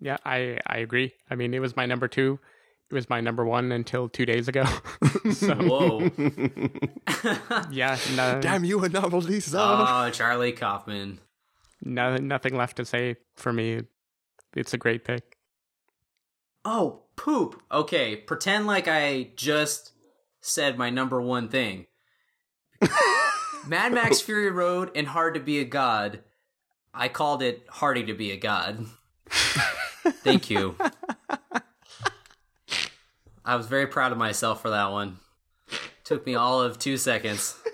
[0.04, 1.14] Yeah, I I agree.
[1.30, 2.38] I mean, it was my number two.
[2.94, 4.66] It was my number one until two days ago.
[5.32, 6.12] so Whoa.
[7.72, 9.56] yeah, no, uh, Damn you, Anomalisa.
[9.56, 11.18] oh, ah, Charlie Kaufman.
[11.84, 13.82] no, nothing left to say for me.
[14.56, 15.40] It's a great pick.
[16.64, 17.64] Oh, poop.
[17.72, 19.94] Okay, pretend like I just
[20.42, 21.88] said my number one thing.
[23.68, 26.20] Mad Max Fury Road and Hard to Be a God.
[26.94, 28.86] I called it Hardy to Be a God.
[29.32, 30.76] Thank you.
[33.46, 35.20] I was very proud of myself for that one.
[36.04, 37.56] Took me all of two seconds.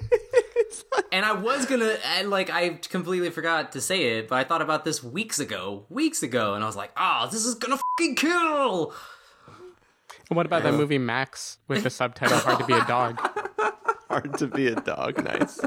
[1.11, 4.61] And I was gonna, and like, I completely forgot to say it, but I thought
[4.61, 8.15] about this weeks ago, weeks ago, and I was like, oh, this is gonna fucking
[8.15, 8.93] kill!
[10.29, 13.19] And what about that movie Max with the subtitle "Hard to Be a Dog"?
[14.09, 15.23] Hard to be a dog.
[15.23, 15.59] Nice.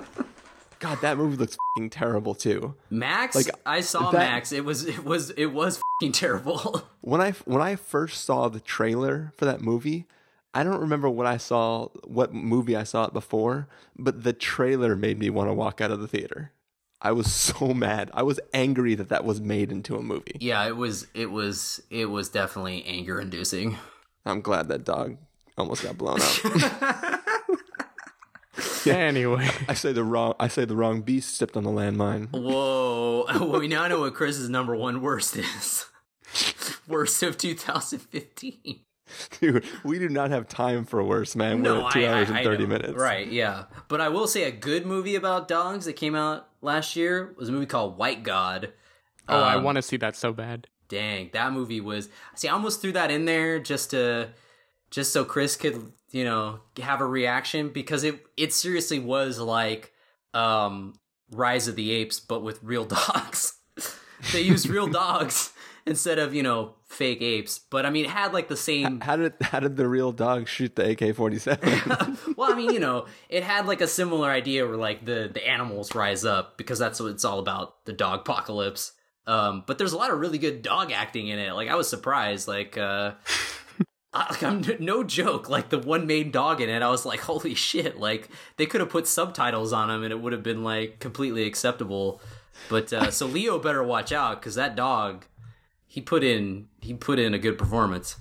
[0.79, 2.75] God, that movie looks fucking terrible too.
[2.91, 4.53] Max, Like, I saw that- Max.
[4.53, 6.83] It was, it was, it was fucking terrible.
[7.05, 10.07] When I when I first saw the trailer for that movie,
[10.55, 13.67] I don't remember what I saw, what movie I saw it before,
[13.99, 16.53] but the trailer made me want to walk out of the theater.
[17.01, 18.09] I was so mad.
[18.15, 20.37] I was angry that that was made into a movie.
[20.39, 23.79] yeah, it was, it was, it was definitely anger inducing.
[24.25, 25.17] I'm glad that dog
[25.59, 27.19] almost got blown up.
[28.87, 32.31] Anyway, I say the wrong I say the wrong beast stepped on the landmine.
[32.33, 33.25] Whoa.
[33.29, 35.87] well, we now know what Chris's number one worst is.
[36.89, 38.81] Worst of 2015.
[39.41, 41.63] Dude, we do not have time for worse, man.
[41.63, 42.95] We're at two hours and thirty minutes.
[42.95, 43.65] Right, yeah.
[43.89, 47.51] But I will say a good movie about dogs that came out last year was
[47.51, 48.73] a movie called White God.
[49.29, 50.67] oh, I Um, want to see that so bad.
[50.89, 52.09] Dang, that movie was.
[52.37, 54.31] See, I almost threw that in there just to,
[54.91, 59.93] just so Chris could, you know, have a reaction because it it seriously was like,
[60.33, 60.95] um,
[61.31, 63.59] Rise of the Apes, but with real dogs.
[64.33, 65.52] they used real dogs
[65.87, 67.61] instead of you know fake apes.
[67.71, 69.01] But I mean, it had like the same.
[69.01, 71.81] How did how did the real dog shoot the AK forty seven?
[72.37, 75.47] well, I mean, you know, it had like a similar idea where like the the
[75.47, 78.93] animals rise up because that's what it's all about, the dog apocalypse.
[79.27, 81.53] Um, but there's a lot of really good dog acting in it.
[81.53, 82.49] Like I was surprised.
[82.49, 83.13] Like, uh,
[84.13, 85.49] I, like I'm no joke.
[85.49, 87.99] Like the one main dog in it, I was like, holy shit!
[87.99, 91.45] Like they could have put subtitles on him and it would have been like completely
[91.45, 92.21] acceptable.
[92.69, 95.25] But uh, so Leo better watch out because that dog,
[95.93, 98.17] he put in he put in a good performance.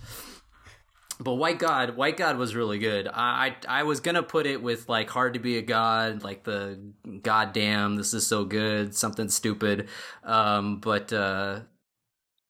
[1.22, 3.08] But White God, White God was really good.
[3.08, 6.44] I, I I was gonna put it with like hard to be a god, like
[6.44, 6.78] the
[7.24, 9.88] goddamn this is so good, something stupid.
[10.26, 11.62] Um, but uh,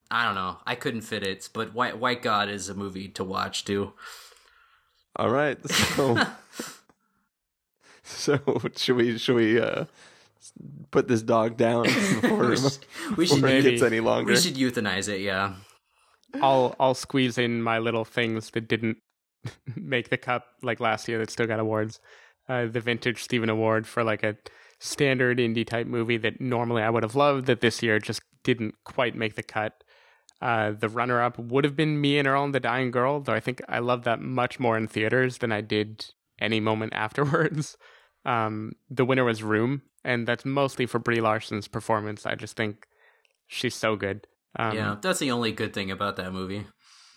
[0.10, 1.50] I don't know, I couldn't fit it.
[1.54, 3.94] But White White God is a movie to watch too.
[5.18, 5.60] All right.
[5.70, 6.18] So
[8.04, 8.40] So
[8.76, 9.86] should we should we uh
[10.92, 11.84] put this dog down
[12.22, 12.78] before, we should,
[13.18, 14.32] we should, before it gets any longer?
[14.32, 15.22] we should euthanize it.
[15.22, 15.54] Yeah.
[16.42, 18.98] I'll I'll squeeze in my little things that didn't
[19.76, 22.00] make the cup like last year that still got awards.
[22.48, 24.38] Uh, the vintage Stephen Award for like a
[24.80, 28.76] standard indie type movie that normally I would have loved that this year just didn't
[28.84, 29.84] quite make the cut.
[30.42, 33.34] Uh, the runner up would have been Me and Earl and the Dying Girl, though
[33.34, 36.06] I think I loved that much more in theaters than I did
[36.40, 37.78] any moment afterwards.
[38.26, 42.26] Um, the winner was Room, and that's mostly for Brie Larson's performance.
[42.26, 42.88] I just think
[43.48, 44.28] she's so good.
[44.58, 46.66] Um, yeah, that's the only good thing about that movie.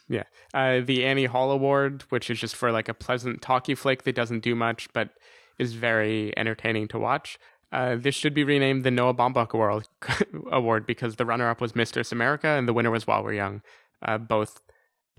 [0.08, 0.24] yeah.
[0.52, 4.14] Uh, the Annie Hall Award, which is just for like a pleasant talkie flick that
[4.14, 5.10] doesn't do much but
[5.58, 7.38] is very entertaining to watch.
[7.72, 9.88] Uh, this should be renamed the Noah Baumbach Award,
[10.52, 13.62] award because the runner up was Mistress America and the winner was While We're Young.
[14.00, 14.60] Uh, both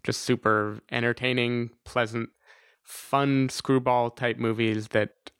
[0.05, 2.29] just super entertaining, pleasant,
[2.81, 5.31] fun screwball type movies that,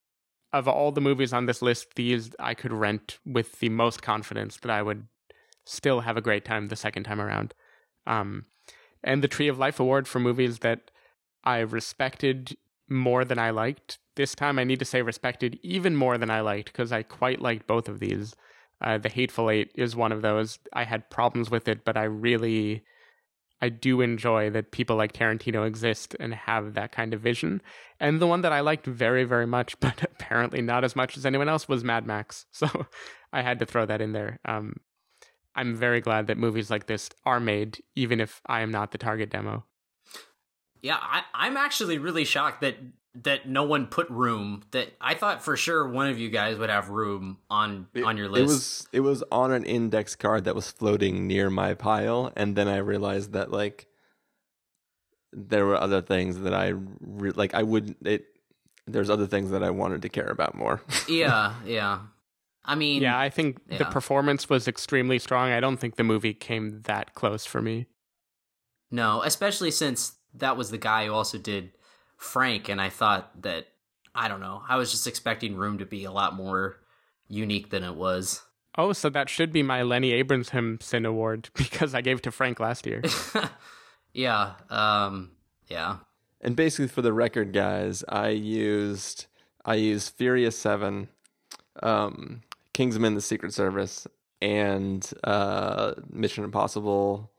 [0.55, 4.57] of all the movies on this list, these I could rent with the most confidence
[4.57, 5.07] that I would
[5.65, 7.53] still have a great time the second time around.
[8.07, 8.45] Um,
[9.03, 10.91] and the Tree of Life Award for movies that
[11.43, 12.55] I respected
[12.87, 13.99] more than I liked.
[14.15, 17.41] This time I need to say respected even more than I liked because I quite
[17.41, 18.33] liked both of these.
[18.79, 20.57] Uh, the Hateful Eight is one of those.
[20.71, 22.83] I had problems with it, but I really,
[23.61, 27.61] I do enjoy that people like Tarantino exist and have that kind of vision.
[27.99, 31.25] And the one that I liked very, very much, but apparently not as much as
[31.25, 32.45] anyone else, was Mad Max.
[32.55, 32.87] So
[33.33, 34.39] I had to throw that in there.
[34.45, 34.77] Um,
[35.55, 38.97] I'm very glad that movies like this are made, even if I am not the
[38.97, 39.65] target demo.
[40.81, 42.77] Yeah, I, I'm actually really shocked that
[43.23, 44.63] that no one put room.
[44.71, 48.29] That I thought for sure one of you guys would have room on on your
[48.29, 48.41] list.
[48.41, 52.55] It was it was on an index card that was floating near my pile, and
[52.55, 53.87] then I realized that like
[55.31, 57.53] there were other things that I re- like.
[57.53, 58.25] I would it.
[58.87, 60.81] There's other things that I wanted to care about more.
[61.09, 61.99] yeah, yeah.
[62.63, 65.51] I mean, Yeah, I think the performance was extremely strong.
[65.51, 67.85] I don't think the movie came that close for me.
[68.89, 71.71] No, especially since that was the guy who also did
[72.17, 73.67] Frank, and I thought that
[74.13, 74.63] I don't know.
[74.67, 76.77] I was just expecting Room to be a lot more
[77.27, 78.43] unique than it was.
[78.77, 82.59] Oh, so that should be my Lenny Abrahamson award because I gave it to Frank
[82.59, 83.01] last year.
[84.13, 85.31] yeah, um,
[85.67, 85.97] yeah.
[86.41, 89.25] And basically, for the record, guys, I used
[89.63, 91.09] I used Furious Seven,
[91.81, 92.41] um,
[92.73, 94.07] Kingsman: The Secret Service,
[94.41, 97.31] and uh, Mission Impossible,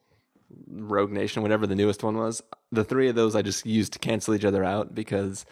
[0.66, 2.42] Rogue Nation, whatever the newest one was.
[2.72, 5.46] The three of those I just used to cancel each other out because,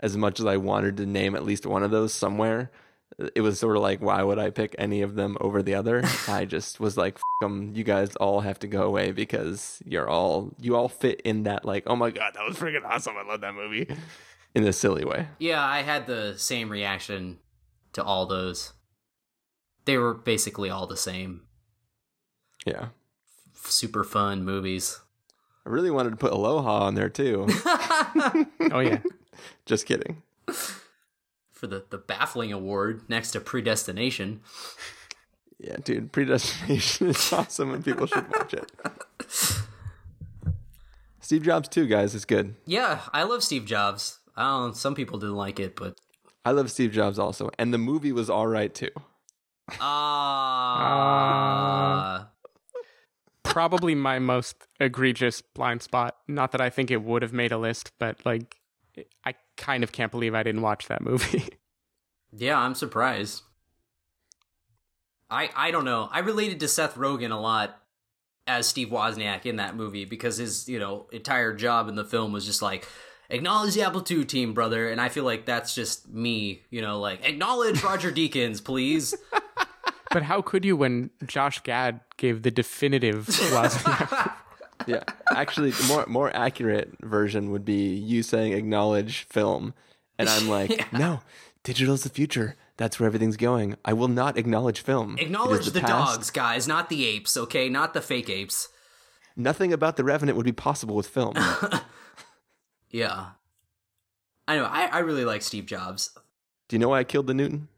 [0.00, 2.70] as much as I wanted to name at least one of those somewhere,
[3.34, 6.02] it was sort of like, why would I pick any of them over the other?
[6.28, 7.72] I just was like, them.
[7.74, 11.64] You guys all have to go away because you're all you all fit in that
[11.64, 13.14] like, oh my god, that was freaking awesome.
[13.16, 13.88] I love that movie
[14.54, 15.28] in a silly way.
[15.38, 17.38] Yeah, I had the same reaction
[17.94, 18.74] to all those.
[19.86, 21.42] They were basically all the same.
[22.66, 22.88] Yeah.
[23.54, 25.00] F- super fun movies.
[25.66, 27.46] I really wanted to put Aloha on there too.
[28.72, 29.00] oh yeah.
[29.66, 30.22] Just kidding.
[31.50, 34.40] For the, the baffling award next to Predestination.
[35.58, 38.72] Yeah, dude, Predestination is awesome and people should watch it.
[41.20, 42.54] Steve Jobs too, guys, is good.
[42.64, 44.18] Yeah, I love Steve Jobs.
[44.36, 46.00] I don't know, some people didn't like it, but
[46.44, 48.90] I love Steve Jobs also, and the movie was all right too.
[49.80, 50.94] Ah.
[52.14, 52.24] Uh,
[53.42, 56.16] Probably my most egregious blind spot.
[56.28, 58.56] Not that I think it would have made a list, but like,
[59.24, 61.48] I kind of can't believe I didn't watch that movie.
[62.32, 63.42] yeah, I'm surprised.
[65.30, 66.08] I I don't know.
[66.12, 67.76] I related to Seth Rogen a lot
[68.46, 72.32] as Steve Wozniak in that movie because his you know entire job in the film
[72.32, 72.86] was just like
[73.30, 74.90] acknowledge the Apple II team, brother.
[74.90, 79.14] And I feel like that's just me, you know, like acknowledge Roger Deakins, please.
[80.10, 84.34] But how could you when Josh Gad gave the definitive Wozniak?
[84.86, 89.72] yeah, actually, the more more accurate version would be you saying acknowledge film,
[90.18, 90.84] and I'm like, yeah.
[90.92, 91.20] no,
[91.62, 92.56] digital's the future.
[92.76, 93.76] That's where everything's going.
[93.84, 95.16] I will not acknowledge film.
[95.18, 97.68] Acknowledge the, the dogs, guys, not the apes, okay?
[97.68, 98.68] Not the fake apes.
[99.36, 101.34] Nothing about the Revenant would be possible with film.
[102.90, 103.32] yeah.
[104.48, 104.64] I know.
[104.64, 106.10] I, I really like Steve Jobs.
[106.68, 107.68] Do you know why I killed the Newton?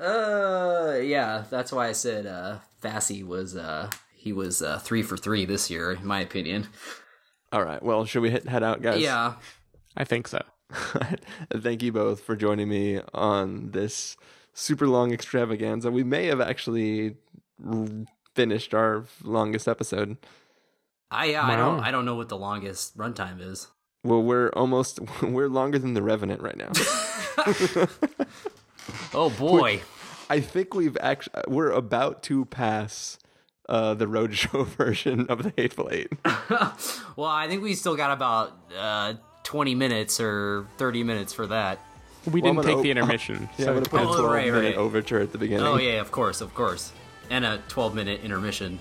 [0.00, 1.44] Uh, yeah.
[1.50, 5.70] That's why I said uh, Fassi was uh, he was uh, three for three this
[5.70, 6.68] year, in my opinion.
[7.52, 7.82] All right.
[7.82, 9.00] Well, should we hit, head out, guys?
[9.00, 9.34] Yeah.
[9.96, 10.42] I think so.
[11.54, 14.16] Thank you both for joining me on this
[14.52, 15.90] super long extravaganza.
[15.90, 17.16] We may have actually
[18.34, 20.16] finished our longest episode.
[21.10, 23.68] I yeah, I don't I don't know what the longest runtime is.
[24.02, 26.72] Well, we're almost we're longer than the Revenant right now.
[29.14, 29.82] oh boy.
[30.30, 33.18] I think we've actually we're about to pass
[33.68, 36.12] uh, the roadshow version of the Hateful Eight.
[37.16, 39.14] well, I think we still got about uh,
[39.44, 41.80] 20 minutes or 30 minutes for that.
[42.30, 43.48] We well, didn't take op- the intermission.
[43.58, 44.76] Yeah, so I'm going to put oh, a 12 right, minute right.
[44.76, 45.66] overture at the beginning.
[45.66, 46.92] Oh, yeah, of course, of course.
[47.30, 48.80] And a 12 minute intermission.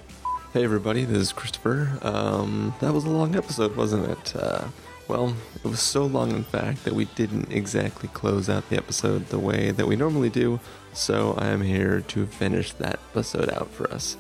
[0.54, 1.98] Hey, everybody, this is Christopher.
[2.02, 4.36] Um, that was a long episode, wasn't it?
[4.36, 4.68] Uh,
[5.08, 9.28] well, it was so long, in fact, that we didn't exactly close out the episode
[9.28, 10.60] the way that we normally do,
[10.94, 14.18] so I am here to finish that episode out for us.